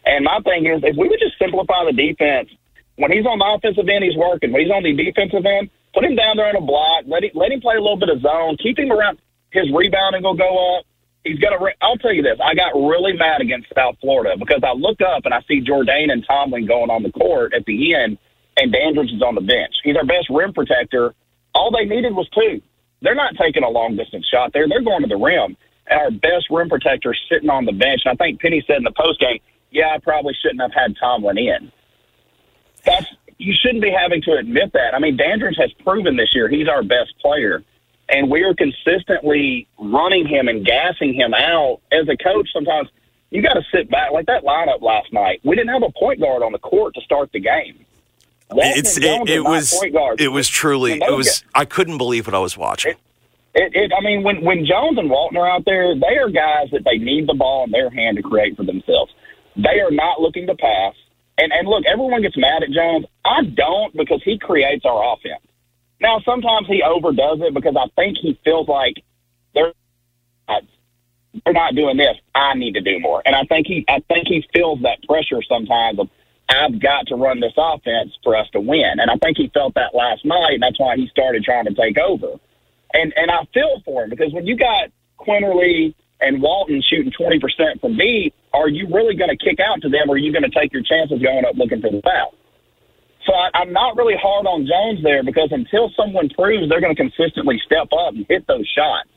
And 0.07 0.25
my 0.25 0.41
thing 0.41 0.67
is, 0.67 0.83
if 0.83 0.97
we 0.97 1.09
would 1.09 1.21
just 1.21 1.39
simplify 1.39 1.85
the 1.85 1.93
defense, 1.93 2.51
when 2.97 3.13
he's 3.13 3.27
on 3.27 3.39
the 3.39 3.45
offensive 3.45 3.87
end, 3.89 4.03
he's 4.03 4.17
working. 4.17 4.51
When 4.51 4.63
he's 4.63 4.73
on 4.73 4.83
the 4.83 4.93
defensive 4.93 5.45
end, 5.45 5.71
put 5.95 6.05
him 6.05 6.17
down 6.17 6.37
there 6.39 6.49
in 6.51 6.57
a 6.57 6.61
block, 6.61 7.05
let 7.07 7.23
him, 7.23 7.31
let 7.35 7.53
him 7.53 7.61
play 7.61 7.77
a 7.77 7.81
little 7.81 7.99
bit 7.99 8.09
of 8.09 8.23
zone, 8.23 8.57
keep 8.57 8.79
him 8.79 8.91
around. 8.91 9.19
His 9.51 9.71
rebounding 9.73 10.23
will 10.23 10.35
go 10.35 10.79
up. 10.79 10.87
He's 11.23 11.39
gonna. 11.39 11.59
Re- 11.61 11.75
I'll 11.83 11.97
tell 11.97 12.13
you 12.13 12.23
this: 12.23 12.39
I 12.43 12.55
got 12.55 12.75
really 12.75 13.13
mad 13.13 13.41
against 13.41 13.67
South 13.75 13.97
Florida 14.01 14.37
because 14.39 14.61
I 14.63 14.73
look 14.73 15.01
up 15.01 15.25
and 15.25 15.35
I 15.35 15.43
see 15.49 15.61
Jordan 15.61 16.11
and 16.11 16.25
Tomlin 16.27 16.67
going 16.67 16.89
on 16.89 17.03
the 17.03 17.11
court 17.11 17.53
at 17.53 17.65
the 17.67 17.95
end, 17.95 18.19
and 18.57 18.73
Dandridge 18.73 19.13
is 19.13 19.23
on 19.23 19.35
the 19.35 19.41
bench. 19.41 19.75
He's 19.83 19.97
our 19.97 20.05
best 20.05 20.29
rim 20.31 20.53
protector. 20.53 21.15
All 21.57 21.71
they 21.71 21.87
needed 21.87 22.15
was 22.15 22.29
two. 22.35 22.61
They're 23.01 23.15
not 23.15 23.35
taking 23.37 23.65
a 23.65 23.69
long 23.71 23.97
distance 23.97 24.27
shot 24.31 24.53
there. 24.53 24.69
They're 24.69 24.83
going 24.83 25.01
to 25.01 25.09
the 25.09 25.17
rim. 25.17 25.57
Our 25.91 26.11
best 26.11 26.51
rim 26.51 26.69
protector 26.69 27.15
sitting 27.31 27.49
on 27.49 27.65
the 27.65 27.73
bench. 27.73 28.03
And 28.05 28.13
I 28.13 28.23
think 28.23 28.43
Penny 28.43 28.63
said 28.67 28.77
in 28.77 28.85
the 28.85 28.93
post 28.93 29.21
game, 29.21 29.39
yeah, 29.71 29.95
I 29.95 29.99
probably 29.99 30.35
shouldn't 30.43 30.61
have 30.61 30.75
had 30.75 30.97
Tomlin 31.01 31.39
in. 31.39 31.73
That's 32.85 33.07
you 33.39 33.55
shouldn't 33.59 33.83
be 33.83 33.91
having 33.91 34.21
to 34.23 34.33
admit 34.33 34.75
that. 34.75 34.95
I 34.95 34.99
mean, 34.99 35.17
Dandridge 35.17 35.57
has 35.57 35.73
proven 35.83 36.17
this 36.17 36.35
year 36.35 36.49
he's 36.49 36.69
our 36.69 36.83
best 36.83 37.15
player, 37.21 37.63
and 38.11 38.31
we 38.31 38.43
are 38.43 38.55
consistently 38.55 39.67
running 39.79 40.27
him 40.27 40.49
and 40.49 40.65
gassing 40.65 41.15
him 41.15 41.33
out. 41.33 41.81
As 41.91 42.07
a 42.09 42.17
coach, 42.19 42.51
sometimes 42.53 42.91
you 43.31 43.43
got 43.43 43.55
to 43.55 43.63
sit 43.73 43.91
back. 43.91 44.13
Like 44.13 44.27
that 44.27 44.45
lineup 44.45 44.83
last 44.83 45.11
night, 45.11 45.41
we 45.43 45.57
didn't 45.57 45.73
have 45.73 45.83
a 45.83 45.93
point 45.99 46.21
guard 46.21 46.43
on 46.43 46.53
the 46.53 46.59
court 46.59 46.95
to 46.97 47.01
start 47.01 47.33
the 47.33 47.41
game. 47.41 47.86
Walton 48.51 48.73
It's 48.79 48.97
it, 48.97 49.29
it 49.29 49.45
was 49.45 49.75
it 50.19 50.29
was 50.29 50.49
truly 50.49 50.95
it 50.95 51.13
was 51.13 51.45
I 51.55 51.65
couldn't 51.65 51.99
believe 51.99 52.27
what 52.27 52.35
I 52.35 52.39
was 52.39 52.57
watching. 52.57 52.95
It, 53.55 53.73
it, 53.75 53.93
I 53.97 54.03
mean, 54.03 54.23
when 54.23 54.45
when 54.45 54.67
Jones 54.67 54.99
and 54.99 55.09
Walton 55.09 55.39
are 55.39 55.49
out 55.49 55.65
there, 55.65 55.95
they 55.95 56.19
are 56.19 56.29
guys 56.29 56.69
that 56.73 56.85
they 56.85 56.99
need 56.99 57.27
the 57.27 57.35
ball 57.35 57.65
in 57.65 57.71
their 57.71 57.91
hand 57.91 58.19
to 58.19 58.23
create 58.23 58.57
for 58.57 58.65
themselves. 58.65 59.13
They 59.57 59.81
are 59.81 59.91
not 59.91 60.21
looking 60.21 60.47
to 60.47 60.55
pass. 60.55 60.95
And 61.39 61.53
and 61.53 61.67
look, 61.67 61.85
everyone 61.87 62.23
gets 62.23 62.37
mad 62.37 62.63
at 62.63 62.71
Jones. 62.71 63.07
I 63.25 63.45
don't 63.45 63.97
because 63.97 64.23
he 64.25 64.39
creates 64.39 64.85
our 64.85 65.15
offense. 65.15 65.43
Now, 66.01 66.21
sometimes 66.21 66.67
he 66.67 66.83
overdoes 66.83 67.41
it 67.41 67.55
because 67.55 67.75
I 67.77 67.89
think 67.97 68.19
he 68.21 68.39
feels 68.45 68.69
like 68.69 69.03
they're 69.55 69.73
they're 71.45 71.55
not 71.55 71.75
doing 71.75 71.97
this. 71.97 72.17
I 72.35 72.55
need 72.55 72.75
to 72.75 72.81
do 72.81 72.99
more, 73.01 73.23
and 73.25 73.35
I 73.35 73.45
think 73.45 73.67
he 73.67 73.85
I 73.89 74.01
think 74.09 74.29
he 74.29 74.47
feels 74.53 74.81
that 74.83 75.03
pressure 75.09 75.43
sometimes 75.49 75.99
of 75.99 76.09
I've 76.49 76.81
got 76.81 77.09
to 77.09 77.17
run 77.17 77.41
this 77.41 77.55
offense 77.57 78.13
for 78.23 78.37
us 78.37 78.49
to 78.53 78.61
win, 78.61 79.01
and 79.01 79.11
I 79.11 79.17
think 79.17 79.37
he 79.37 79.49
felt 79.53 79.75
that 79.75 79.95
last 79.95 80.25
night, 80.25 80.55
and 80.55 80.63
that's 80.63 80.79
why 80.79 80.97
he 80.97 81.09
started 81.09 81.43
trying 81.45 81.65
to 81.65 81.75
take 81.75 81.99
over. 81.99 82.39
And 82.95 83.13
and 83.17 83.31
I 83.31 83.47
feel 83.53 83.83
for 83.85 84.05
him 84.05 84.11
because 84.11 84.33
when 84.33 84.47
you 84.47 84.57
got 84.57 84.91
Quinerly 85.19 85.95
and 86.21 86.41
Walton 86.41 86.83
shooting 86.83 87.13
twenty 87.13 87.41
percent 87.41 87.81
from 87.81 87.97
deep, 87.97 88.35
are 88.53 88.69
you 88.69 88.87
really 88.93 89.17
going 89.17 89.31
to 89.31 89.37
kick 89.37 89.59
out 89.61 89.83
to 89.83 89.89
them, 89.89 90.09
or 90.09 90.15
are 90.15 90.19
you 90.19 90.33
going 90.33 90.49
to 90.49 90.51
take 90.51 90.73
your 90.73 90.83
chances 90.83 91.21
going 91.21 91.45
up 91.45 91.57
looking 91.57 91.81
for 91.81 91.91
the 91.91 92.01
foul? 92.03 92.35
So 93.27 93.35
I, 93.35 93.51
I'm 93.55 93.73
not 93.73 93.97
really 93.97 94.17
hard 94.17 94.47
on 94.47 94.67
Jones 94.67 95.03
there 95.03 95.25
because 95.25 95.49
until 95.51 95.91
someone 95.97 96.29
proves 96.31 96.69
they're 96.69 96.81
going 96.81 96.95
to 96.95 97.03
consistently 97.03 97.61
step 97.67 97.89
up 97.93 98.15
and 98.15 98.25
hit 98.29 98.47
those 98.47 98.67
shots 98.69 99.09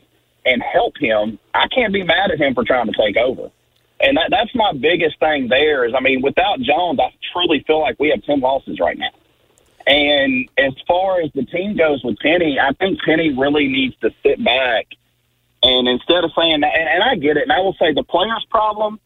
and 0.44 0.62
help 0.62 0.94
him, 0.98 1.38
I 1.54 1.68
can't 1.68 1.92
be 1.92 2.02
mad 2.02 2.32
at 2.32 2.40
him 2.40 2.54
for 2.54 2.64
trying 2.64 2.86
to 2.86 2.92
take 2.92 3.16
over. 3.16 3.50
And 4.00 4.16
that, 4.16 4.28
that's 4.30 4.54
my 4.54 4.72
biggest 4.72 5.18
thing 5.20 5.48
there 5.48 5.84
is, 5.84 5.92
I 5.94 6.00
mean, 6.00 6.22
without 6.22 6.60
Jones, 6.60 6.98
I 7.00 7.12
truly 7.32 7.62
feel 7.66 7.80
like 7.80 7.96
we 7.98 8.08
have 8.10 8.22
10 8.24 8.40
losses 8.40 8.78
right 8.80 8.96
now. 8.96 9.10
And 9.86 10.48
as 10.56 10.72
far 10.86 11.20
as 11.20 11.30
the 11.34 11.44
team 11.44 11.76
goes 11.76 12.02
with 12.02 12.18
Penny, 12.18 12.58
I 12.58 12.72
think 12.72 13.00
Penny 13.02 13.30
really 13.36 13.68
needs 13.68 13.96
to 14.00 14.10
sit 14.22 14.42
back 14.42 14.86
and 15.62 15.88
instead 15.88 16.24
of 16.24 16.32
saying 16.36 16.60
that, 16.60 16.74
and, 16.74 16.88
and 16.88 17.02
I 17.02 17.16
get 17.16 17.36
it, 17.36 17.42
and 17.42 17.52
I 17.52 17.60
will 17.60 17.74
say 17.74 17.92
the 17.92 18.02
players' 18.02 18.46
problem, 18.50 18.98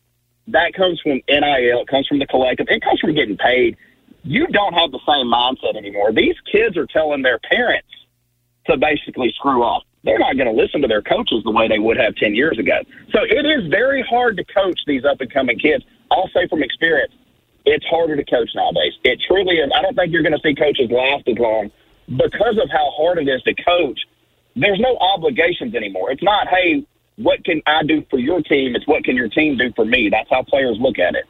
that 0.48 0.74
comes 0.74 1.00
from 1.00 1.20
NIL, 1.28 1.80
it 1.80 1.88
comes 1.88 2.06
from 2.06 2.18
the 2.18 2.26
collective, 2.26 2.66
it 2.68 2.82
comes 2.82 3.00
from 3.00 3.14
getting 3.14 3.36
paid. 3.36 3.76
You 4.22 4.46
don't 4.46 4.74
have 4.74 4.90
the 4.90 5.00
same 5.06 5.26
mindset 5.26 5.76
anymore. 5.76 6.12
These 6.12 6.36
kids 6.50 6.76
are 6.76 6.86
telling 6.86 7.22
their 7.22 7.38
parents 7.38 7.88
to 8.66 8.76
basically 8.76 9.32
screw 9.36 9.62
off. 9.62 9.82
They're 10.04 10.18
not 10.18 10.36
going 10.36 10.54
to 10.54 10.62
listen 10.62 10.82
to 10.82 10.88
their 10.88 11.02
coaches 11.02 11.42
the 11.44 11.50
way 11.50 11.66
they 11.66 11.78
would 11.78 11.96
have 11.96 12.14
10 12.16 12.34
years 12.34 12.58
ago. 12.58 12.80
So 13.10 13.20
it 13.22 13.46
is 13.46 13.68
very 13.70 14.02
hard 14.02 14.36
to 14.36 14.44
coach 14.44 14.78
these 14.86 15.04
up 15.04 15.20
and 15.20 15.32
coming 15.32 15.58
kids. 15.58 15.84
I'll 16.10 16.28
say 16.28 16.46
from 16.48 16.62
experience, 16.62 17.12
it's 17.64 17.84
harder 17.86 18.14
to 18.14 18.24
coach 18.24 18.50
nowadays. 18.54 18.92
It 19.02 19.20
truly 19.26 19.56
is. 19.56 19.70
I 19.74 19.80
don't 19.80 19.96
think 19.96 20.12
you're 20.12 20.22
going 20.22 20.36
to 20.36 20.42
see 20.44 20.54
coaches 20.54 20.90
last 20.90 21.26
as 21.26 21.38
long 21.38 21.70
because 22.08 22.58
of 22.62 22.68
how 22.70 22.90
hard 22.90 23.18
it 23.18 23.28
is 23.28 23.42
to 23.42 23.54
coach. 23.54 24.00
There's 24.54 24.78
no 24.78 24.96
obligations 24.98 25.74
anymore. 25.74 26.10
It's 26.10 26.22
not, 26.22 26.48
hey, 26.48 26.86
what 27.16 27.44
can 27.44 27.62
I 27.66 27.82
do 27.82 28.04
for 28.10 28.18
your 28.18 28.42
team? 28.42 28.76
It's 28.76 28.86
what 28.86 29.04
can 29.04 29.16
your 29.16 29.28
team 29.28 29.56
do 29.56 29.72
for 29.74 29.84
me? 29.84 30.10
That's 30.10 30.28
how 30.30 30.42
players 30.42 30.76
look 30.78 30.98
at 30.98 31.14
it. 31.14 31.24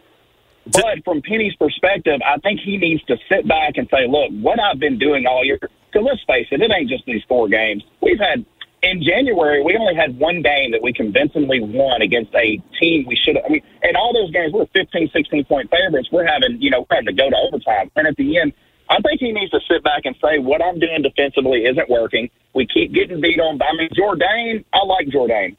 But 0.67 1.05
from 1.05 1.21
Penny's 1.23 1.55
perspective, 1.57 2.21
I 2.25 2.39
think 2.39 2.61
he 2.61 2.79
needs 2.79 3.03
to 3.05 3.19
sit 3.29 3.47
back 3.47 3.77
and 3.77 3.87
say, 3.91 4.09
look, 4.09 4.31
what 4.31 4.59
I've 4.59 4.79
been 4.79 4.99
doing 4.99 5.27
all 5.27 5.45
year, 5.45 5.59
because 5.61 6.07
let's 6.07 6.23
face 6.27 6.49
it, 6.51 6.63
it 6.63 6.71
ain't 6.73 6.89
just 6.89 7.05
these 7.05 7.23
four 7.29 7.49
games. 7.49 7.85
We've 8.01 8.19
had, 8.19 8.45
in 8.85 9.03
January, 9.03 9.63
we 9.63 9.77
only 9.77 9.95
had 9.95 10.19
one 10.19 10.43
game 10.43 10.73
that 10.73 10.83
we 10.83 10.93
convincingly 10.93 11.61
won 11.61 12.03
against 12.03 12.35
a 12.35 12.61
team 12.79 13.07
we 13.07 13.17
should 13.17 13.37
have, 13.37 13.45
I 13.47 13.49
mean, 13.49 13.63
in 13.83 13.97
all 13.97 14.13
those 14.13 14.31
games, 14.31 14.53
we're 14.53 14.67
15, 14.75 15.11
16 15.13 15.45
point 15.45 15.71
favorites. 15.71 16.09
We're 16.13 16.27
having, 16.27 16.61
you 16.61 16.71
know, 16.71 16.87
we're 16.89 16.97
having 16.97 17.07
to 17.07 17.13
go 17.13 17.31
to 17.31 17.37
overtime. 17.37 17.91
And 17.97 18.07
at 18.07 18.17
the 18.17 18.39
end, 18.39 18.53
I 18.91 19.01
think 19.01 19.21
he 19.21 19.33
needs 19.33 19.51
to 19.53 19.61
sit 19.71 19.83
back 19.83 20.03
and 20.05 20.15
say, 20.23 20.39
what 20.39 20.63
I'm 20.63 20.79
doing 20.79 21.03
defensively 21.03 21.65
isn't 21.65 21.89
working. 21.89 22.29
We 22.55 22.67
keep 22.67 22.93
getting 22.93 23.21
beat 23.21 23.41
on. 23.41 23.61
I 23.63 23.73
mean, 23.77 23.89
Jourdain, 23.97 24.65
I 24.73 24.85
like 24.85 25.09
Jourdain. 25.09 25.57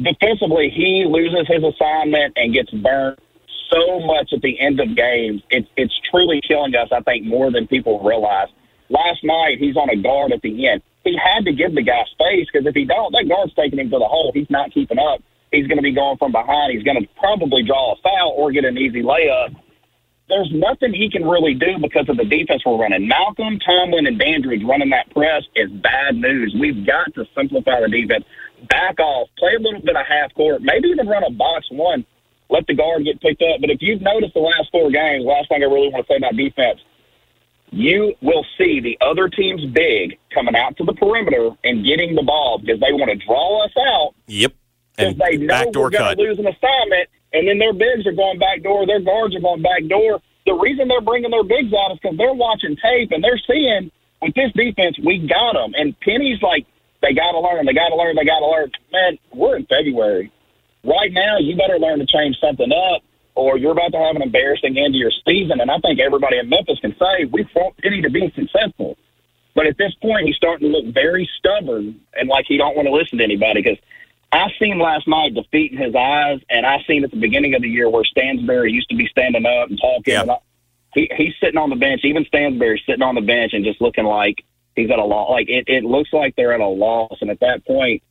Defensively, 0.00 0.70
he 0.70 1.04
loses 1.08 1.46
his 1.48 1.62
assignment 1.64 2.34
and 2.36 2.54
gets 2.54 2.70
burned 2.70 3.18
so 3.72 4.00
much 4.00 4.32
at 4.32 4.40
the 4.42 4.58
end 4.60 4.80
of 4.80 4.94
games. 4.96 5.42
It's 5.50 5.68
it's 5.76 5.94
truly 6.10 6.40
killing 6.46 6.74
us. 6.74 6.88
I 6.92 7.00
think 7.00 7.26
more 7.26 7.50
than 7.50 7.66
people 7.66 8.00
realize. 8.00 8.48
Last 8.88 9.24
night, 9.24 9.58
he's 9.58 9.76
on 9.76 9.90
a 9.90 9.96
guard 9.96 10.32
at 10.32 10.42
the 10.42 10.68
end. 10.68 10.82
He 11.04 11.18
had 11.18 11.44
to 11.46 11.52
give 11.52 11.74
the 11.74 11.82
guy 11.82 12.04
space 12.12 12.46
because 12.52 12.66
if 12.66 12.74
he 12.74 12.84
don't, 12.84 13.12
that 13.12 13.28
guard's 13.28 13.54
taking 13.54 13.78
him 13.78 13.90
to 13.90 13.98
the 13.98 14.06
hole. 14.06 14.30
He's 14.34 14.50
not 14.50 14.72
keeping 14.72 14.98
up. 14.98 15.20
He's 15.50 15.66
going 15.66 15.78
to 15.78 15.82
be 15.82 15.92
going 15.92 16.16
from 16.18 16.32
behind. 16.32 16.72
He's 16.72 16.84
going 16.84 17.00
to 17.00 17.08
probably 17.18 17.62
draw 17.62 17.92
a 17.92 17.96
foul 18.02 18.34
or 18.36 18.52
get 18.52 18.64
an 18.64 18.78
easy 18.78 19.02
layup. 19.02 19.54
There's 20.28 20.48
nothing 20.52 20.94
he 20.94 21.10
can 21.10 21.26
really 21.26 21.52
do 21.52 21.76
because 21.82 22.08
of 22.08 22.16
the 22.16 22.24
defense 22.24 22.62
we're 22.64 22.78
running. 22.78 23.06
Malcolm, 23.06 23.58
Tomlin, 23.58 24.06
and 24.06 24.18
Dandridge 24.18 24.62
running 24.64 24.90
that 24.90 25.10
press 25.10 25.42
is 25.56 25.68
bad 25.70 26.14
news. 26.14 26.56
We've 26.58 26.86
got 26.86 27.12
to 27.14 27.26
simplify 27.36 27.80
the 27.82 27.88
defense. 27.88 28.24
Back 28.70 28.98
off. 29.00 29.28
Play 29.36 29.56
a 29.58 29.60
little 29.60 29.82
bit 29.82 29.96
of 29.96 30.06
half 30.06 30.32
court. 30.34 30.62
Maybe 30.62 30.88
even 30.88 31.08
run 31.08 31.24
a 31.24 31.30
box 31.30 31.66
one 31.70 32.06
let 32.52 32.66
the 32.68 32.74
guard 32.74 33.04
get 33.04 33.20
picked 33.20 33.40
up. 33.40 33.60
But 33.60 33.70
if 33.70 33.80
you've 33.80 34.02
noticed 34.02 34.34
the 34.34 34.44
last 34.44 34.68
four 34.70 34.92
games, 34.92 35.24
last 35.24 35.48
thing 35.48 35.64
I 35.64 35.66
really 35.72 35.88
want 35.88 36.06
to 36.06 36.12
say 36.12 36.20
about 36.20 36.36
defense, 36.36 36.84
you 37.72 38.14
will 38.20 38.44
see 38.58 38.80
the 38.80 38.96
other 39.00 39.28
team's 39.28 39.64
big 39.72 40.18
coming 40.32 40.54
out 40.54 40.76
to 40.76 40.84
the 40.84 40.92
perimeter 40.92 41.50
and 41.64 41.84
getting 41.84 42.14
the 42.14 42.22
ball 42.22 42.58
because 42.58 42.78
they 42.80 42.92
want 42.92 43.10
to 43.10 43.26
draw 43.26 43.64
us 43.64 43.72
out 43.88 44.14
Yep. 44.26 44.52
because 44.96 45.12
And 45.12 45.18
they 45.20 45.36
know 45.38 45.46
backdoor 45.48 45.82
we're 45.84 45.90
going 45.90 46.16
to 46.16 46.22
lose 46.22 46.38
an 46.38 46.46
assignment, 46.46 47.08
and 47.32 47.48
then 47.48 47.58
their 47.58 47.72
bigs 47.72 48.06
are 48.06 48.12
going 48.12 48.38
back 48.38 48.62
door, 48.62 48.86
their 48.86 49.00
guards 49.00 49.34
are 49.34 49.40
going 49.40 49.62
back 49.62 49.86
door. 49.88 50.20
The 50.44 50.54
reason 50.54 50.88
they're 50.88 51.00
bringing 51.00 51.30
their 51.30 51.44
bigs 51.44 51.72
out 51.72 51.92
is 51.92 51.98
because 52.02 52.18
they're 52.18 52.34
watching 52.34 52.76
tape 52.76 53.10
and 53.10 53.24
they're 53.24 53.40
seeing 53.46 53.90
with 54.20 54.34
this 54.34 54.52
defense 54.52 54.98
we 55.02 55.18
got 55.26 55.54
them. 55.54 55.72
And 55.74 55.98
Penny's 56.00 56.42
like, 56.42 56.66
they 57.00 57.14
got 57.14 57.32
to 57.32 57.40
learn, 57.40 57.64
they 57.66 57.72
got 57.72 57.88
to 57.88 57.96
learn, 57.96 58.16
they 58.16 58.24
got 58.24 58.40
to 58.40 58.46
learn. 58.46 58.70
Man, 58.92 59.18
we're 59.32 59.56
in 59.56 59.66
February. 59.66 60.30
Right 60.84 61.12
now, 61.12 61.38
you 61.38 61.56
better 61.56 61.78
learn 61.78 62.00
to 62.00 62.06
change 62.06 62.36
something 62.40 62.70
up, 62.70 63.02
or 63.34 63.58
you're 63.58 63.72
about 63.72 63.92
to 63.92 63.98
have 63.98 64.16
an 64.16 64.22
embarrassing 64.22 64.76
end 64.78 64.94
to 64.94 64.98
your 64.98 65.12
season. 65.26 65.60
And 65.60 65.70
I 65.70 65.78
think 65.78 66.00
everybody 66.00 66.38
in 66.38 66.48
Memphis 66.48 66.78
can 66.80 66.94
say 66.98 67.24
we 67.24 67.48
want 67.54 67.76
Penny 67.78 68.02
to 68.02 68.10
be 68.10 68.32
successful. 68.34 68.96
But 69.54 69.66
at 69.66 69.76
this 69.76 69.94
point, 70.00 70.26
he's 70.26 70.36
starting 70.36 70.70
to 70.70 70.78
look 70.78 70.94
very 70.94 71.28
stubborn 71.38 72.00
and 72.14 72.28
like 72.28 72.46
he 72.48 72.56
don't 72.56 72.76
want 72.76 72.88
to 72.88 72.94
listen 72.94 73.18
to 73.18 73.24
anybody 73.24 73.62
because 73.62 73.78
I 74.32 74.48
seen 74.58 74.78
last 74.78 75.06
night 75.06 75.34
defeat 75.34 75.72
in 75.72 75.78
his 75.78 75.94
eyes, 75.94 76.40
and 76.48 76.64
I 76.64 76.82
seen 76.86 77.04
at 77.04 77.10
the 77.10 77.18
beginning 77.20 77.54
of 77.54 77.60
the 77.60 77.68
year 77.68 77.90
where 77.90 78.02
Stansberry 78.02 78.72
used 78.72 78.88
to 78.88 78.96
be 78.96 79.06
standing 79.08 79.44
up 79.44 79.68
and 79.68 79.78
talking. 79.78 80.14
And 80.14 80.30
I, 80.30 80.38
he 80.94 81.10
he's 81.16 81.34
sitting 81.38 81.58
on 81.58 81.68
the 81.68 81.76
bench. 81.76 82.00
Even 82.04 82.24
Stansberry 82.24 82.78
sitting 82.86 83.02
on 83.02 83.14
the 83.14 83.20
bench 83.20 83.52
and 83.52 83.62
just 83.62 83.82
looking 83.82 84.04
like 84.04 84.42
he's 84.74 84.90
at 84.90 84.98
a 84.98 85.04
loss. 85.04 85.30
Like 85.30 85.50
it, 85.50 85.64
it 85.68 85.84
looks 85.84 86.12
like 86.14 86.34
they're 86.34 86.54
at 86.54 86.60
a 86.60 86.66
loss. 86.66 87.18
And 87.20 87.30
at 87.30 87.40
that 87.40 87.66
point, 87.66 88.02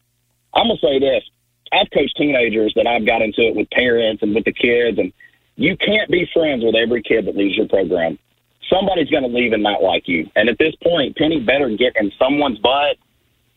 I'm 0.53 0.67
gonna 0.67 0.79
say 0.79 0.99
this: 0.99 1.23
I've 1.71 1.89
coached 1.91 2.17
teenagers 2.17 2.73
that 2.75 2.87
I've 2.87 3.05
got 3.05 3.21
into 3.21 3.41
it 3.41 3.55
with 3.55 3.69
parents 3.69 4.23
and 4.23 4.35
with 4.35 4.45
the 4.45 4.53
kids, 4.53 4.99
and 4.99 5.13
you 5.55 5.77
can't 5.77 6.09
be 6.09 6.29
friends 6.33 6.63
with 6.63 6.75
every 6.75 7.01
kid 7.01 7.25
that 7.25 7.35
leaves 7.35 7.55
your 7.57 7.67
program. 7.67 8.17
Somebody's 8.69 9.09
going 9.09 9.23
to 9.23 9.29
leave 9.29 9.53
and 9.53 9.63
not 9.63 9.83
like 9.83 10.07
you. 10.07 10.29
And 10.35 10.49
at 10.49 10.57
this 10.57 10.75
point, 10.81 11.17
Penny 11.17 11.39
better 11.41 11.69
get 11.69 11.95
in 11.97 12.11
someone's 12.17 12.59
butt. 12.59 12.97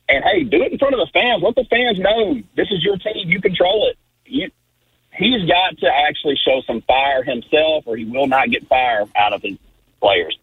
And 0.09 0.23
hey, 0.23 0.45
do 0.45 0.63
it 0.63 0.73
in 0.73 0.79
front 0.79 0.95
of 0.95 1.01
the 1.01 1.11
fans. 1.13 1.43
Let 1.43 1.55
the 1.55 1.65
fans 1.71 1.99
know 1.99 2.43
this 2.57 2.69
is 2.71 2.83
your 2.83 2.97
team. 2.99 3.31
You 3.31 3.41
control 3.41 3.89
it. 3.89 3.97
You, 4.27 4.51
he's 5.13 5.49
got 5.49 5.79
to 5.79 5.87
actually 5.87 6.37
show 6.45 6.61
some 6.67 6.83
fire 6.83 7.23
himself, 7.23 7.85
or 7.87 7.97
he 7.97 8.05
will 8.05 8.27
not 8.27 8.51
get 8.51 8.67
fire 8.69 9.05
out 9.17 9.33
of 9.33 9.43
his 9.43 9.57
players. 10.01 10.39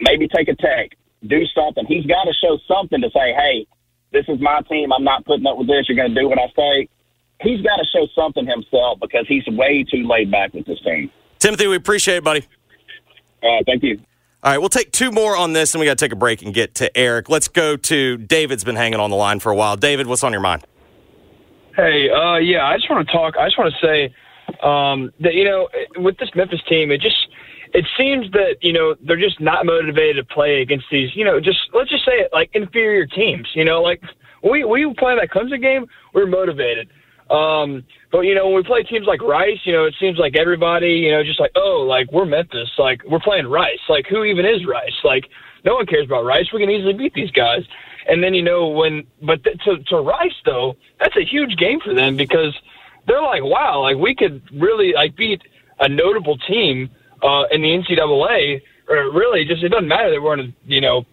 Maybe 0.00 0.28
take 0.28 0.48
a 0.48 0.54
tag, 0.54 0.94
do 1.26 1.44
something. 1.46 1.86
He's 1.86 2.06
got 2.06 2.24
to 2.24 2.32
show 2.34 2.58
something 2.68 3.00
to 3.00 3.10
say, 3.10 3.32
hey, 3.34 3.66
this 4.12 4.26
is 4.28 4.40
my 4.40 4.60
team. 4.62 4.92
I'm 4.92 5.04
not 5.04 5.24
putting 5.24 5.46
up 5.46 5.58
with 5.58 5.66
this. 5.66 5.88
You're 5.88 5.96
going 5.96 6.14
to 6.14 6.20
do 6.20 6.28
what 6.28 6.38
I 6.38 6.48
say. 6.56 6.88
He's 7.40 7.60
got 7.62 7.76
to 7.76 7.84
show 7.86 8.06
something 8.14 8.46
himself 8.46 8.98
because 9.00 9.26
he's 9.26 9.46
way 9.46 9.84
too 9.84 10.06
laid 10.06 10.30
back 10.30 10.52
with 10.52 10.66
this 10.66 10.80
team. 10.82 11.10
Timothy, 11.38 11.66
we 11.66 11.76
appreciate 11.76 12.16
it, 12.16 12.24
buddy. 12.24 12.44
Uh, 13.42 13.62
thank 13.66 13.82
you. 13.82 13.98
All 14.42 14.52
right, 14.52 14.58
we'll 14.58 14.68
take 14.68 14.92
two 14.92 15.10
more 15.10 15.36
on 15.36 15.52
this, 15.52 15.74
and 15.74 15.80
we 15.80 15.86
got 15.86 15.98
to 15.98 16.04
take 16.04 16.12
a 16.12 16.16
break 16.16 16.42
and 16.42 16.54
get 16.54 16.74
to 16.76 16.96
Eric. 16.96 17.28
Let's 17.28 17.48
go 17.48 17.76
to 17.76 18.16
David's 18.16 18.64
been 18.64 18.76
hanging 18.76 19.00
on 19.00 19.10
the 19.10 19.16
line 19.16 19.40
for 19.40 19.52
a 19.52 19.56
while. 19.56 19.76
David, 19.76 20.06
what's 20.06 20.24
on 20.24 20.32
your 20.32 20.40
mind? 20.40 20.64
Hey, 21.76 22.10
uh, 22.10 22.36
yeah, 22.36 22.66
I 22.66 22.76
just 22.76 22.90
want 22.90 23.06
to 23.06 23.12
talk. 23.12 23.36
I 23.36 23.46
just 23.46 23.58
want 23.58 23.72
to 23.74 23.86
say 23.86 24.14
um, 24.62 25.12
that 25.20 25.34
you 25.34 25.44
know, 25.44 25.68
with 25.96 26.18
this 26.18 26.30
Memphis 26.34 26.60
team, 26.68 26.90
it 26.90 27.00
just 27.00 27.28
it 27.72 27.86
seems 27.96 28.30
that 28.32 28.56
you 28.60 28.72
know 28.72 28.96
they're 29.02 29.16
just 29.16 29.40
not 29.40 29.66
motivated 29.66 30.16
to 30.16 30.34
play 30.34 30.62
against 30.62 30.86
these. 30.90 31.14
You 31.14 31.24
know, 31.24 31.40
just 31.40 31.58
let's 31.72 31.90
just 31.90 32.04
say 32.04 32.18
it 32.20 32.30
like 32.32 32.50
inferior 32.54 33.06
teams. 33.06 33.48
You 33.54 33.64
know, 33.64 33.82
like 33.82 34.02
we 34.42 34.64
we 34.64 34.92
play 34.94 35.16
that 35.16 35.30
Clemson 35.30 35.60
game, 35.60 35.86
we 36.14 36.22
we're 36.22 36.26
motivated. 36.26 36.88
Um, 37.30 37.84
but 38.10 38.20
you 38.22 38.34
know, 38.34 38.46
when 38.46 38.56
we 38.56 38.62
play 38.64 38.82
teams 38.82 39.06
like 39.06 39.22
Rice, 39.22 39.60
you 39.64 39.72
know, 39.72 39.84
it 39.84 39.94
seems 40.00 40.18
like 40.18 40.36
everybody, 40.36 40.94
you 40.94 41.12
know, 41.12 41.22
just 41.22 41.38
like, 41.38 41.52
oh, 41.54 41.84
like 41.86 42.10
we're 42.12 42.26
Memphis, 42.26 42.70
like 42.76 43.02
we're 43.08 43.20
playing 43.20 43.46
Rice. 43.46 43.78
Like 43.88 44.06
who 44.06 44.24
even 44.24 44.44
is 44.44 44.66
Rice? 44.66 44.98
Like 45.04 45.26
no 45.64 45.74
one 45.74 45.86
cares 45.86 46.06
about 46.06 46.24
Rice. 46.24 46.52
We 46.52 46.60
can 46.60 46.70
easily 46.70 46.92
beat 46.92 47.14
these 47.14 47.30
guys. 47.30 47.62
And 48.08 48.22
then 48.22 48.34
you 48.34 48.42
know 48.42 48.68
when, 48.68 49.06
but 49.22 49.44
th- 49.44 49.58
to 49.64 49.78
to 49.84 49.96
Rice 49.96 50.34
though, 50.44 50.74
that's 50.98 51.16
a 51.16 51.24
huge 51.24 51.56
game 51.56 51.78
for 51.80 51.94
them 51.94 52.16
because 52.16 52.56
they're 53.06 53.22
like, 53.22 53.44
wow, 53.44 53.82
like 53.82 53.96
we 53.96 54.14
could 54.14 54.42
really 54.52 54.92
like 54.92 55.16
beat 55.16 55.42
a 55.78 55.88
notable 55.88 56.36
team 56.36 56.90
uh, 57.22 57.44
in 57.52 57.62
the 57.62 57.68
NCAA. 57.68 58.62
Or 58.88 59.12
really, 59.12 59.44
just 59.44 59.62
it 59.62 59.68
doesn't 59.68 59.86
matter 59.86 60.10
that 60.10 60.20
we're 60.20 60.34
in, 60.34 60.40
a, 60.40 60.52
you 60.66 60.80
know, 60.80 61.06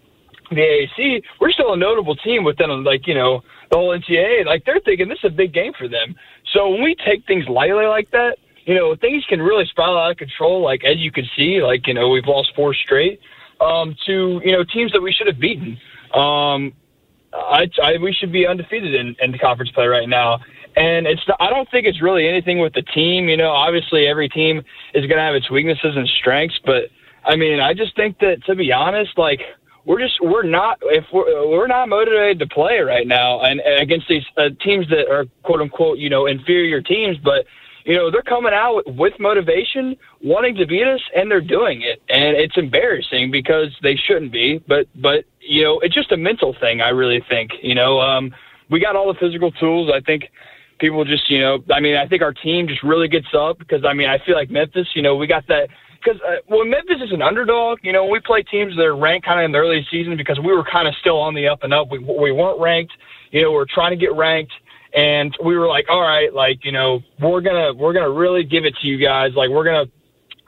the 0.50 0.56
AAC. 0.56 1.22
We're 1.40 1.52
still 1.52 1.74
a 1.74 1.76
notable 1.76 2.16
team 2.16 2.42
within 2.42 2.82
like 2.82 3.06
you 3.06 3.14
know 3.14 3.42
the 3.70 3.76
whole 3.76 3.98
NCAA. 3.98 4.46
Like 4.46 4.64
they're 4.64 4.80
thinking 4.80 5.08
this 5.08 5.18
is 5.18 5.32
a 5.32 5.34
big 5.34 5.52
game 5.52 5.72
for 5.78 5.88
them. 5.88 6.14
So 6.52 6.70
when 6.70 6.82
we 6.82 6.94
take 6.94 7.26
things 7.26 7.46
lightly 7.48 7.86
like 7.86 8.10
that, 8.10 8.38
you 8.64 8.74
know, 8.74 8.94
things 8.96 9.24
can 9.26 9.40
really 9.40 9.66
spiral 9.66 9.98
out 9.98 10.10
of 10.10 10.16
control. 10.16 10.62
Like 10.62 10.84
as 10.84 10.98
you 10.98 11.10
can 11.10 11.26
see, 11.36 11.62
like 11.62 11.86
you 11.86 11.94
know, 11.94 12.08
we've 12.08 12.26
lost 12.26 12.52
four 12.54 12.74
straight 12.74 13.20
um, 13.60 13.96
to 14.06 14.40
you 14.44 14.52
know 14.52 14.64
teams 14.64 14.92
that 14.92 15.00
we 15.00 15.12
should 15.12 15.26
have 15.26 15.38
beaten. 15.38 15.78
Um, 16.14 16.72
I, 17.32 17.68
I 17.82 17.98
we 17.98 18.12
should 18.12 18.32
be 18.32 18.46
undefeated 18.46 18.94
in, 18.94 19.16
in 19.20 19.32
the 19.32 19.38
conference 19.38 19.70
play 19.72 19.86
right 19.86 20.08
now. 20.08 20.40
And 20.76 21.06
it's 21.06 21.22
I 21.40 21.50
don't 21.50 21.68
think 21.70 21.86
it's 21.86 22.00
really 22.00 22.28
anything 22.28 22.60
with 22.60 22.72
the 22.72 22.82
team. 22.82 23.28
You 23.28 23.36
know, 23.36 23.50
obviously 23.50 24.06
every 24.06 24.28
team 24.28 24.58
is 24.94 25.06
going 25.06 25.16
to 25.16 25.22
have 25.22 25.34
its 25.34 25.50
weaknesses 25.50 25.96
and 25.96 26.08
strengths, 26.08 26.58
but 26.64 26.84
I 27.24 27.36
mean, 27.36 27.60
I 27.60 27.74
just 27.74 27.94
think 27.96 28.18
that 28.20 28.44
to 28.46 28.54
be 28.54 28.72
honest, 28.72 29.18
like 29.18 29.40
we're 29.88 29.98
just 29.98 30.20
we're 30.20 30.44
not 30.44 30.78
if 30.82 31.04
we're 31.12 31.48
we're 31.48 31.66
not 31.66 31.88
motivated 31.88 32.38
to 32.38 32.46
play 32.46 32.78
right 32.80 33.06
now 33.08 33.40
and, 33.40 33.58
and 33.60 33.80
against 33.80 34.06
these 34.06 34.22
uh, 34.36 34.50
teams 34.62 34.86
that 34.90 35.08
are 35.10 35.24
quote 35.42 35.62
unquote 35.62 35.98
you 35.98 36.10
know 36.10 36.26
inferior 36.26 36.82
teams 36.82 37.16
but 37.24 37.46
you 37.86 37.96
know 37.96 38.10
they're 38.10 38.22
coming 38.22 38.52
out 38.52 38.82
with 38.86 39.14
motivation 39.18 39.96
wanting 40.22 40.54
to 40.54 40.66
beat 40.66 40.86
us 40.86 41.00
and 41.16 41.30
they're 41.30 41.40
doing 41.40 41.80
it. 41.80 42.02
And 42.10 42.36
it's 42.36 42.56
embarrassing 42.58 43.30
because 43.30 43.74
they 43.82 43.96
shouldn't 43.96 44.30
be 44.30 44.62
but 44.68 44.86
but 44.94 45.24
you 45.40 45.64
know 45.64 45.80
it's 45.80 45.94
just 45.94 46.12
a 46.12 46.18
mental 46.18 46.54
thing 46.60 46.82
i 46.82 46.90
really 46.90 47.24
think 47.26 47.50
you 47.62 47.74
know 47.74 47.98
um 47.98 48.32
we 48.70 48.80
got 48.80 48.94
all 48.94 49.10
the 49.10 49.18
physical 49.18 49.50
tools. 49.52 49.90
I 49.92 50.00
think 50.00 50.24
people 50.78 51.02
just 51.06 51.30
you 51.30 51.40
know 51.40 51.58
i 51.72 51.80
mean 51.80 51.96
i 51.96 52.06
think 52.06 52.22
our 52.22 52.32
team 52.32 52.68
just 52.68 52.82
really 52.84 53.08
gets 53.08 53.26
up 53.34 53.58
because 53.58 53.84
i 53.84 53.92
mean 53.92 54.08
i 54.08 54.18
feel 54.24 54.36
like 54.36 54.48
memphis 54.48 54.86
you 54.94 55.02
know 55.02 55.16
we 55.16 55.26
got 55.26 55.44
that 55.48 55.68
because 56.02 56.20
uh, 56.22 56.36
when 56.46 56.70
Memphis 56.70 56.98
is 57.02 57.12
an 57.12 57.22
underdog, 57.22 57.78
you 57.82 57.92
know, 57.92 58.04
we 58.04 58.20
play 58.20 58.42
teams 58.42 58.76
that 58.76 58.84
are 58.84 58.96
ranked 58.96 59.26
kind 59.26 59.40
of 59.40 59.44
in 59.44 59.52
the 59.52 59.58
early 59.58 59.86
season 59.90 60.16
because 60.16 60.38
we 60.38 60.54
were 60.54 60.64
kind 60.64 60.86
of 60.86 60.94
still 61.00 61.18
on 61.18 61.34
the 61.34 61.48
up 61.48 61.62
and 61.62 61.74
up. 61.74 61.90
We 61.90 61.98
we 61.98 62.32
weren't 62.32 62.60
ranked, 62.60 62.92
you 63.30 63.42
know, 63.42 63.52
we 63.52 63.58
are 63.58 63.66
trying 63.68 63.90
to 63.90 63.96
get 63.96 64.14
ranked, 64.14 64.52
and 64.94 65.36
we 65.44 65.56
were 65.56 65.66
like, 65.66 65.86
all 65.88 66.02
right, 66.02 66.32
like 66.32 66.64
you 66.64 66.72
know, 66.72 67.00
we're 67.20 67.40
gonna 67.40 67.74
we're 67.74 67.92
gonna 67.92 68.10
really 68.10 68.44
give 68.44 68.64
it 68.64 68.74
to 68.80 68.86
you 68.86 68.98
guys, 68.98 69.32
like 69.34 69.50
we're 69.50 69.64
gonna 69.64 69.86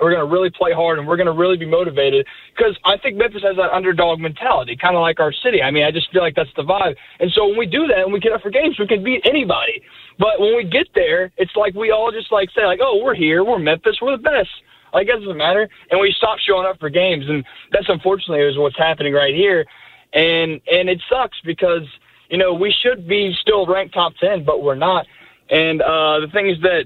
we're 0.00 0.16
to 0.16 0.24
really 0.24 0.50
play 0.50 0.72
hard 0.72 0.98
and 0.98 1.06
we're 1.06 1.16
to 1.16 1.32
really 1.32 1.56
be 1.56 1.66
motivated 1.66 2.26
because 2.56 2.76
I 2.84 2.96
think 2.96 3.16
Memphis 3.16 3.42
has 3.42 3.56
that 3.56 3.70
underdog 3.70 4.18
mentality, 4.18 4.76
kind 4.76 4.96
of 4.96 5.02
like 5.02 5.20
our 5.20 5.32
city. 5.32 5.62
I 5.62 5.70
mean, 5.70 5.84
I 5.84 5.90
just 5.90 6.10
feel 6.10 6.22
like 6.22 6.34
that's 6.34 6.50
the 6.56 6.62
vibe. 6.62 6.96
And 7.20 7.30
so 7.32 7.46
when 7.46 7.58
we 7.58 7.66
do 7.66 7.86
that 7.86 7.98
and 7.98 8.12
we 8.12 8.20
get 8.20 8.32
up 8.32 8.40
for 8.40 8.50
games, 8.50 8.78
we 8.78 8.86
can 8.86 9.04
beat 9.04 9.22
anybody. 9.24 9.82
But 10.18 10.40
when 10.40 10.56
we 10.56 10.64
get 10.64 10.88
there, 10.94 11.30
it's 11.36 11.54
like 11.54 11.74
we 11.74 11.90
all 11.90 12.10
just 12.10 12.32
like 12.32 12.48
say 12.56 12.64
like, 12.64 12.80
oh, 12.82 13.00
we're 13.02 13.14
here, 13.14 13.44
we're 13.44 13.58
Memphis, 13.58 13.98
we're 14.00 14.16
the 14.16 14.22
best. 14.22 14.50
Like 14.92 15.08
it 15.08 15.18
doesn't 15.18 15.36
matter, 15.36 15.68
and 15.90 16.00
we 16.00 16.14
stop 16.16 16.38
showing 16.38 16.66
up 16.66 16.78
for 16.78 16.90
games, 16.90 17.24
and 17.28 17.44
that's 17.72 17.88
unfortunately 17.88 18.44
is 18.44 18.58
what's 18.58 18.78
happening 18.78 19.12
right 19.12 19.34
here, 19.34 19.64
and 20.12 20.60
and 20.70 20.88
it 20.88 21.00
sucks 21.08 21.38
because 21.44 21.86
you 22.28 22.38
know 22.38 22.52
we 22.52 22.74
should 22.82 23.06
be 23.06 23.34
still 23.40 23.66
ranked 23.66 23.94
top 23.94 24.12
ten, 24.20 24.44
but 24.44 24.62
we're 24.62 24.74
not. 24.74 25.06
And 25.50 25.82
uh, 25.82 26.20
the 26.20 26.28
thing 26.32 26.48
is 26.48 26.60
that, 26.62 26.84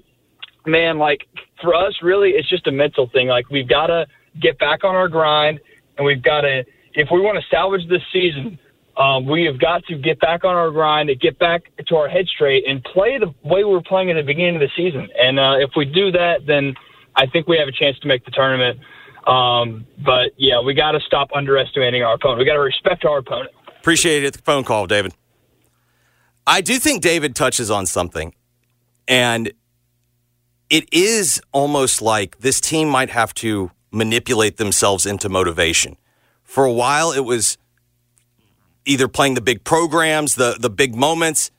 man, 0.67 0.99
like 0.99 1.27
for 1.61 1.75
us, 1.75 1.95
really, 2.03 2.31
it's 2.31 2.49
just 2.49 2.67
a 2.67 2.73
mental 2.73 3.09
thing. 3.13 3.29
Like 3.29 3.51
we've 3.51 3.69
got 3.69 3.89
to 3.89 4.07
get 4.41 4.59
back 4.59 4.85
on 4.85 4.95
our 4.95 5.09
grind, 5.09 5.61
and 5.97 6.07
we've 6.07 6.23
got 6.23 6.43
to, 6.43 6.65
if 6.95 7.09
we 7.13 7.21
want 7.21 7.39
to 7.39 7.45
salvage 7.51 7.89
this 7.89 8.03
season, 8.13 8.59
um, 8.97 9.27
we 9.27 9.45
have 9.45 9.61
got 9.61 9.85
to 9.87 9.99
get 9.99 10.21
back 10.21 10.45
on 10.45 10.55
our 10.55 10.71
grind 10.71 11.11
and 11.11 11.21
get 11.21 11.39
back 11.39 11.63
to 11.87 11.97
our 11.97 12.09
head 12.09 12.27
straight 12.27 12.65
and 12.67 12.83
play 12.85 13.19
the 13.19 13.35
way 13.43 13.65
we 13.65 13.73
were 13.73 13.83
playing 13.83 14.11
at 14.11 14.15
the 14.15 14.23
beginning 14.23 14.57
of 14.57 14.61
the 14.61 14.71
season. 14.77 15.09
And 15.21 15.39
uh, 15.39 15.57
if 15.59 15.71
we 15.77 15.85
do 15.85 16.11
that, 16.13 16.47
then 16.47 16.75
I 17.17 17.27
think 17.27 17.47
we 17.47 17.59
have 17.59 17.69
a 17.69 17.73
chance 17.73 17.99
to 18.01 18.09
make 18.09 18.25
the 18.25 18.31
tournament. 18.31 18.81
Um, 19.27 19.87
but 20.05 20.33
yeah, 20.37 20.61
we 20.61 20.75
got 20.75 20.93
to 20.93 21.01
stop 21.01 21.31
underestimating 21.35 22.03
our 22.03 22.15
opponent. 22.15 22.41
We 22.41 22.45
got 22.45 22.55
to 22.55 22.61
respect 22.61 23.05
our 23.05 23.19
opponent. 23.19 23.51
Appreciate 23.79 24.25
it. 24.25 24.35
The 24.35 24.43
phone 24.43 24.65
call, 24.65 24.87
David. 24.87 25.15
I 26.47 26.61
do 26.61 26.79
think 26.79 27.03
David 27.03 27.35
touches 27.35 27.71
on 27.71 27.87
something, 27.87 28.35
and 29.09 29.53
it 30.69 30.89
is 30.93 31.41
almost 31.53 32.03
like 32.03 32.39
this 32.41 32.61
team 32.61 32.89
might 32.89 33.11
have 33.11 33.33
to 33.35 33.71
manipulate 33.91 34.57
themselves 34.57 35.07
into 35.07 35.29
motivation. 35.29 35.97
For 36.43 36.65
a 36.65 36.73
while, 36.73 37.13
it 37.13 37.25
was 37.25 37.57
either 38.85 39.09
playing 39.09 39.35
the 39.35 39.41
big 39.41 39.65
programs, 39.65 40.35
the 40.35 40.57
the 40.59 40.71
big 40.71 40.95
moments. 40.95 41.51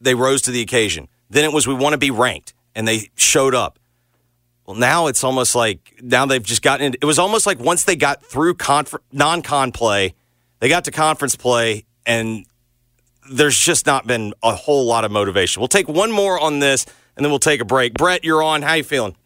They 0.00 0.14
rose 0.14 0.40
to 0.42 0.50
the 0.50 0.62
occasion. 0.62 1.08
Then 1.28 1.44
it 1.44 1.52
was 1.52 1.66
we 1.66 1.74
want 1.74 1.92
to 1.92 1.98
be 1.98 2.10
ranked, 2.10 2.54
and 2.74 2.88
they 2.88 3.10
showed 3.16 3.54
up. 3.54 3.78
Well, 4.70 4.78
now 4.78 5.08
it's 5.08 5.24
almost 5.24 5.56
like 5.56 5.96
now 6.00 6.26
they've 6.26 6.40
just 6.40 6.62
gotten. 6.62 6.86
Into, 6.86 6.98
It 7.02 7.04
was 7.04 7.18
almost 7.18 7.44
like 7.44 7.58
once 7.58 7.82
they 7.82 7.96
got 7.96 8.24
through 8.24 8.54
confer- 8.54 9.00
non-con 9.10 9.72
play, 9.72 10.14
they 10.60 10.68
got 10.68 10.84
to 10.84 10.92
conference 10.92 11.34
play, 11.34 11.86
and 12.06 12.46
there's 13.32 13.58
just 13.58 13.84
not 13.84 14.06
been 14.06 14.32
a 14.44 14.54
whole 14.54 14.86
lot 14.86 15.04
of 15.04 15.10
motivation. 15.10 15.60
We'll 15.60 15.66
take 15.66 15.88
one 15.88 16.12
more 16.12 16.38
on 16.38 16.60
this, 16.60 16.86
and 17.16 17.24
then 17.24 17.32
we'll 17.32 17.40
take 17.40 17.60
a 17.60 17.64
break. 17.64 17.94
Brett, 17.94 18.22
you're 18.22 18.44
on. 18.44 18.62
How 18.62 18.74
you 18.74 18.84
feeling? 18.84 19.16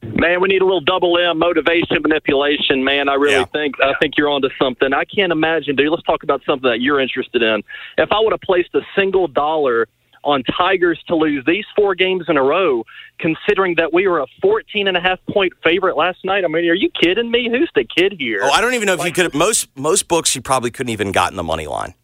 Man, 0.00 0.40
we 0.40 0.46
need 0.46 0.62
a 0.62 0.64
little 0.64 0.80
double 0.80 1.18
M 1.18 1.40
motivation 1.40 2.00
manipulation, 2.00 2.84
man. 2.84 3.08
I 3.08 3.14
really 3.14 3.34
yeah. 3.34 3.46
think 3.46 3.80
I 3.82 3.94
think 4.00 4.16
you're 4.16 4.28
onto 4.28 4.48
something. 4.62 4.92
I 4.92 5.06
can't 5.06 5.32
imagine, 5.32 5.74
dude. 5.74 5.90
Let's 5.90 6.04
talk 6.04 6.22
about 6.22 6.42
something 6.46 6.70
that 6.70 6.80
you're 6.80 7.00
interested 7.00 7.42
in. 7.42 7.64
If 7.96 8.12
I 8.12 8.20
would 8.20 8.32
have 8.32 8.42
placed 8.42 8.72
a 8.76 8.82
single 8.94 9.26
dollar 9.26 9.88
on 10.24 10.42
Tigers 10.44 11.02
to 11.08 11.14
lose 11.14 11.44
these 11.46 11.64
four 11.76 11.94
games 11.94 12.24
in 12.28 12.36
a 12.36 12.42
row, 12.42 12.84
considering 13.18 13.76
that 13.76 13.92
we 13.92 14.06
were 14.08 14.20
a 14.20 14.26
14 14.42 14.88
and 14.88 14.96
a 14.96 15.00
half 15.00 15.18
point 15.30 15.52
favorite 15.62 15.96
last 15.96 16.24
night. 16.24 16.44
I 16.44 16.48
mean, 16.48 16.68
are 16.68 16.74
you 16.74 16.90
kidding 16.90 17.30
me? 17.30 17.48
Who's 17.50 17.70
the 17.74 17.84
kid 17.84 18.14
here? 18.18 18.40
Oh, 18.42 18.50
I 18.50 18.60
don't 18.60 18.74
even 18.74 18.86
know 18.86 18.94
if 18.94 18.98
like, 18.98 19.16
you 19.16 19.24
could. 19.24 19.34
Most 19.34 19.68
most 19.76 20.08
books 20.08 20.34
you 20.34 20.42
probably 20.42 20.70
couldn't 20.70 20.90
even 20.90 21.12
gotten 21.12 21.36
the 21.36 21.42
money 21.42 21.66
line 21.66 21.94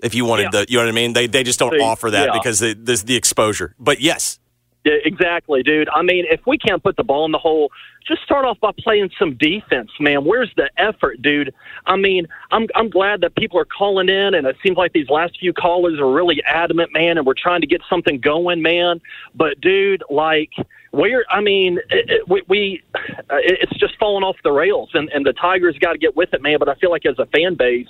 if 0.00 0.14
you 0.14 0.24
wanted 0.24 0.48
yeah. 0.52 0.64
the. 0.64 0.66
You 0.68 0.78
know 0.78 0.84
what 0.84 0.90
I 0.90 0.94
mean? 0.94 1.12
They 1.12 1.26
they 1.26 1.44
just 1.44 1.58
don't 1.58 1.72
See, 1.72 1.80
offer 1.80 2.10
that 2.10 2.28
yeah. 2.28 2.38
because 2.38 2.58
the, 2.58 2.74
there's 2.74 3.04
the 3.04 3.16
exposure. 3.16 3.74
But 3.78 4.00
yes, 4.00 4.39
yeah, 4.84 4.94
exactly, 5.04 5.62
dude. 5.62 5.88
I 5.94 6.02
mean, 6.02 6.24
if 6.30 6.40
we 6.46 6.56
can't 6.56 6.82
put 6.82 6.96
the 6.96 7.04
ball 7.04 7.26
in 7.26 7.32
the 7.32 7.38
hole, 7.38 7.70
just 8.06 8.22
start 8.22 8.46
off 8.46 8.58
by 8.60 8.70
playing 8.78 9.10
some 9.18 9.36
defense, 9.36 9.90
man. 10.00 10.24
Where's 10.24 10.50
the 10.56 10.70
effort, 10.78 11.20
dude? 11.20 11.52
I 11.86 11.96
mean, 11.96 12.26
I'm 12.50 12.66
I'm 12.74 12.88
glad 12.88 13.20
that 13.20 13.34
people 13.36 13.58
are 13.58 13.66
calling 13.66 14.08
in, 14.08 14.34
and 14.34 14.46
it 14.46 14.56
seems 14.62 14.78
like 14.78 14.92
these 14.92 15.10
last 15.10 15.38
few 15.38 15.52
callers 15.52 16.00
are 16.00 16.10
really 16.10 16.42
adamant, 16.44 16.92
man, 16.94 17.18
and 17.18 17.26
we're 17.26 17.34
trying 17.34 17.60
to 17.60 17.66
get 17.66 17.82
something 17.90 18.18
going, 18.18 18.62
man. 18.62 19.02
But, 19.34 19.60
dude, 19.60 20.02
like 20.08 20.52
we're 20.92 21.24
i 21.30 21.40
mean 21.40 21.78
it, 21.90 22.10
it, 22.10 22.28
we, 22.28 22.42
we 22.48 22.82
it's 23.30 23.76
just 23.78 23.96
falling 23.98 24.24
off 24.24 24.36
the 24.42 24.50
rails 24.50 24.90
and 24.94 25.08
and 25.10 25.24
the 25.24 25.32
tigers 25.32 25.76
got 25.78 25.92
to 25.92 25.98
get 25.98 26.16
with 26.16 26.32
it 26.32 26.42
man 26.42 26.58
but 26.58 26.68
i 26.68 26.74
feel 26.76 26.90
like 26.90 27.06
as 27.06 27.18
a 27.18 27.26
fan 27.26 27.54
base 27.54 27.86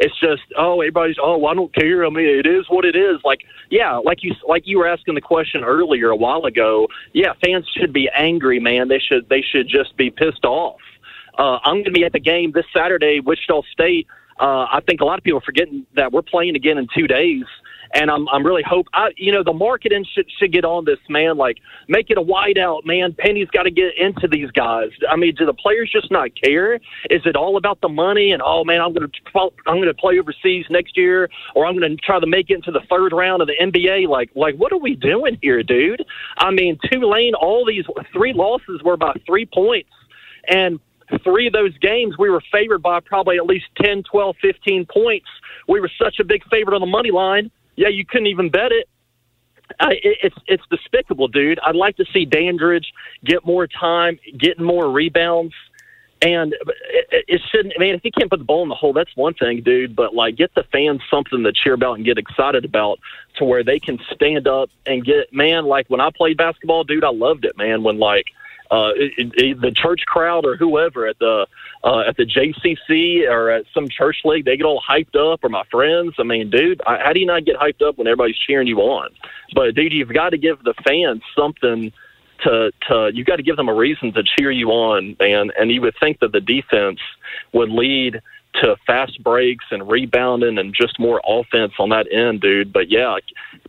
it's 0.00 0.18
just 0.20 0.42
oh 0.56 0.80
everybody's 0.80 1.16
oh 1.22 1.44
i 1.46 1.54
don't 1.54 1.74
care 1.74 2.06
i 2.06 2.08
mean 2.08 2.26
it 2.26 2.46
is 2.46 2.64
what 2.68 2.84
it 2.84 2.96
is. 2.96 3.18
Like 3.24 3.40
yeah 3.70 3.96
like 3.96 4.22
you 4.22 4.34
like 4.46 4.62
you 4.66 4.78
were 4.78 4.88
asking 4.88 5.14
the 5.14 5.20
question 5.20 5.62
earlier 5.62 6.08
a 6.08 6.16
while 6.16 6.44
ago 6.44 6.88
yeah 7.12 7.32
fans 7.44 7.66
should 7.76 7.92
be 7.92 8.08
angry 8.14 8.60
man 8.60 8.88
they 8.88 8.98
should 8.98 9.28
they 9.28 9.42
should 9.42 9.68
just 9.68 9.96
be 9.96 10.10
pissed 10.10 10.44
off. 10.44 10.80
Uh 11.36 11.58
i'm 11.64 11.76
going 11.76 11.84
to 11.84 11.90
be 11.90 12.04
at 12.04 12.12
the 12.12 12.20
game 12.20 12.52
this 12.52 12.66
saturday 12.74 13.20
wichita 13.20 13.62
state. 13.72 14.06
Uh 14.40 14.66
i 14.72 14.80
think 14.86 15.00
a 15.00 15.04
lot 15.04 15.18
of 15.18 15.24
people 15.24 15.38
are 15.38 15.42
forgetting 15.42 15.84
that 15.96 16.12
we're 16.12 16.22
playing 16.22 16.56
again 16.56 16.78
in 16.78 16.86
two 16.96 17.06
days 17.06 17.44
and 17.92 18.10
I'm 18.10 18.28
I'm 18.28 18.44
really 18.44 18.62
hope 18.62 18.86
I 18.92 19.10
you 19.16 19.32
know 19.32 19.42
the 19.42 19.52
marketing 19.52 20.04
should 20.12 20.30
should 20.38 20.52
get 20.52 20.64
on 20.64 20.84
this 20.84 20.98
man. 21.08 21.36
Like 21.36 21.58
make 21.88 22.10
it 22.10 22.18
a 22.18 22.22
whiteout 22.22 22.84
man. 22.84 23.14
Penny's 23.14 23.48
got 23.48 23.64
to 23.64 23.70
get 23.70 23.96
into 23.96 24.28
these 24.28 24.50
guys. 24.50 24.90
I 25.08 25.16
mean 25.16 25.34
do 25.34 25.46
the 25.46 25.54
players 25.54 25.90
just 25.90 26.10
not 26.10 26.30
care? 26.40 26.74
Is 27.10 27.22
it 27.24 27.36
all 27.36 27.56
about 27.56 27.80
the 27.80 27.88
money 27.88 28.32
and 28.32 28.42
oh 28.44 28.64
man 28.64 28.80
I'm 28.80 28.92
gonna 28.92 29.08
I'm 29.66 29.78
gonna 29.78 29.94
play 29.94 30.18
overseas 30.18 30.66
next 30.70 30.96
year 30.96 31.30
or 31.54 31.66
I'm 31.66 31.74
gonna 31.74 31.96
try 31.96 32.20
to 32.20 32.26
make 32.26 32.50
it 32.50 32.54
into 32.54 32.70
the 32.70 32.82
third 32.90 33.12
round 33.12 33.42
of 33.42 33.48
the 33.48 33.56
NBA 33.60 34.08
like 34.08 34.30
like 34.34 34.56
what 34.56 34.72
are 34.72 34.78
we 34.78 34.94
doing 34.94 35.38
here 35.40 35.62
dude? 35.62 36.04
I 36.38 36.50
mean 36.50 36.78
Tulane 36.90 37.34
all 37.34 37.64
these 37.64 37.84
three 38.12 38.32
losses 38.32 38.82
were 38.82 38.96
by 38.96 39.14
three 39.26 39.46
points. 39.46 39.90
And 40.46 40.80
three 41.24 41.46
of 41.46 41.52
those 41.52 41.76
games 41.78 42.16
we 42.18 42.28
were 42.28 42.42
favored 42.52 42.82
by 42.82 43.00
probably 43.00 43.38
at 43.38 43.46
least 43.46 43.66
10 43.82 44.02
12 44.02 44.36
15 44.40 44.86
points. 44.86 45.26
We 45.66 45.80
were 45.80 45.90
such 46.00 46.18
a 46.20 46.24
big 46.24 46.42
favorite 46.50 46.74
on 46.74 46.80
the 46.80 46.86
money 46.86 47.10
line 47.10 47.50
yeah, 47.78 47.88
you 47.88 48.04
couldn't 48.04 48.26
even 48.26 48.50
bet 48.50 48.72
it. 48.72 48.88
Uh, 49.78 49.90
it, 49.90 50.18
it's 50.22 50.36
it's 50.48 50.64
despicable, 50.68 51.28
dude. 51.28 51.60
I'd 51.60 51.76
like 51.76 51.96
to 51.98 52.04
see 52.12 52.24
Dandridge 52.24 52.92
get 53.24 53.46
more 53.46 53.68
time, 53.68 54.18
getting 54.36 54.64
more 54.64 54.90
rebounds, 54.90 55.54
and 56.20 56.54
it, 56.54 57.24
it 57.28 57.40
shouldn't. 57.52 57.74
I 57.76 57.80
mean, 57.80 57.94
if 57.94 58.02
he 58.02 58.10
can't 58.10 58.28
put 58.28 58.40
the 58.40 58.44
ball 58.44 58.64
in 58.64 58.68
the 58.68 58.74
hole, 58.74 58.92
that's 58.92 59.14
one 59.14 59.34
thing, 59.34 59.62
dude. 59.62 59.94
But 59.94 60.12
like, 60.12 60.34
get 60.34 60.52
the 60.56 60.64
fans 60.72 61.02
something 61.08 61.44
to 61.44 61.52
cheer 61.52 61.74
about 61.74 61.94
and 61.94 62.04
get 62.04 62.18
excited 62.18 62.64
about, 62.64 62.98
to 63.36 63.44
where 63.44 63.62
they 63.62 63.78
can 63.78 64.00
stand 64.12 64.48
up 64.48 64.70
and 64.84 65.04
get. 65.04 65.32
Man, 65.32 65.66
like 65.66 65.86
when 65.88 66.00
I 66.00 66.10
played 66.10 66.36
basketball, 66.36 66.82
dude, 66.82 67.04
I 67.04 67.12
loved 67.12 67.44
it, 67.44 67.56
man. 67.56 67.84
When 67.84 68.00
like 68.00 68.26
uh, 68.70 68.90
it, 68.94 69.32
it, 69.36 69.60
the 69.60 69.70
church 69.70 70.02
crowd 70.06 70.44
or 70.44 70.56
whoever 70.56 71.06
at 71.06 71.18
the 71.18 71.46
uh, 71.84 72.00
at 72.00 72.16
the 72.16 72.24
JCC 72.24 73.28
or 73.28 73.50
at 73.50 73.64
some 73.72 73.88
church 73.88 74.18
league, 74.24 74.44
they 74.44 74.56
get 74.56 74.64
all 74.64 74.82
hyped 74.86 75.16
up. 75.16 75.40
Or 75.42 75.48
my 75.48 75.64
friends, 75.70 76.14
I 76.18 76.22
mean, 76.24 76.50
dude, 76.50 76.80
I, 76.86 76.98
how 77.04 77.12
do 77.12 77.20
you 77.20 77.26
not 77.26 77.44
get 77.44 77.56
hyped 77.56 77.86
up 77.86 77.98
when 77.98 78.06
everybody's 78.06 78.36
cheering 78.36 78.66
you 78.66 78.78
on? 78.78 79.10
But 79.54 79.74
dude, 79.74 79.92
you've 79.92 80.12
got 80.12 80.30
to 80.30 80.38
give 80.38 80.62
the 80.64 80.74
fans 80.86 81.22
something 81.36 81.92
to 82.44 82.70
to 82.88 83.10
you've 83.12 83.26
got 83.26 83.36
to 83.36 83.42
give 83.42 83.56
them 83.56 83.68
a 83.68 83.74
reason 83.74 84.12
to 84.12 84.22
cheer 84.22 84.50
you 84.50 84.68
on, 84.68 85.16
man. 85.18 85.50
And 85.58 85.70
you 85.70 85.80
would 85.82 85.94
think 85.98 86.20
that 86.20 86.32
the 86.32 86.40
defense 86.40 87.00
would 87.52 87.70
lead 87.70 88.20
to 88.54 88.76
fast 88.86 89.22
breaks 89.22 89.64
and 89.70 89.88
rebounding 89.88 90.58
and 90.58 90.74
just 90.74 90.98
more 90.98 91.20
offense 91.26 91.72
on 91.78 91.90
that 91.90 92.10
end, 92.12 92.40
dude. 92.40 92.72
But 92.72 92.90
yeah, 92.90 93.16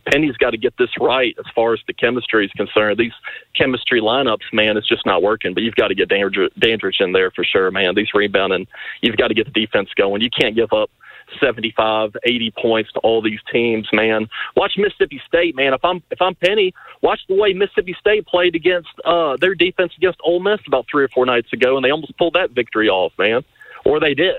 Penny's 0.04 0.36
got 0.36 0.50
to 0.50 0.58
get 0.58 0.74
this 0.78 0.90
right 1.00 1.34
as 1.38 1.46
far 1.54 1.72
as 1.74 1.80
the 1.86 1.92
chemistry 1.92 2.46
is 2.46 2.52
concerned. 2.52 2.98
These 2.98 3.12
chemistry 3.56 4.00
lineups, 4.00 4.52
man, 4.52 4.76
it's 4.76 4.88
just 4.88 5.06
not 5.06 5.22
working. 5.22 5.54
But 5.54 5.62
you've 5.62 5.74
got 5.74 5.88
to 5.88 5.94
get 5.94 6.08
Dandridge 6.08 7.00
in 7.00 7.12
there 7.12 7.30
for 7.30 7.44
sure, 7.44 7.70
man. 7.70 7.94
These 7.94 8.14
rebounding, 8.14 8.66
you've 9.00 9.16
got 9.16 9.28
to 9.28 9.34
get 9.34 9.46
the 9.52 9.52
defense 9.52 9.90
going. 9.96 10.22
You 10.22 10.30
can't 10.30 10.54
give 10.54 10.72
up 10.72 10.90
75, 11.38 12.16
80 12.24 12.52
points 12.60 12.92
to 12.92 13.00
all 13.00 13.22
these 13.22 13.38
teams, 13.52 13.88
man. 13.92 14.28
Watch 14.56 14.72
Mississippi 14.76 15.20
State, 15.26 15.54
man. 15.54 15.74
If 15.74 15.84
I'm 15.84 16.02
if 16.10 16.20
I'm 16.20 16.34
Penny, 16.34 16.74
watch 17.02 17.20
the 17.28 17.34
way 17.34 17.52
Mississippi 17.52 17.94
State 17.98 18.26
played 18.26 18.54
against 18.54 18.88
uh 19.04 19.36
their 19.36 19.54
defense 19.54 19.92
against 19.96 20.18
Ole 20.24 20.40
Miss 20.40 20.60
about 20.66 20.86
three 20.90 21.04
or 21.04 21.08
four 21.08 21.26
nights 21.26 21.52
ago, 21.52 21.76
and 21.76 21.84
they 21.84 21.90
almost 21.90 22.16
pulled 22.16 22.34
that 22.34 22.50
victory 22.50 22.88
off, 22.88 23.12
man. 23.18 23.44
Or 23.84 24.00
they 24.00 24.14
did. 24.14 24.36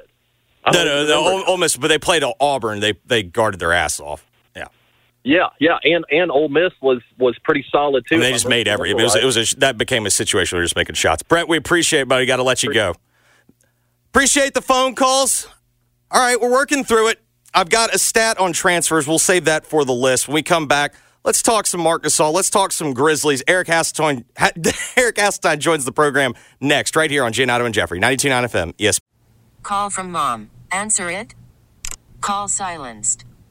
No, 0.72 0.84
no, 0.86 1.06
no, 1.08 1.20
Ole, 1.20 1.44
Ole 1.48 1.58
Miss, 1.58 1.76
but 1.76 1.88
they 1.88 1.98
played 1.98 2.24
Auburn. 2.40 2.80
They 2.80 2.94
they 3.06 3.24
guarded 3.24 3.60
their 3.60 3.74
ass 3.74 4.00
off. 4.00 4.26
Yeah, 5.24 5.50
yeah, 5.60 5.78
yeah, 5.84 5.96
and 5.96 6.06
and 6.10 6.32
Ole 6.32 6.50
Miss 6.50 6.72
was 6.82 7.02
was 7.18 7.38
pretty 7.44 7.64
solid 7.72 8.06
too. 8.08 8.16
And 8.16 8.24
they 8.24 8.32
just 8.32 8.48
made 8.48 8.68
every. 8.68 8.92
It 8.92 8.96
was 8.96 9.16
it 9.16 9.26
was 9.26 9.38
a, 9.38 9.56
that 9.58 9.78
became 9.78 10.06
a 10.06 10.12
situation 10.12 10.56
where 10.56 10.62
you're 10.62 10.66
just 10.66 10.76
making 10.76 10.96
shots. 10.96 11.22
Brent, 11.24 11.48
we 11.48 11.58
appreciate, 11.58 12.02
it, 12.02 12.08
but 12.08 12.20
we 12.20 12.26
got 12.26 12.38
to 12.38 12.44
let 12.44 12.64
you 12.64 12.74
go. 12.74 12.96
Appreciate 14.10 14.54
the 14.54 14.62
phone 14.62 14.96
calls. 14.96 15.48
All 16.10 16.20
right, 16.22 16.40
we're 16.42 16.52
working 16.52 16.84
through 16.84 17.10
it. 17.10 17.20
I've 17.54 17.70
got 17.70 17.94
a 17.94 17.98
stat 17.98 18.40
on 18.40 18.52
transfers. 18.52 19.08
We'll 19.08 19.20
save 19.20 19.46
that 19.46 19.66
for 19.66 19.86
the 19.86 19.94
list 19.94 20.28
when 20.28 20.36
we 20.36 20.44
come 20.44 20.68
back. 20.68 20.96
Let's 21.24 21.44
talk 21.44 21.68
some 21.68 21.82
Marc 21.82 22.04
Gasol. 22.04 22.34
Let's 22.34 22.50
talk 22.50 22.72
some 22.72 22.94
Grizzlies. 22.94 23.44
Eric 23.48 23.68
Hasseltine, 23.68 24.26
Eric 24.98 25.18
Hasseltine 25.18 25.60
joins 25.60 25.86
the 25.86 25.92
program 25.92 26.34
next, 26.60 26.96
right 26.96 27.12
here 27.12 27.24
on 27.24 27.32
Giannotto 27.32 27.66
and 27.66 27.74
Jeffrey, 27.74 28.00
92.9 28.00 28.46
FM. 28.46 28.74
Yes. 28.78 29.00
Call 29.62 29.92
from 29.92 30.12
mom. 30.12 30.50
Answer 30.72 31.12
it. 31.12 31.36
Call 32.22 32.48
silenced. 32.48 33.26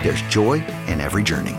there's 0.00 0.22
joy 0.22 0.64
in 0.86 1.00
every 1.00 1.22
journey. 1.22 1.56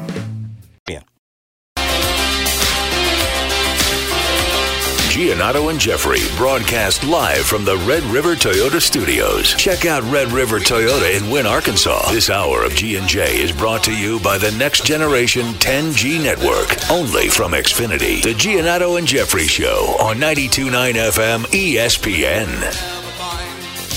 Giannotto 5.18 5.72
and 5.72 5.80
Jeffrey 5.80 6.20
broadcast 6.38 7.04
live 7.04 7.44
from 7.44 7.66
the 7.66 7.76
Red 7.88 8.04
River 8.04 8.36
Toyota 8.36 8.80
Studios. 8.80 9.56
Check 9.56 9.88
out 9.88 10.04
Red 10.12 10.32
River 10.32 10.60
Toyota 10.60 11.18
in 11.18 11.32
Wynne, 11.32 11.48
Arkansas. 11.48 12.12
This 12.12 12.30
hour 12.30 12.64
of 12.64 12.76
G&J 12.76 13.42
is 13.42 13.52
brought 13.52 13.84
to 13.86 13.98
you 13.98 14.20
by 14.20 14.38
the 14.38 14.52
next 14.52 14.86
generation 14.86 15.48
10G 15.56 16.22
network, 16.22 16.70
only 16.92 17.30
from 17.30 17.54
Xfinity. 17.54 18.22
The 18.22 18.36
Giannotto 18.36 19.00
and 19.00 19.08
Jeffrey 19.08 19.48
Show 19.48 19.96
on 20.00 20.18
92.9 20.18 20.94
FM 20.94 21.46
ESPN. 21.46 22.97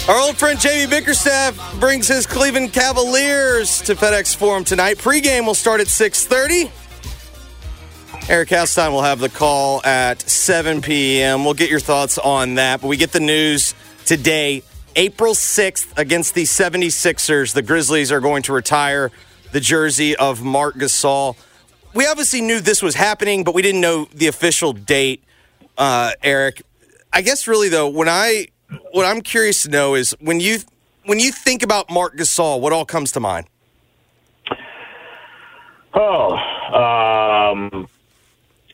Our 0.09 0.19
old 0.19 0.39
friend 0.39 0.59
J.B. 0.59 0.91
Bickerstaff 0.91 1.79
brings 1.79 2.09
his 2.09 2.27
Cleveland 2.27 2.73
Cavaliers 2.73 3.81
to 3.83 3.95
FedEx 3.95 4.35
Forum 4.35 4.65
tonight. 4.65 4.99
Pre-game 4.99 5.47
will 5.47 5.55
start 5.55 5.81
at 5.81 5.87
630. 5.87 6.73
Eric 8.29 8.49
Hasseltine 8.49 8.93
will 8.93 9.03
have 9.03 9.21
the 9.21 9.29
call 9.29 9.85
at 9.85 10.21
7 10.23 10.83
p.m. 10.83 11.45
We'll 11.45 11.55
get 11.55 11.71
your 11.71 11.81
thoughts 11.81 12.19
on 12.19 12.55
that. 12.55 12.81
But 12.81 12.89
we 12.89 12.97
get 12.97 13.13
the 13.13 13.21
news 13.21 13.75
today, 14.05 14.63
April 14.97 15.35
6th, 15.35 15.97
against 15.97 16.35
the 16.35 16.43
76ers. 16.43 17.53
The 17.53 17.63
Grizzlies 17.63 18.11
are 18.11 18.21
going 18.21 18.43
to 18.45 18.53
retire 18.53 19.13
the 19.53 19.61
jersey 19.61 20.17
of 20.17 20.43
Marc 20.43 20.77
Gasol. 20.77 21.37
we 21.95 22.07
obviously 22.07 22.41
knew 22.41 22.61
this 22.61 22.83
was 22.83 22.95
happening, 22.95 23.45
but 23.45 23.55
we 23.55 23.63
didn't 23.63 23.81
know 23.81 24.07
the 24.13 24.27
official 24.27 24.73
date. 24.73 25.23
Uh, 25.77 26.13
Eric, 26.23 26.63
I 27.13 27.21
guess 27.23 27.47
really 27.47 27.69
though, 27.69 27.89
when 27.89 28.09
I 28.09 28.49
what 28.93 29.07
I'm 29.07 29.21
curious 29.21 29.63
to 29.65 29.71
know 29.71 29.95
is 29.95 30.15
when 30.21 30.41
you 30.41 30.59
when 31.05 31.19
you 31.19 31.33
think 31.33 31.63
about 31.63 31.91
Marc 31.91 32.17
Gasol, 32.17 32.61
what 32.61 32.73
all 32.73 32.85
comes 32.85 33.13
to 33.13 33.21
mind? 33.21 33.47
Oh, 35.93 36.33
um, 36.33 37.89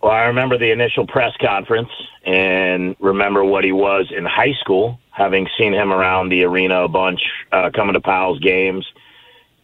well, 0.03 0.13
I 0.13 0.25
remember 0.25 0.59
the 0.59 0.71
initial 0.71 1.07
press 1.07 1.35
conference 1.41 1.89
and 2.25 2.95
remember 3.01 3.43
what 3.45 3.65
he 3.65 3.73
was 3.73 4.13
in 4.15 4.25
high 4.25 4.53
school, 4.61 5.01
having 5.11 5.49
seen 5.57 5.73
him 5.73 5.93
around 5.93 6.29
the 6.29 6.45
arena 6.45 6.85
a 6.85 6.89
bunch, 6.89 7.21
uh, 7.53 7.71
coming 7.75 7.95
to 7.95 8.01
Pau's 8.01 8.39
games. 8.41 8.87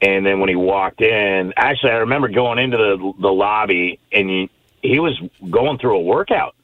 And 0.01 0.25
then 0.25 0.41
when 0.41 0.49
he 0.49 0.57
walked 0.57 1.01
in, 1.01 1.53
actually, 1.57 1.93
I 1.93 1.97
remember 1.97 2.29
going 2.29 2.59
into 2.59 2.77
the 2.77 3.13
the 3.21 3.33
lobby 3.33 4.01
and 4.11 4.29
he, 4.29 4.51
he 4.83 4.99
was 4.99 5.21
going 5.49 5.79
through 5.79 5.97
a 5.97 6.03
workout 6.03 6.57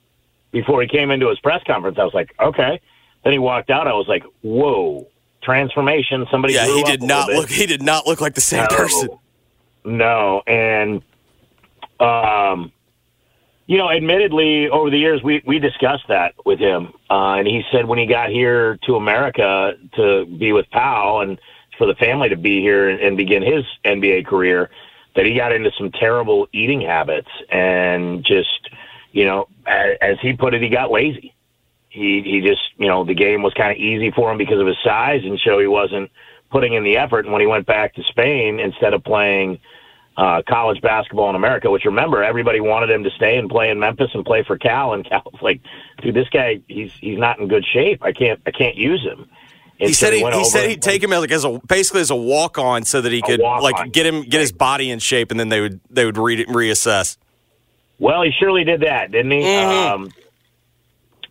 before 0.51 0.83
he 0.83 0.89
came 0.89 1.11
into 1.11 1.29
his 1.29 1.39
press 1.39 1.62
conference. 1.64 1.99
I 1.99 2.05
was 2.05 2.14
like, 2.14 2.35
okay. 2.41 2.81
Then 3.29 3.35
he 3.35 3.39
walked 3.39 3.68
out. 3.68 3.87
I 3.87 3.93
was 3.93 4.09
like, 4.09 4.24
whoa, 4.41 5.07
transformation. 5.43 6.26
Somebody. 6.31 6.55
Yeah, 6.55 6.64
he 6.64 6.83
did 6.85 7.03
not 7.03 7.29
look. 7.29 7.51
He 7.51 7.66
did 7.66 7.83
not 7.83 8.07
look 8.07 8.22
like 8.22 8.33
the 8.33 8.41
same 8.41 8.62
No. 8.70 8.74
person. 8.74 9.09
No, 9.85 10.43
and 10.47 11.03
um, 12.01 12.72
you 13.66 13.76
know, 13.76 13.91
admittedly, 13.91 14.70
over 14.70 14.89
the 14.89 14.97
years 14.97 15.22
we 15.22 15.43
we 15.45 15.59
discussed 15.59 16.09
that 16.09 16.37
with 16.47 16.59
him, 16.59 16.95
uh, 17.11 17.35
and 17.35 17.47
he 17.47 17.64
said 17.70 17.85
when 17.85 17.99
he 17.99 18.07
got 18.07 18.31
here 18.31 18.79
to 18.87 18.97
America 18.97 19.74
to 19.97 20.24
be 20.24 20.55
with 20.55 20.64
Pau 20.70 21.20
and 21.20 21.39
for 21.76 21.87
the 21.87 21.97
family 21.97 22.31
to 22.31 22.37
be 22.37 22.62
here 22.62 22.89
and, 22.89 23.18
begin 23.18 23.43
his 23.43 23.62
NBA 23.85 24.24
career, 24.24 24.70
that 25.16 25.26
he 25.26 25.35
got 25.35 25.53
into 25.53 25.70
some 25.76 25.93
terrible 25.93 26.49
eating 26.55 26.81
habits 26.81 27.29
and 27.51 28.24
just, 28.24 28.70
you 29.12 29.26
know, 29.26 29.49
as, 29.66 29.99
as 30.01 30.16
he 30.22 30.33
put 30.33 30.55
it, 30.55 30.62
he 30.62 30.70
got 30.70 30.91
lazy. 30.91 31.35
He 31.99 32.23
he 32.25 32.41
just, 32.41 32.63
you 32.79 32.87
know, 32.89 33.05
the 33.05 33.15
game 33.15 33.43
was 33.43 33.53
kind 33.55 33.71
of 33.73 33.77
easy 33.79 34.11
for 34.11 34.31
him 34.31 34.39
because 34.39 34.61
of 34.61 34.67
his 34.67 34.77
size, 34.85 35.23
and 35.25 35.39
so 35.45 35.59
he 35.59 35.67
wasn't 35.67 36.11
putting 36.51 36.75
in 36.75 36.85
the 36.85 36.97
effort. 36.97 37.25
And 37.25 37.33
when 37.33 37.41
he 37.41 37.47
went 37.47 37.67
back 37.67 37.95
to 37.97 38.03
Spain, 38.05 38.61
instead 38.61 38.95
of 38.95 39.05
playing 39.05 39.59
uh, 40.17 40.43
college 40.49 40.81
basketball 40.81 41.31
in 41.31 41.37
America, 41.37 41.71
which 41.71 41.85
remember 41.85 42.23
everybody 42.25 42.61
wanted 42.61 42.91
him 42.91 43.05
to 43.05 43.11
stay 43.11 43.37
and 43.39 43.49
play 43.49 43.71
in 43.71 43.79
Memphis 43.79 44.11
and 44.15 44.25
play 44.25 44.43
for 44.43 44.57
Cal, 44.59 44.93
and 44.95 45.05
Cal 45.09 45.23
was 45.33 45.43
like, 45.43 45.61
dude, 46.03 46.15
this 46.15 46.29
guy, 46.31 46.61
he's 46.69 46.93
he's 47.01 47.19
not 47.19 47.39
in 47.39 47.49
good 47.49 47.65
shape. 47.65 48.03
I 48.03 48.13
can't 48.13 48.41
I 48.47 48.51
can't 48.51 48.77
use 48.77 49.03
him. 49.03 49.29
And 49.81 49.89
He 49.91 49.95
so 49.95 50.07
said 50.07 50.15
he, 50.15 50.25
went 50.25 50.35
he 50.35 50.45
said 50.45 50.69
he'd 50.69 50.83
take 50.83 51.03
him 51.03 51.13
as 51.13 51.21
like 51.21 51.31
as 51.31 51.45
a 51.45 51.61
basically 51.69 52.01
as 52.01 52.11
a 52.11 52.17
walk 52.17 52.59
on 52.59 52.85
so 52.85 53.01
that 53.01 53.13
he 53.13 53.23
could 53.23 53.41
walk-on. 53.41 53.63
like 53.63 53.93
get 53.93 54.07
him 54.07 54.23
get 54.23 54.41
his 54.41 54.51
body 54.51 54.91
in 54.91 54.99
shape 54.99 55.31
and 55.31 55.39
then 55.39 55.51
they 55.51 55.61
would 55.61 55.81
they 55.89 56.05
would 56.05 56.19
re- 56.19 56.45
reassess. 56.47 57.17
Well, 58.01 58.23
he 58.23 58.31
surely 58.33 58.65
did 58.65 58.81
that, 58.81 59.11
didn't 59.13 59.31
he? 59.31 59.41
Mhm. 59.43 59.91
Um, 59.93 60.11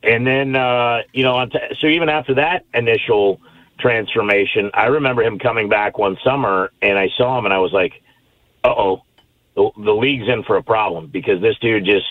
and 0.07 0.25
then, 0.25 0.55
uh, 0.55 1.01
you 1.13 1.23
know, 1.23 1.47
so 1.79 1.87
even 1.87 2.09
after 2.09 2.33
that 2.35 2.65
initial 2.73 3.39
transformation, 3.79 4.71
I 4.73 4.85
remember 4.85 5.21
him 5.21 5.37
coming 5.37 5.69
back 5.69 5.97
one 5.97 6.17
summer, 6.23 6.71
and 6.81 6.97
I 6.97 7.09
saw 7.17 7.37
him, 7.37 7.45
and 7.45 7.53
I 7.53 7.59
was 7.59 7.73
like, 7.73 8.01
"Uh 8.63 8.73
oh, 8.75 9.03
the, 9.55 9.69
the 9.77 9.93
league's 9.93 10.27
in 10.27 10.43
for 10.43 10.57
a 10.57 10.63
problem 10.63 11.07
because 11.07 11.41
this 11.41 11.57
dude 11.59 11.85
just 11.85 12.07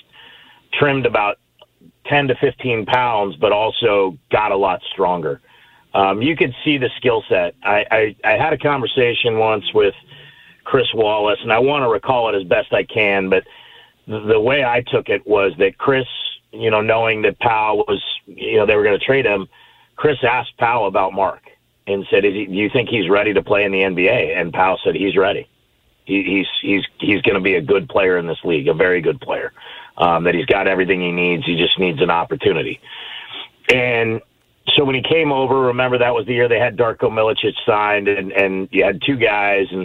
trimmed 0.72 1.06
about 1.06 1.38
ten 2.04 2.28
to 2.28 2.34
fifteen 2.36 2.86
pounds, 2.86 3.36
but 3.36 3.50
also 3.50 4.18
got 4.30 4.52
a 4.52 4.56
lot 4.56 4.82
stronger." 4.92 5.40
Um, 5.94 6.20
you 6.20 6.36
could 6.36 6.54
see 6.62 6.76
the 6.76 6.90
skill 6.98 7.24
set. 7.26 7.54
I, 7.62 7.86
I, 7.90 8.16
I 8.22 8.32
had 8.32 8.52
a 8.52 8.58
conversation 8.58 9.38
once 9.38 9.64
with 9.72 9.94
Chris 10.62 10.92
Wallace, 10.92 11.38
and 11.42 11.50
I 11.50 11.58
want 11.58 11.84
to 11.84 11.88
recall 11.88 12.28
it 12.28 12.38
as 12.38 12.44
best 12.44 12.74
I 12.74 12.82
can, 12.82 13.30
but 13.30 13.44
the 14.06 14.38
way 14.38 14.62
I 14.62 14.82
took 14.82 15.08
it 15.08 15.26
was 15.26 15.52
that 15.58 15.78
Chris, 15.78 16.06
you 16.60 16.70
know, 16.70 16.80
knowing 16.80 17.22
that 17.22 17.38
Pau 17.38 17.76
was, 17.76 18.02
you 18.26 18.56
know, 18.56 18.66
they 18.66 18.76
were 18.76 18.84
going 18.84 18.98
to 18.98 19.04
trade 19.04 19.26
him, 19.26 19.48
Chris 19.96 20.18
asked 20.22 20.56
Pau 20.58 20.84
about 20.84 21.12
Mark 21.12 21.42
and 21.86 22.06
said, 22.10 22.24
Is 22.24 22.34
he, 22.34 22.46
"Do 22.46 22.52
you 22.52 22.70
think 22.70 22.88
he's 22.88 23.08
ready 23.08 23.32
to 23.34 23.42
play 23.42 23.64
in 23.64 23.72
the 23.72 23.80
NBA?" 23.80 24.38
And 24.38 24.52
Pau 24.52 24.78
said, 24.84 24.94
"He's 24.94 25.16
ready. 25.16 25.48
He, 26.04 26.22
he's 26.22 26.46
he's 26.62 26.84
he's 26.98 27.22
going 27.22 27.34
to 27.34 27.40
be 27.40 27.54
a 27.54 27.62
good 27.62 27.88
player 27.88 28.18
in 28.18 28.26
this 28.26 28.38
league, 28.44 28.68
a 28.68 28.74
very 28.74 29.00
good 29.00 29.20
player. 29.20 29.52
Um, 29.98 30.24
that 30.24 30.34
he's 30.34 30.46
got 30.46 30.68
everything 30.68 31.00
he 31.00 31.10
needs. 31.10 31.46
He 31.46 31.56
just 31.56 31.78
needs 31.78 32.00
an 32.02 32.10
opportunity." 32.10 32.80
And 33.72 34.20
so 34.74 34.84
when 34.84 34.94
he 34.94 35.02
came 35.02 35.32
over, 35.32 35.60
remember 35.60 35.98
that 35.98 36.14
was 36.14 36.26
the 36.26 36.34
year 36.34 36.48
they 36.48 36.58
had 36.58 36.76
Darko 36.76 37.10
Milicic 37.10 37.54
signed, 37.64 38.08
and 38.08 38.32
and 38.32 38.68
you 38.70 38.84
had 38.84 39.00
two 39.02 39.16
guys, 39.16 39.66
and 39.70 39.84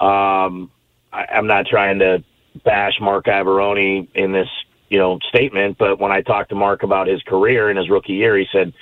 um, 0.00 0.70
I, 1.12 1.26
I'm 1.32 1.46
not 1.46 1.66
trying 1.66 1.98
to 2.00 2.24
bash 2.64 3.00
Marc 3.00 3.26
Iavaroni 3.26 4.08
in 4.14 4.32
this 4.32 4.48
you 4.88 4.98
know 4.98 5.18
statement, 5.28 5.78
but 5.78 5.98
when 5.98 6.12
I 6.12 6.22
talked 6.22 6.50
to 6.50 6.54
Mark 6.54 6.82
about 6.82 7.06
his 7.06 7.22
career 7.22 7.70
in 7.70 7.76
his 7.76 7.88
rookie 7.88 8.14
year, 8.14 8.36
he 8.36 8.46
said 8.52 8.72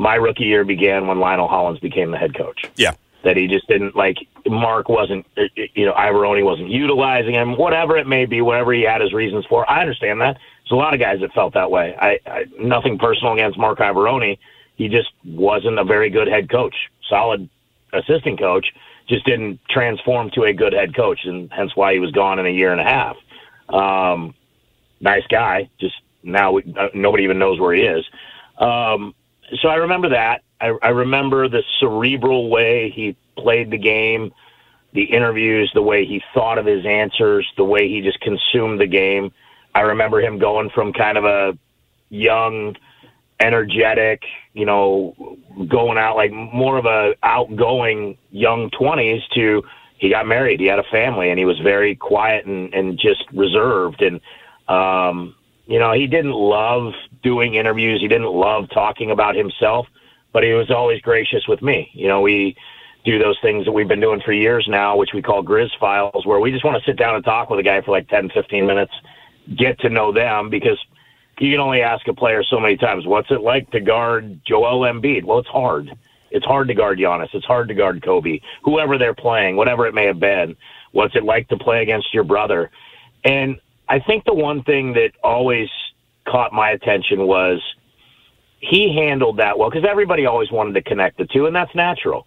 my 0.00 0.14
rookie 0.14 0.44
year 0.44 0.64
began 0.64 1.06
when 1.06 1.20
Lionel 1.20 1.46
Hollins 1.46 1.78
became 1.78 2.10
the 2.10 2.16
head 2.16 2.34
coach. 2.34 2.64
Yeah. 2.76 2.92
That 3.22 3.36
he 3.36 3.46
just 3.46 3.68
didn't 3.68 3.94
like. 3.94 4.16
Mark 4.46 4.88
wasn't, 4.88 5.26
uh, 5.36 5.42
you 5.74 5.84
know, 5.84 5.92
Iavaroni 5.92 6.42
wasn't 6.42 6.70
utilizing 6.70 7.34
him. 7.34 7.58
Whatever 7.58 7.98
it 7.98 8.06
may 8.06 8.24
be, 8.24 8.40
whatever 8.40 8.72
he 8.72 8.80
had 8.80 9.02
his 9.02 9.12
reasons 9.12 9.44
for, 9.44 9.68
I 9.70 9.82
understand 9.82 10.22
that. 10.22 10.38
There's 10.64 10.72
a 10.72 10.76
lot 10.76 10.94
of 10.94 11.00
guys 11.00 11.20
that 11.20 11.34
felt 11.34 11.52
that 11.52 11.70
way. 11.70 11.94
I, 12.00 12.18
I 12.26 12.46
nothing 12.58 12.96
personal 12.96 13.34
against 13.34 13.58
Mark 13.58 13.78
Iavaroni. 13.78 14.38
He 14.76 14.88
just 14.88 15.10
wasn't 15.22 15.78
a 15.78 15.84
very 15.84 16.08
good 16.08 16.28
head 16.28 16.48
coach. 16.48 16.74
Solid 17.06 17.50
assistant 17.92 18.38
coach, 18.38 18.72
just 19.06 19.26
didn't 19.26 19.60
transform 19.68 20.30
to 20.30 20.44
a 20.44 20.54
good 20.54 20.72
head 20.72 20.96
coach, 20.96 21.20
and 21.24 21.52
hence 21.52 21.76
why 21.76 21.92
he 21.92 21.98
was 21.98 22.12
gone 22.12 22.38
in 22.38 22.46
a 22.46 22.50
year 22.50 22.72
and 22.72 22.80
a 22.80 22.84
half. 22.84 23.16
Um, 23.68 24.34
nice 25.00 25.26
guy, 25.28 25.68
just 25.80 25.94
now 26.22 26.52
we, 26.52 26.62
uh, 26.78 26.88
nobody 26.94 27.24
even 27.24 27.38
knows 27.38 27.58
where 27.58 27.74
he 27.74 27.82
is. 27.82 28.04
Um, 28.58 29.14
so 29.60 29.68
I 29.68 29.76
remember 29.76 30.10
that. 30.10 30.42
I, 30.60 30.76
I 30.82 30.88
remember 30.90 31.48
the 31.48 31.62
cerebral 31.78 32.50
way 32.50 32.90
he 32.90 33.16
played 33.36 33.70
the 33.70 33.78
game, 33.78 34.32
the 34.92 35.04
interviews, 35.04 35.70
the 35.74 35.82
way 35.82 36.04
he 36.04 36.22
thought 36.34 36.58
of 36.58 36.66
his 36.66 36.84
answers, 36.84 37.50
the 37.56 37.64
way 37.64 37.88
he 37.88 38.02
just 38.02 38.20
consumed 38.20 38.80
the 38.80 38.86
game. 38.86 39.32
I 39.74 39.80
remember 39.80 40.20
him 40.20 40.38
going 40.38 40.70
from 40.70 40.92
kind 40.92 41.16
of 41.16 41.24
a 41.24 41.56
young, 42.10 42.76
energetic, 43.38 44.24
you 44.52 44.66
know, 44.66 45.38
going 45.68 45.96
out 45.96 46.16
like 46.16 46.32
more 46.32 46.76
of 46.76 46.86
a 46.86 47.14
outgoing 47.22 48.18
young 48.30 48.70
twenties 48.70 49.22
to 49.34 49.62
he 49.96 50.08
got 50.08 50.26
married, 50.26 50.60
he 50.60 50.66
had 50.66 50.78
a 50.78 50.84
family, 50.84 51.28
and 51.28 51.38
he 51.38 51.44
was 51.44 51.58
very 51.58 51.94
quiet 51.94 52.46
and, 52.46 52.72
and 52.72 52.98
just 52.98 53.22
reserved. 53.34 54.00
And 54.00 54.20
um, 54.70 55.34
you 55.66 55.78
know, 55.78 55.92
he 55.92 56.06
didn't 56.06 56.32
love 56.32 56.92
doing 57.22 57.54
interviews. 57.54 58.00
He 58.00 58.08
didn't 58.08 58.32
love 58.32 58.70
talking 58.70 59.10
about 59.10 59.34
himself, 59.34 59.86
but 60.32 60.42
he 60.42 60.52
was 60.52 60.70
always 60.70 61.00
gracious 61.00 61.46
with 61.48 61.60
me. 61.60 61.90
You 61.92 62.08
know, 62.08 62.20
we 62.20 62.56
do 63.04 63.18
those 63.18 63.38
things 63.42 63.64
that 63.64 63.72
we've 63.72 63.88
been 63.88 64.00
doing 64.00 64.20
for 64.24 64.32
years 64.32 64.66
now, 64.68 64.96
which 64.96 65.10
we 65.12 65.22
call 65.22 65.42
Grizz 65.42 65.70
Files, 65.78 66.24
where 66.24 66.38
we 66.38 66.50
just 66.50 66.64
want 66.64 66.82
to 66.82 66.88
sit 66.88 66.96
down 66.96 67.14
and 67.14 67.24
talk 67.24 67.50
with 67.50 67.58
a 67.58 67.62
guy 67.62 67.80
for 67.82 67.90
like 67.90 68.08
10, 68.08 68.30
15 68.30 68.66
minutes, 68.66 68.92
get 69.56 69.78
to 69.80 69.88
know 69.88 70.12
them 70.12 70.50
because 70.50 70.78
you 71.38 71.50
can 71.50 71.60
only 71.60 71.82
ask 71.82 72.06
a 72.08 72.14
player 72.14 72.44
so 72.44 72.60
many 72.60 72.76
times, 72.76 73.06
what's 73.06 73.30
it 73.30 73.40
like 73.40 73.70
to 73.70 73.80
guard 73.80 74.40
Joel 74.46 74.82
Embiid? 74.82 75.24
Well, 75.24 75.38
it's 75.38 75.48
hard. 75.48 75.90
It's 76.30 76.44
hard 76.44 76.68
to 76.68 76.74
guard 76.74 76.98
Giannis. 76.98 77.32
It's 77.32 77.46
hard 77.46 77.68
to 77.68 77.74
guard 77.74 78.02
Kobe, 78.04 78.40
whoever 78.62 78.98
they're 78.98 79.14
playing, 79.14 79.56
whatever 79.56 79.86
it 79.86 79.94
may 79.94 80.06
have 80.06 80.20
been. 80.20 80.56
What's 80.92 81.16
it 81.16 81.24
like 81.24 81.48
to 81.48 81.56
play 81.56 81.82
against 81.82 82.12
your 82.14 82.24
brother? 82.24 82.70
And 83.24 83.58
I 83.90 83.98
think 83.98 84.24
the 84.24 84.34
one 84.34 84.62
thing 84.62 84.92
that 84.92 85.10
always 85.22 85.68
caught 86.24 86.52
my 86.52 86.70
attention 86.70 87.26
was 87.26 87.60
he 88.60 88.94
handled 88.94 89.38
that 89.38 89.58
well 89.58 89.68
because 89.68 89.84
everybody 89.84 90.26
always 90.26 90.50
wanted 90.52 90.74
to 90.74 90.82
connect 90.82 91.18
the 91.18 91.24
two, 91.24 91.46
and 91.46 91.56
that's 91.56 91.74
natural. 91.74 92.26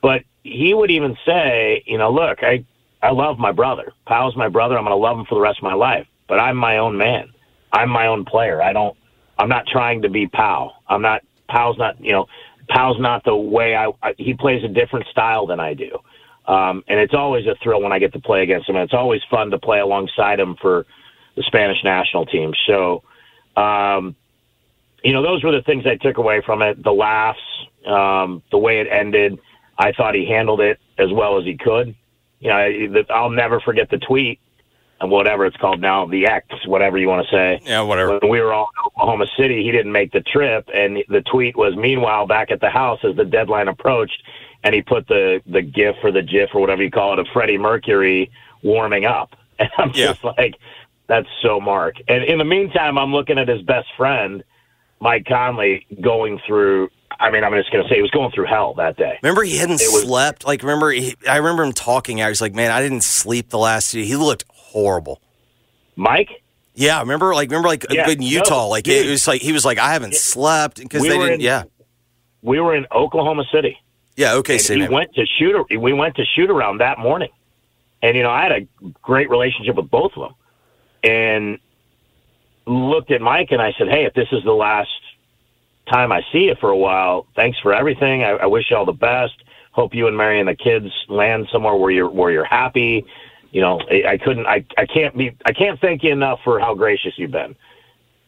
But 0.00 0.22
he 0.44 0.72
would 0.72 0.92
even 0.92 1.16
say, 1.26 1.82
you 1.86 1.98
know, 1.98 2.12
look, 2.12 2.38
I 2.42 2.64
I 3.02 3.10
love 3.10 3.36
my 3.36 3.50
brother. 3.50 3.92
Pau's 4.06 4.36
my 4.36 4.48
brother. 4.48 4.78
I'm 4.78 4.84
going 4.84 4.92
to 4.92 4.96
love 4.96 5.18
him 5.18 5.24
for 5.24 5.34
the 5.34 5.40
rest 5.40 5.58
of 5.58 5.64
my 5.64 5.74
life. 5.74 6.06
But 6.28 6.38
I'm 6.38 6.56
my 6.56 6.78
own 6.78 6.96
man. 6.96 7.32
I'm 7.72 7.90
my 7.90 8.06
own 8.06 8.24
player. 8.24 8.62
I 8.62 8.72
don't. 8.72 8.96
I'm 9.38 9.48
not 9.48 9.66
trying 9.66 10.02
to 10.02 10.08
be 10.08 10.28
Pau. 10.28 10.72
I'm 10.86 11.02
not. 11.02 11.22
Pau's 11.48 11.76
not. 11.78 12.00
You 12.00 12.12
know, 12.12 12.26
Pau's 12.68 13.00
not 13.00 13.24
the 13.24 13.34
way 13.34 13.74
I. 13.74 13.88
I 14.00 14.14
he 14.18 14.34
plays 14.34 14.62
a 14.62 14.68
different 14.68 15.06
style 15.08 15.46
than 15.48 15.58
I 15.58 15.74
do. 15.74 15.98
Um, 16.46 16.82
and 16.88 16.98
it's 16.98 17.14
always 17.14 17.46
a 17.46 17.54
thrill 17.62 17.80
when 17.82 17.92
I 17.92 17.98
get 17.98 18.12
to 18.14 18.20
play 18.20 18.42
against 18.42 18.68
him. 18.68 18.76
And 18.76 18.84
it's 18.84 18.94
always 18.94 19.20
fun 19.30 19.50
to 19.50 19.58
play 19.58 19.80
alongside 19.80 20.40
him 20.40 20.56
for 20.60 20.86
the 21.36 21.42
Spanish 21.44 21.82
national 21.84 22.26
team. 22.26 22.52
So, 22.66 23.02
um, 23.56 24.16
you 25.04 25.12
know, 25.12 25.22
those 25.22 25.42
were 25.42 25.52
the 25.52 25.62
things 25.62 25.84
I 25.86 25.96
took 25.96 26.18
away 26.18 26.42
from 26.44 26.62
it. 26.62 26.82
The 26.82 26.92
laughs, 26.92 27.40
um, 27.86 28.42
the 28.50 28.58
way 28.58 28.80
it 28.80 28.88
ended. 28.90 29.38
I 29.78 29.92
thought 29.92 30.14
he 30.14 30.26
handled 30.26 30.60
it 30.60 30.78
as 30.98 31.12
well 31.12 31.38
as 31.38 31.44
he 31.44 31.56
could. 31.56 31.94
You 32.40 32.48
know, 32.48 33.04
I'll 33.10 33.30
never 33.30 33.60
forget 33.60 33.88
the 33.90 33.98
tweet 33.98 34.40
and 35.02 35.10
whatever 35.10 35.44
it's 35.44 35.56
called 35.56 35.80
now, 35.80 36.06
the 36.06 36.26
X, 36.26 36.46
whatever 36.66 36.96
you 36.96 37.08
want 37.08 37.26
to 37.26 37.32
say. 37.32 37.60
Yeah, 37.64 37.82
whatever. 37.82 38.18
When 38.20 38.30
we 38.30 38.40
were 38.40 38.52
all 38.52 38.70
in 38.76 38.86
Oklahoma 38.86 39.26
City, 39.36 39.62
he 39.64 39.72
didn't 39.72 39.90
make 39.90 40.12
the 40.12 40.20
trip, 40.20 40.68
and 40.72 40.98
the 41.08 41.22
tweet 41.22 41.56
was, 41.56 41.74
"Meanwhile, 41.76 42.26
back 42.26 42.52
at 42.52 42.60
the 42.60 42.70
house 42.70 43.00
as 43.02 43.16
the 43.16 43.24
deadline 43.24 43.66
approached, 43.66 44.22
and 44.64 44.74
he 44.74 44.82
put 44.82 45.06
the 45.08 45.40
the 45.46 45.62
GIF 45.62 45.96
or 46.02 46.10
the 46.12 46.22
GIF 46.22 46.50
or 46.54 46.60
whatever 46.60 46.82
you 46.82 46.90
call 46.90 47.12
it 47.14 47.18
of 47.18 47.26
Freddie 47.32 47.58
Mercury 47.58 48.30
warming 48.62 49.04
up." 49.04 49.36
And 49.58 49.70
I'm 49.78 49.92
just 49.92 50.24
like, 50.24 50.56
That's 51.06 51.28
so 51.42 51.60
Mark. 51.60 51.96
And 52.08 52.24
in 52.24 52.38
the 52.38 52.44
meantime, 52.44 52.98
I'm 52.98 53.12
looking 53.12 53.38
at 53.38 53.46
his 53.48 53.62
best 53.62 53.86
friend, 53.96 54.42
Mike 55.00 55.26
Conley, 55.26 55.86
going 56.00 56.40
through. 56.46 56.88
I 57.20 57.30
mean, 57.30 57.44
I'm 57.44 57.52
just 57.52 57.70
going 57.70 57.84
to 57.84 57.88
say 57.88 57.96
he 57.96 58.02
was 58.02 58.10
going 58.10 58.32
through 58.32 58.46
hell 58.46 58.74
that 58.74 58.96
day. 58.96 59.18
Remember, 59.22 59.42
he 59.44 59.56
hadn't 59.58 59.80
It 59.80 59.92
was- 59.92 60.02
slept. 60.02 60.44
Like, 60.46 60.62
remember, 60.62 60.90
he, 60.90 61.14
I 61.28 61.36
remember 61.36 61.62
him 61.62 61.72
talking. 61.72 62.22
I 62.22 62.28
was 62.30 62.40
like, 62.40 62.54
man, 62.54 62.70
I 62.72 62.80
didn't 62.80 63.02
sleep 63.04 63.50
the 63.50 63.58
last 63.58 63.92
two. 63.92 64.02
He 64.02 64.16
looked 64.16 64.44
horrible. 64.48 65.20
Mike? 65.94 66.30
Yeah, 66.74 66.98
remember, 67.00 67.34
like, 67.34 67.50
remember, 67.50 67.68
like 67.68 67.84
Yeah, 67.90 68.08
in 68.08 68.22
Utah, 68.22 68.62
no, 68.64 68.68
like 68.70 68.84
dude. 68.84 69.06
it 69.06 69.10
was 69.10 69.28
like 69.28 69.42
he 69.42 69.52
was 69.52 69.64
like, 69.64 69.78
I 69.78 69.92
haven't 69.92 70.14
slept 70.14 70.78
because 70.78 71.02
they 71.02 71.10
didn't. 71.10 71.34
in- 71.34 71.40
yeah, 71.40 71.64
We 72.40 72.58
were 72.58 72.74
in 72.74 72.86
Oklahoma 72.90 73.44
City. 73.52 73.76
Yeah, 74.16 74.34
okay, 74.34 74.54
And 74.54 74.62
so 74.62 74.74
he 74.74 74.88
went 74.88 75.14
to 75.14 75.26
shoot. 75.26 75.66
We 75.78 75.92
went 75.92 76.16
to 76.16 76.24
shoot 76.24 76.50
around 76.50 76.78
that 76.78 76.98
morning, 76.98 77.30
and 78.02 78.16
you 78.16 78.22
know 78.22 78.30
I 78.30 78.42
had 78.42 78.52
a 78.52 78.66
great 79.02 79.30
relationship 79.30 79.76
with 79.76 79.90
both 79.90 80.12
of 80.16 80.22
them, 80.22 80.34
and 81.02 81.58
looked 82.66 83.10
at 83.10 83.20
Mike 83.20 83.52
and 83.52 83.62
I 83.62 83.72
said, 83.78 83.88
"Hey, 83.88 84.04
if 84.04 84.14
this 84.14 84.28
is 84.32 84.44
the 84.44 84.52
last 84.52 84.90
time 85.90 86.12
I 86.12 86.22
see 86.32 86.44
you 86.44 86.54
for 86.60 86.70
a 86.70 86.76
while, 86.76 87.26
thanks 87.34 87.58
for 87.58 87.74
everything. 87.74 88.22
I, 88.22 88.30
I 88.30 88.46
wish 88.46 88.70
you 88.70 88.76
all 88.76 88.84
the 88.84 88.92
best. 88.92 89.34
Hope 89.72 89.94
you 89.94 90.06
and 90.06 90.16
Mary 90.16 90.38
and 90.38 90.48
the 90.48 90.54
kids 90.54 90.92
land 91.08 91.48
somewhere 91.50 91.74
where 91.74 91.90
you're 91.90 92.10
where 92.10 92.30
you're 92.30 92.44
happy." 92.44 93.06
You 93.52 93.60
know, 93.60 93.80
I, 93.90 94.12
I 94.12 94.16
couldn't, 94.18 94.46
I, 94.46 94.64
I 94.78 94.86
can't 94.86 95.14
be, 95.14 95.36
I 95.44 95.52
can't 95.52 95.78
thank 95.78 96.02
you 96.02 96.10
enough 96.10 96.40
for 96.42 96.58
how 96.58 96.74
gracious 96.74 97.12
you've 97.18 97.32
been. 97.32 97.54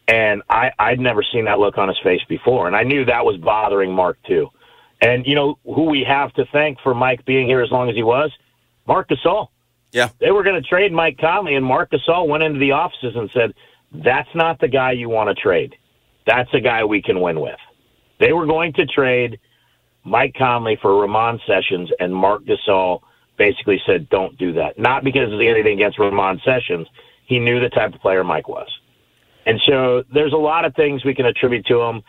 And 0.07 0.43
I, 0.51 0.71
I'd 0.77 0.99
never 0.99 1.23
seen 1.23 1.45
that 1.45 1.57
look 1.57 1.79
on 1.79 1.87
his 1.87 1.97
face 2.03 2.21
before, 2.29 2.67
and 2.67 2.75
I 2.75 2.83
knew 2.83 3.05
that 3.05 3.25
was 3.25 3.37
bothering 3.37 3.91
Mark 3.91 4.19
too. 4.27 4.51
And 5.05 5.27
you 5.27 5.35
know 5.35 5.59
who 5.63 5.83
we 5.83 6.03
have 6.03 6.33
to 6.33 6.45
thank 6.51 6.79
for 6.81 6.95
Mike 6.95 7.25
being 7.25 7.47
here 7.47 7.61
as 7.61 7.69
long 7.69 7.89
as 7.89 7.95
he 7.95 8.01
was? 8.01 8.31
Marc 8.87 9.09
Gasol. 9.09 9.49
Yeah. 9.91 10.09
They 10.19 10.31
were 10.31 10.43
going 10.43 10.61
to 10.61 10.67
trade 10.67 10.91
Mike 10.91 11.19
Conley, 11.19 11.55
and 11.55 11.63
Marc 11.63 11.91
Gasol 11.91 12.27
went 12.27 12.43
into 12.43 12.59
the 12.59 12.71
offices 12.71 13.15
and 13.15 13.29
said, 13.31 13.53
That's 13.91 14.33
not 14.33 14.59
the 14.59 14.67
guy 14.67 14.93
you 14.93 15.07
want 15.07 15.29
to 15.29 15.39
trade. 15.39 15.75
That's 16.25 16.49
a 16.53 16.59
guy 16.59 16.83
we 16.83 17.03
can 17.03 17.21
win 17.21 17.39
with. 17.39 17.59
They 18.19 18.33
were 18.33 18.47
going 18.47 18.73
to 18.73 18.85
trade 18.87 19.39
Mike 20.03 20.33
Conley 20.35 20.77
for 20.81 20.99
Ramon 20.99 21.39
Sessions, 21.45 21.91
and 21.99 22.13
Marc 22.13 22.43
Gasol 22.45 23.01
basically 23.37 23.79
said, 23.85 24.09
Don't 24.09 24.35
do 24.39 24.53
that. 24.53 24.79
Not 24.79 25.03
because 25.03 25.31
of 25.31 25.39
anything 25.39 25.73
against 25.73 25.99
Ramon 25.99 26.41
Sessions. 26.43 26.87
He 27.27 27.39
knew 27.39 27.59
the 27.59 27.69
type 27.69 27.93
of 27.93 28.01
player 28.01 28.23
Mike 28.23 28.47
was. 28.47 28.69
And 29.45 29.61
so 29.65 30.03
there's 30.11 30.33
a 30.33 30.37
lot 30.37 30.65
of 30.65 30.73
things 30.73 31.05
we 31.05 31.13
can 31.13 31.27
attribute 31.27 31.65
to 31.67 31.81
him. 31.81 32.01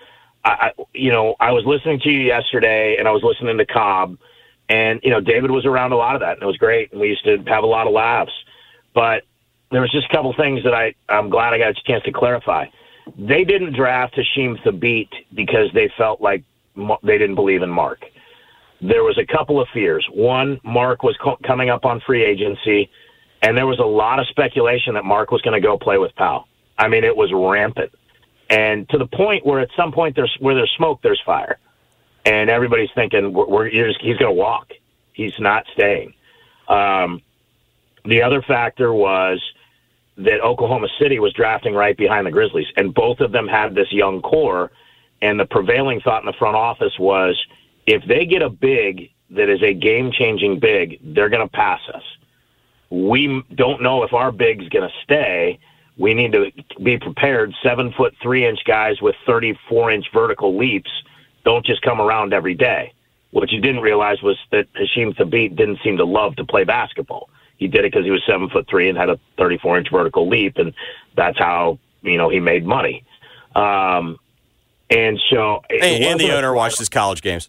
I, 0.46 0.72
you 0.94 1.10
know, 1.10 1.34
I 1.40 1.52
was 1.52 1.64
listening 1.64 2.00
to 2.00 2.10
you 2.10 2.20
yesterday, 2.20 2.96
and 2.98 3.08
I 3.08 3.10
was 3.10 3.22
listening 3.22 3.58
to 3.58 3.66
Cobb, 3.66 4.18
and 4.68 5.00
you 5.02 5.10
know, 5.10 5.20
David 5.20 5.50
was 5.50 5.66
around 5.66 5.92
a 5.92 5.96
lot 5.96 6.14
of 6.14 6.20
that, 6.20 6.34
and 6.34 6.42
it 6.42 6.46
was 6.46 6.56
great, 6.56 6.92
and 6.92 7.00
we 7.00 7.08
used 7.08 7.24
to 7.24 7.38
have 7.46 7.64
a 7.64 7.66
lot 7.66 7.86
of 7.86 7.92
laughs. 7.92 8.32
But 8.94 9.24
there 9.70 9.80
was 9.80 9.90
just 9.90 10.06
a 10.10 10.14
couple 10.14 10.32
things 10.34 10.62
that 10.64 10.74
I 10.74 10.94
I'm 11.08 11.28
glad 11.30 11.52
I 11.52 11.58
got 11.58 11.70
a 11.70 11.74
chance 11.74 12.04
to 12.04 12.12
clarify. 12.12 12.66
They 13.18 13.44
didn't 13.44 13.74
draft 13.74 14.16
Hasheem 14.16 14.60
Thabeet 14.62 15.08
because 15.34 15.70
they 15.74 15.90
felt 15.96 16.20
like 16.20 16.44
they 17.02 17.18
didn't 17.18 17.36
believe 17.36 17.62
in 17.62 17.70
Mark. 17.70 18.04
There 18.80 19.04
was 19.04 19.18
a 19.18 19.24
couple 19.24 19.60
of 19.60 19.68
fears. 19.72 20.06
One, 20.12 20.60
Mark 20.62 21.02
was 21.02 21.16
co- 21.22 21.38
coming 21.44 21.70
up 21.70 21.84
on 21.84 22.00
free 22.00 22.24
agency, 22.24 22.90
and 23.42 23.56
there 23.56 23.66
was 23.66 23.78
a 23.78 23.84
lot 23.84 24.18
of 24.18 24.26
speculation 24.28 24.94
that 24.94 25.04
Mark 25.04 25.30
was 25.30 25.40
going 25.42 25.60
to 25.60 25.66
go 25.66 25.78
play 25.78 25.98
with 25.98 26.14
Pau. 26.14 26.44
I 26.78 26.88
mean, 26.88 27.04
it 27.04 27.16
was 27.16 27.32
rampant, 27.32 27.92
and 28.50 28.88
to 28.90 28.98
the 28.98 29.06
point 29.06 29.44
where 29.44 29.60
at 29.60 29.70
some 29.76 29.92
point 29.92 30.16
there's 30.16 30.34
where 30.40 30.54
there's 30.54 30.72
smoke, 30.76 31.00
there's 31.02 31.20
fire, 31.24 31.58
and 32.24 32.50
everybody's 32.50 32.90
thinking 32.94 33.32
we're, 33.32 33.46
we're 33.46 33.70
just, 33.70 34.00
he's 34.00 34.16
going 34.16 34.34
to 34.34 34.40
walk. 34.40 34.72
He's 35.12 35.38
not 35.38 35.64
staying. 35.72 36.14
Um, 36.68 37.22
the 38.04 38.22
other 38.22 38.42
factor 38.42 38.92
was 38.92 39.42
that 40.18 40.40
Oklahoma 40.40 40.88
City 41.00 41.18
was 41.18 41.32
drafting 41.32 41.74
right 41.74 41.96
behind 41.96 42.26
the 42.26 42.30
Grizzlies, 42.30 42.66
and 42.76 42.94
both 42.94 43.20
of 43.20 43.32
them 43.32 43.48
had 43.48 43.74
this 43.74 43.92
young 43.92 44.22
core. 44.22 44.70
And 45.22 45.40
the 45.40 45.46
prevailing 45.46 46.00
thought 46.00 46.22
in 46.22 46.26
the 46.26 46.34
front 46.34 46.56
office 46.56 46.98
was 46.98 47.42
if 47.86 48.04
they 48.06 48.26
get 48.26 48.42
a 48.42 48.50
big 48.50 49.10
that 49.30 49.48
is 49.48 49.62
a 49.62 49.74
game 49.74 50.12
changing 50.12 50.60
big, 50.60 50.98
they're 51.02 51.28
going 51.28 51.46
to 51.46 51.52
pass 51.52 51.80
us. 51.92 52.02
We 52.90 53.42
don't 53.54 53.82
know 53.82 54.04
if 54.04 54.12
our 54.12 54.30
big's 54.30 54.68
going 54.68 54.88
to 54.88 54.94
stay. 55.02 55.58
We 55.96 56.14
need 56.14 56.32
to 56.32 56.50
be 56.82 56.98
prepared. 56.98 57.54
Seven 57.62 57.92
foot 57.92 58.14
three 58.22 58.46
inch 58.46 58.60
guys 58.66 59.00
with 59.00 59.14
34 59.26 59.92
inch 59.92 60.06
vertical 60.12 60.56
leaps 60.56 60.90
don't 61.44 61.64
just 61.64 61.82
come 61.82 62.00
around 62.00 62.34
every 62.34 62.54
day. 62.54 62.92
What 63.30 63.50
you 63.50 63.60
didn't 63.60 63.82
realize 63.82 64.22
was 64.22 64.36
that 64.50 64.66
Hasheem 64.74 65.16
Thabeet 65.16 65.56
didn't 65.56 65.78
seem 65.82 65.96
to 65.98 66.04
love 66.04 66.36
to 66.36 66.44
play 66.44 66.64
basketball. 66.64 67.28
He 67.56 67.68
did 67.68 67.84
it 67.84 67.92
because 67.92 68.04
he 68.04 68.10
was 68.10 68.22
seven 68.26 68.50
foot 68.50 68.66
three 68.68 68.88
and 68.88 68.98
had 68.98 69.08
a 69.08 69.18
34 69.38 69.78
inch 69.78 69.88
vertical 69.90 70.28
leap, 70.28 70.58
and 70.58 70.74
that's 71.16 71.38
how 71.38 71.78
you 72.02 72.18
know 72.18 72.28
he 72.28 72.40
made 72.40 72.66
money. 72.66 73.04
Um, 73.54 74.18
and 74.90 75.18
so, 75.30 75.62
and, 75.70 76.04
and 76.04 76.20
the 76.20 76.32
owner 76.32 76.54
watched 76.54 76.78
his 76.78 76.88
college 76.88 77.22
games. 77.22 77.48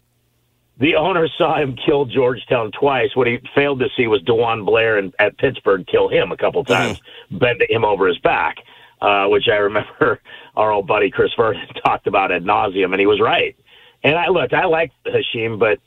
The 0.78 0.96
owner 0.96 1.28
saw 1.38 1.56
him 1.56 1.76
kill 1.76 2.04
Georgetown 2.04 2.70
twice. 2.72 3.14
What 3.14 3.26
he 3.26 3.38
failed 3.54 3.80
to 3.80 3.88
see 3.96 4.06
was 4.06 4.22
DeJuan 4.22 4.64
Blair 4.64 4.98
and, 4.98 5.14
at 5.18 5.38
Pittsburgh 5.38 5.86
kill 5.86 6.08
him 6.08 6.32
a 6.32 6.36
couple 6.36 6.64
times, 6.64 7.00
bend 7.30 7.62
him 7.68 7.84
over 7.84 8.06
his 8.08 8.18
back, 8.18 8.56
uh, 9.00 9.26
which 9.26 9.48
I 9.48 9.56
remember 9.56 10.20
our 10.56 10.72
old 10.72 10.86
buddy 10.86 11.10
Chris 11.10 11.32
Vernon 11.36 11.66
talked 11.84 12.06
about 12.06 12.32
ad 12.32 12.44
nauseum, 12.44 12.92
and 12.92 13.00
he 13.00 13.06
was 13.06 13.20
right. 13.20 13.56
And 14.04 14.16
I 14.16 14.28
look, 14.28 14.52
I 14.52 14.66
like 14.66 14.92
Hasheem, 15.06 15.58
but 15.58 15.80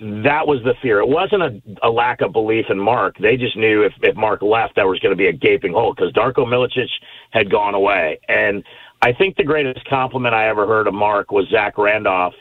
that 0.00 0.46
was 0.46 0.60
the 0.64 0.74
fear. 0.82 0.98
It 1.00 1.08
wasn't 1.08 1.42
a, 1.42 1.62
a 1.82 1.90
lack 1.90 2.22
of 2.22 2.32
belief 2.32 2.66
in 2.70 2.78
Mark. 2.78 3.18
They 3.18 3.36
just 3.36 3.56
knew 3.56 3.82
if, 3.82 3.92
if 4.02 4.16
Mark 4.16 4.42
left, 4.42 4.74
there 4.74 4.88
was 4.88 4.98
going 4.98 5.12
to 5.12 5.16
be 5.16 5.28
a 5.28 5.32
gaping 5.32 5.72
hole 5.72 5.94
because 5.94 6.12
Darko 6.12 6.46
Milicic 6.46 6.88
had 7.30 7.50
gone 7.50 7.74
away. 7.74 8.18
And 8.28 8.64
I 9.02 9.12
think 9.12 9.36
the 9.36 9.44
greatest 9.44 9.84
compliment 9.84 10.34
I 10.34 10.48
ever 10.48 10.66
heard 10.66 10.88
of 10.88 10.94
Mark 10.94 11.30
was 11.30 11.46
Zach 11.50 11.78
Randolph 11.78 12.34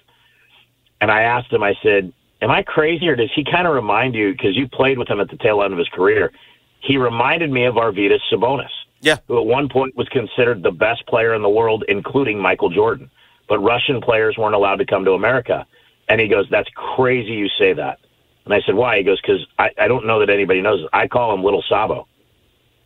and 1.02 1.12
I 1.12 1.24
asked 1.24 1.52
him, 1.52 1.64
I 1.64 1.74
said, 1.84 2.14
Am 2.42 2.50
I 2.50 2.64
crazy 2.64 3.08
or 3.08 3.16
does 3.16 3.30
he 3.36 3.44
kind 3.44 3.68
of 3.68 3.74
remind 3.74 4.16
you, 4.16 4.32
because 4.32 4.56
you 4.56 4.68
played 4.68 4.98
with 4.98 5.08
him 5.08 5.20
at 5.20 5.30
the 5.30 5.38
tail 5.38 5.62
end 5.62 5.74
of 5.74 5.80
his 5.80 5.90
career, 5.90 6.32
he 6.80 6.98
reminded 6.98 7.52
me 7.52 7.66
of 7.66 7.76
Arvydas 7.76 8.20
Sabonis. 8.32 8.70
Yeah. 9.00 9.18
Who 9.28 9.40
at 9.40 9.46
one 9.46 9.70
point 9.70 9.96
was 9.96 10.08
considered 10.10 10.64
the 10.64 10.72
best 10.72 11.06
player 11.08 11.36
in 11.36 11.44
the 11.44 11.50
world, 11.50 11.84
including 11.88 12.40
Michael 12.40 12.70
Jordan. 12.70 13.12
But 13.48 13.60
Russian 13.60 14.02
players 14.02 14.38
weren't 14.38 14.56
allowed 14.56 14.78
to 14.78 14.86
come 14.86 15.06
to 15.06 15.12
America. 15.12 15.68
And 16.08 16.22
he 16.22 16.28
goes, 16.28 16.48
That's 16.50 16.70
crazy 16.96 17.34
you 17.34 17.48
say 17.60 17.74
that. 17.74 18.00
And 18.46 18.54
I 18.54 18.62
said, 18.66 18.76
Why? 18.76 18.98
He 18.98 19.04
goes, 19.04 19.22
Because 19.22 19.46
I, 19.60 19.70
I 19.78 19.88
don't 19.88 20.08
know 20.08 20.20
that 20.20 20.30
anybody 20.30 20.62
knows. 20.62 20.88
I 20.94 21.08
call 21.08 21.34
him 21.34 21.44
Little 21.44 21.64
Sabo. 21.68 22.08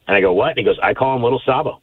And 0.07 0.15
I 0.17 0.21
go, 0.21 0.33
What? 0.33 0.49
And 0.49 0.59
he 0.59 0.63
goes, 0.63 0.79
I 0.81 0.93
call 0.93 1.15
him 1.15 1.23
Little 1.23 1.41
Sabo 1.45 1.81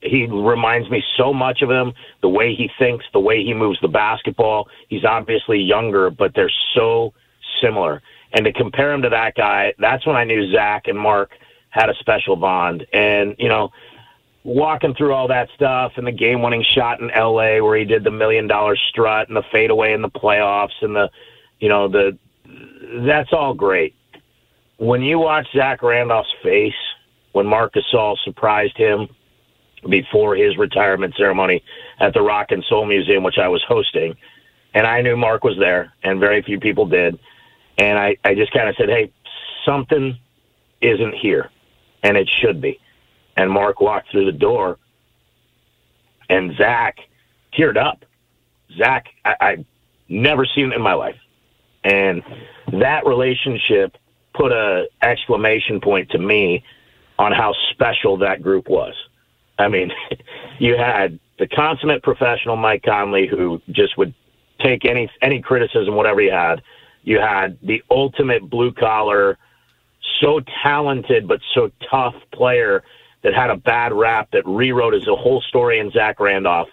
he 0.00 0.26
reminds 0.26 0.88
me 0.90 1.02
so 1.16 1.32
much 1.32 1.62
of 1.62 1.70
him 1.70 1.92
the 2.22 2.28
way 2.28 2.54
he 2.54 2.70
thinks 2.78 3.04
the 3.12 3.20
way 3.20 3.42
he 3.42 3.52
moves 3.52 3.78
the 3.80 3.88
basketball. 3.88 4.68
He's 4.88 5.04
obviously 5.04 5.58
younger 5.58 6.10
but 6.10 6.34
they're 6.34 6.52
so 6.74 7.12
similar. 7.60 8.02
And 8.32 8.44
to 8.44 8.52
compare 8.52 8.92
him 8.92 9.02
to 9.02 9.08
that 9.10 9.34
guy 9.34 9.74
that's 9.78 10.06
when 10.06 10.16
i 10.16 10.24
knew 10.24 10.52
zach 10.52 10.86
and 10.86 10.98
mark 10.98 11.32
had 11.70 11.90
a 11.90 11.94
special 11.96 12.36
bond. 12.36 12.86
And 12.92 13.34
you 13.38 13.48
know 13.48 13.70
walking 14.44 14.94
through 14.94 15.12
all 15.12 15.28
that 15.28 15.48
stuff 15.54 15.92
and 15.96 16.06
the 16.06 16.12
game 16.12 16.42
winning 16.42 16.62
shot 16.62 17.00
in 17.00 17.08
la 17.08 17.60
where 17.60 17.76
he 17.76 17.84
did 17.84 18.04
the 18.04 18.10
million 18.10 18.46
dollar 18.46 18.76
strut 18.76 19.28
and 19.28 19.36
the 19.36 19.42
fadeaway 19.50 19.92
in 19.92 20.00
the 20.00 20.08
playoffs 20.08 20.80
and 20.80 20.94
the 20.94 21.10
you 21.58 21.68
know 21.68 21.88
the 21.88 22.16
that's 23.04 23.32
all 23.32 23.52
great. 23.52 23.94
When 24.78 25.02
you 25.02 25.18
watch 25.18 25.48
zach 25.52 25.82
randolph's 25.82 26.32
face 26.42 26.72
when 27.32 27.46
marc 27.46 27.74
gasol 27.74 28.16
surprised 28.24 28.76
him 28.76 29.08
before 29.88 30.34
his 30.34 30.56
retirement 30.56 31.14
ceremony 31.16 31.62
at 32.00 32.14
the 32.14 32.22
Rock 32.22 32.50
and 32.50 32.64
Soul 32.64 32.86
Museum, 32.86 33.22
which 33.22 33.38
I 33.38 33.48
was 33.48 33.62
hosting. 33.66 34.16
And 34.74 34.86
I 34.86 35.00
knew 35.02 35.16
Mark 35.16 35.44
was 35.44 35.56
there, 35.58 35.92
and 36.02 36.20
very 36.20 36.42
few 36.42 36.60
people 36.60 36.86
did. 36.86 37.18
And 37.78 37.98
I, 37.98 38.16
I 38.24 38.34
just 38.34 38.52
kind 38.52 38.68
of 38.68 38.76
said, 38.76 38.88
hey, 38.88 39.12
something 39.64 40.18
isn't 40.80 41.14
here, 41.14 41.50
and 42.02 42.16
it 42.16 42.28
should 42.28 42.60
be. 42.60 42.80
And 43.36 43.50
Mark 43.50 43.80
walked 43.80 44.10
through 44.10 44.26
the 44.26 44.32
door, 44.32 44.78
and 46.28 46.56
Zach 46.56 46.98
teared 47.56 47.76
up. 47.76 48.04
Zach, 48.76 49.06
I, 49.24 49.36
I've 49.40 49.64
never 50.08 50.44
seen 50.44 50.72
it 50.72 50.76
in 50.76 50.82
my 50.82 50.94
life. 50.94 51.16
And 51.84 52.22
that 52.72 53.06
relationship 53.06 53.96
put 54.34 54.52
a 54.52 54.88
exclamation 55.02 55.80
point 55.80 56.10
to 56.10 56.18
me 56.18 56.64
on 57.18 57.32
how 57.32 57.54
special 57.70 58.18
that 58.18 58.42
group 58.42 58.68
was. 58.68 58.94
I 59.58 59.68
mean, 59.68 59.92
you 60.58 60.76
had 60.76 61.18
the 61.38 61.46
consummate 61.46 62.02
professional 62.02 62.56
Mike 62.56 62.82
Conley 62.82 63.26
who 63.26 63.60
just 63.70 63.96
would 63.98 64.14
take 64.60 64.84
any 64.84 65.10
any 65.22 65.40
criticism, 65.40 65.94
whatever 65.94 66.20
he 66.20 66.28
had. 66.28 66.62
You 67.02 67.20
had 67.20 67.58
the 67.62 67.82
ultimate 67.90 68.48
blue 68.48 68.72
collar, 68.72 69.38
so 70.20 70.40
talented 70.62 71.28
but 71.28 71.40
so 71.54 71.70
tough 71.90 72.14
player 72.32 72.82
that 73.22 73.34
had 73.34 73.50
a 73.50 73.56
bad 73.56 73.92
rap 73.92 74.30
that 74.32 74.46
rewrote 74.46 74.94
his 74.94 75.04
whole 75.06 75.40
story 75.42 75.78
in 75.78 75.90
Zach 75.90 76.20
Randolph. 76.20 76.68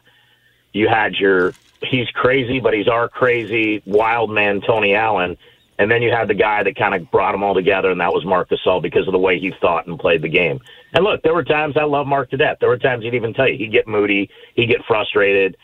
You 0.73 0.87
had 0.87 1.15
your 1.15 1.53
he's 1.81 2.09
crazy, 2.09 2.59
but 2.59 2.73
he's 2.73 2.87
our 2.87 3.07
crazy 3.07 3.81
wild 3.85 4.29
man 4.29 4.61
Tony 4.61 4.95
Allen, 4.95 5.37
And 5.77 5.91
then 5.91 6.01
you 6.01 6.11
had 6.11 6.29
the 6.29 6.33
guy 6.33 6.63
that 6.63 6.75
kind 6.77 6.95
of 6.95 7.11
brought 7.11 7.33
them 7.33 7.43
all 7.43 7.53
together, 7.53 7.91
and 7.91 7.99
that 7.99 8.13
was 8.13 8.23
Marc 8.23 8.49
Gasol 8.49 8.81
because 8.81 9.07
of 9.07 9.11
the 9.11 9.19
way 9.19 9.39
he 9.39 9.51
thought 9.59 9.87
and 9.87 9.99
played 9.99 10.21
the 10.21 10.29
game. 10.29 10.61
And 10.93 11.03
look, 11.03 11.21
there 11.21 11.33
were 11.33 11.43
times 11.43 11.75
I 11.75 11.83
love 11.83 12.07
Mark 12.07 12.29
to 12.29 12.37
death. 12.37 12.57
There 12.59 12.69
were 12.69 12.77
times 12.77 13.03
he'd 13.03 13.13
even 13.13 13.33
tell 13.33 13.47
you 13.47 13.57
he'd 13.57 13.71
get 13.71 13.87
moody, 13.87 14.29
he'd 14.55 14.67
get 14.67 14.85
frustrated. 14.85 15.57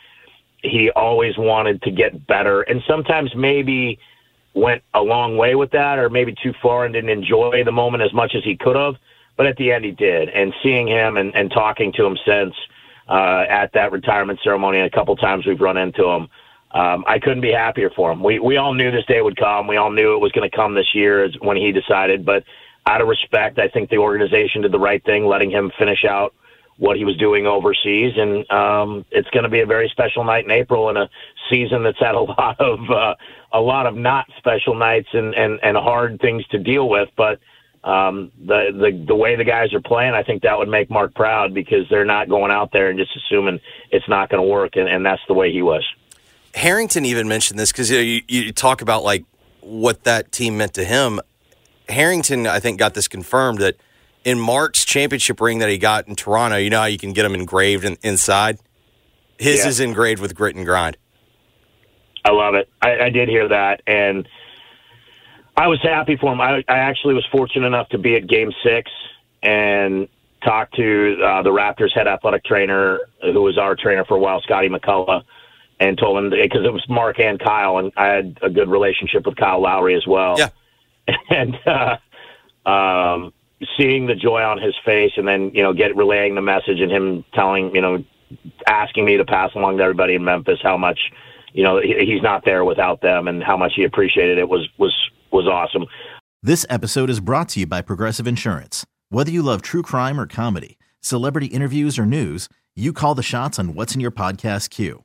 He 0.62 0.90
always 0.90 1.36
wanted 1.38 1.82
to 1.82 1.90
get 1.90 2.26
better, 2.26 2.60
and 2.62 2.82
sometimes 2.86 3.34
maybe 3.34 3.98
went 4.54 4.82
a 4.92 5.00
long 5.00 5.38
way 5.38 5.54
with 5.54 5.70
that, 5.70 5.98
or 5.98 6.10
maybe 6.10 6.34
too 6.42 6.52
far 6.62 6.84
and 6.84 6.92
didn't 6.92 7.10
enjoy 7.10 7.64
the 7.64 7.72
moment 7.72 8.02
as 8.02 8.12
much 8.12 8.34
as 8.34 8.44
he 8.44 8.54
could 8.54 8.76
have. 8.76 8.96
But 9.36 9.46
at 9.46 9.56
the 9.56 9.72
end, 9.72 9.86
he 9.86 9.92
did. 9.92 10.28
And 10.28 10.52
seeing 10.62 10.86
him 10.86 11.16
and, 11.16 11.34
and 11.34 11.50
talking 11.50 11.90
to 11.94 12.04
him 12.04 12.18
since 12.26 12.54
uh, 13.08 13.44
at 13.48 13.72
that 13.72 13.92
retirement 13.92 14.40
ceremony, 14.44 14.78
and 14.78 14.86
a 14.86 14.90
couple 14.90 15.16
times 15.16 15.46
we've 15.46 15.60
run 15.60 15.78
into 15.78 16.04
him 16.04 16.28
um, 16.72 17.04
I 17.06 17.18
couldn't 17.18 17.42
be 17.42 17.52
happier 17.52 17.90
for 17.90 18.10
him. 18.10 18.22
We 18.22 18.38
we 18.38 18.56
all 18.56 18.72
knew 18.72 18.90
this 18.90 19.04
day 19.06 19.20
would 19.20 19.36
come. 19.36 19.66
We 19.66 19.76
all 19.76 19.90
knew 19.90 20.14
it 20.14 20.20
was 20.20 20.32
going 20.32 20.48
to 20.48 20.56
come 20.56 20.74
this 20.74 20.94
year 20.94 21.28
when 21.40 21.56
he 21.56 21.70
decided. 21.70 22.24
But 22.24 22.44
out 22.86 23.00
of 23.00 23.08
respect, 23.08 23.58
I 23.58 23.68
think 23.68 23.90
the 23.90 23.98
organization 23.98 24.62
did 24.62 24.72
the 24.72 24.78
right 24.78 25.04
thing, 25.04 25.26
letting 25.26 25.50
him 25.50 25.70
finish 25.78 26.04
out 26.04 26.34
what 26.78 26.96
he 26.96 27.04
was 27.04 27.16
doing 27.16 27.46
overseas. 27.46 28.14
And 28.16 28.50
um, 28.50 29.04
it's 29.10 29.28
going 29.30 29.44
to 29.44 29.50
be 29.50 29.60
a 29.60 29.66
very 29.66 29.88
special 29.90 30.24
night 30.24 30.44
in 30.44 30.50
April 30.50 30.88
in 30.88 30.96
a 30.96 31.10
season 31.50 31.82
that's 31.82 32.00
had 32.00 32.14
a 32.14 32.20
lot 32.20 32.58
of 32.58 32.90
uh, 32.90 33.14
a 33.52 33.60
lot 33.60 33.86
of 33.86 33.94
not 33.94 34.26
special 34.38 34.74
nights 34.74 35.08
and 35.12 35.34
and 35.34 35.60
and 35.62 35.76
hard 35.76 36.20
things 36.20 36.46
to 36.48 36.58
deal 36.58 36.88
with. 36.88 37.10
But 37.16 37.38
um, 37.84 38.32
the 38.46 38.70
the 38.72 39.04
the 39.08 39.14
way 39.14 39.36
the 39.36 39.44
guys 39.44 39.74
are 39.74 39.80
playing, 39.82 40.14
I 40.14 40.22
think 40.22 40.42
that 40.42 40.56
would 40.56 40.68
make 40.68 40.90
Mark 40.90 41.14
proud 41.14 41.52
because 41.52 41.86
they're 41.90 42.06
not 42.06 42.30
going 42.30 42.50
out 42.50 42.70
there 42.72 42.88
and 42.88 42.98
just 42.98 43.14
assuming 43.14 43.60
it's 43.90 44.08
not 44.08 44.30
going 44.30 44.42
to 44.42 44.48
work, 44.48 44.76
and, 44.76 44.88
and 44.88 45.04
that's 45.04 45.22
the 45.28 45.34
way 45.34 45.52
he 45.52 45.60
was. 45.60 45.84
Harrington 46.54 47.04
even 47.04 47.28
mentioned 47.28 47.58
this 47.58 47.72
because 47.72 47.90
you, 47.90 47.96
know, 47.96 48.02
you, 48.02 48.22
you 48.28 48.52
talk 48.52 48.82
about 48.82 49.04
like 49.04 49.24
what 49.60 50.04
that 50.04 50.32
team 50.32 50.58
meant 50.58 50.74
to 50.74 50.84
him. 50.84 51.20
Harrington, 51.88 52.46
I 52.46 52.60
think, 52.60 52.78
got 52.78 52.94
this 52.94 53.08
confirmed 53.08 53.58
that 53.58 53.76
in 54.24 54.38
Mark's 54.38 54.84
championship 54.84 55.40
ring 55.40 55.58
that 55.58 55.68
he 55.68 55.78
got 55.78 56.08
in 56.08 56.14
Toronto, 56.14 56.56
you 56.56 56.70
know 56.70 56.80
how 56.80 56.86
you 56.86 56.98
can 56.98 57.12
get 57.12 57.22
them 57.22 57.34
engraved 57.34 57.84
in, 57.84 57.96
inside? 58.02 58.58
His 59.38 59.60
yeah. 59.60 59.68
is 59.68 59.80
engraved 59.80 60.20
with 60.20 60.34
grit 60.34 60.54
and 60.54 60.64
grind. 60.64 60.96
I 62.24 62.30
love 62.30 62.54
it. 62.54 62.68
I, 62.80 63.00
I 63.00 63.10
did 63.10 63.28
hear 63.28 63.48
that, 63.48 63.82
and 63.86 64.28
I 65.56 65.66
was 65.66 65.80
happy 65.82 66.16
for 66.16 66.32
him. 66.32 66.40
I, 66.40 66.58
I 66.68 66.78
actually 66.78 67.14
was 67.14 67.26
fortunate 67.32 67.66
enough 67.66 67.88
to 67.88 67.98
be 67.98 68.14
at 68.14 68.28
Game 68.28 68.52
Six 68.62 68.90
and 69.42 70.06
talk 70.44 70.70
to 70.72 71.16
uh, 71.24 71.42
the 71.42 71.50
Raptors 71.50 71.92
head 71.92 72.06
athletic 72.06 72.44
trainer, 72.44 73.00
who 73.22 73.42
was 73.42 73.58
our 73.58 73.74
trainer 73.74 74.04
for 74.04 74.16
a 74.16 74.20
while, 74.20 74.40
Scotty 74.42 74.68
McCullough 74.68 75.24
and 75.80 75.98
told 75.98 76.18
him 76.18 76.30
because 76.30 76.64
it 76.64 76.72
was 76.72 76.84
Mark 76.88 77.18
and 77.18 77.38
Kyle, 77.38 77.78
and 77.78 77.92
I 77.96 78.06
had 78.06 78.38
a 78.42 78.50
good 78.50 78.68
relationship 78.68 79.26
with 79.26 79.36
Kyle 79.36 79.60
Lowry 79.60 79.94
as 79.94 80.06
well. 80.06 80.36
Yeah, 80.38 80.48
and 81.30 81.56
uh, 81.66 82.68
um, 82.68 83.32
seeing 83.76 84.06
the 84.06 84.14
joy 84.14 84.42
on 84.42 84.60
his 84.60 84.74
face, 84.84 85.12
and 85.16 85.26
then 85.26 85.50
you 85.54 85.62
know, 85.62 85.72
get 85.72 85.96
relaying 85.96 86.34
the 86.34 86.42
message, 86.42 86.80
and 86.80 86.90
him 86.90 87.24
telling 87.34 87.74
you 87.74 87.80
know, 87.80 88.04
asking 88.66 89.04
me 89.04 89.16
to 89.16 89.24
pass 89.24 89.50
along 89.54 89.78
to 89.78 89.82
everybody 89.82 90.14
in 90.14 90.24
Memphis 90.24 90.58
how 90.62 90.76
much 90.76 90.98
you 91.52 91.62
know 91.64 91.80
he, 91.80 91.94
he's 92.06 92.22
not 92.22 92.44
there 92.44 92.64
without 92.64 93.00
them, 93.00 93.28
and 93.28 93.42
how 93.42 93.56
much 93.56 93.72
he 93.74 93.84
appreciated 93.84 94.38
it 94.38 94.48
was 94.48 94.68
was 94.78 94.94
was 95.30 95.46
awesome. 95.46 95.86
This 96.42 96.66
episode 96.68 97.08
is 97.08 97.20
brought 97.20 97.50
to 97.50 97.60
you 97.60 97.66
by 97.66 97.82
Progressive 97.82 98.26
Insurance. 98.26 98.84
Whether 99.10 99.30
you 99.30 99.42
love 99.42 99.62
true 99.62 99.82
crime 99.82 100.18
or 100.18 100.26
comedy, 100.26 100.78
celebrity 101.00 101.46
interviews 101.46 101.98
or 101.98 102.06
news, 102.06 102.48
you 102.74 102.92
call 102.92 103.14
the 103.14 103.22
shots 103.22 103.58
on 103.58 103.74
what's 103.74 103.94
in 103.94 104.00
your 104.00 104.10
podcast 104.10 104.70
queue. 104.70 105.04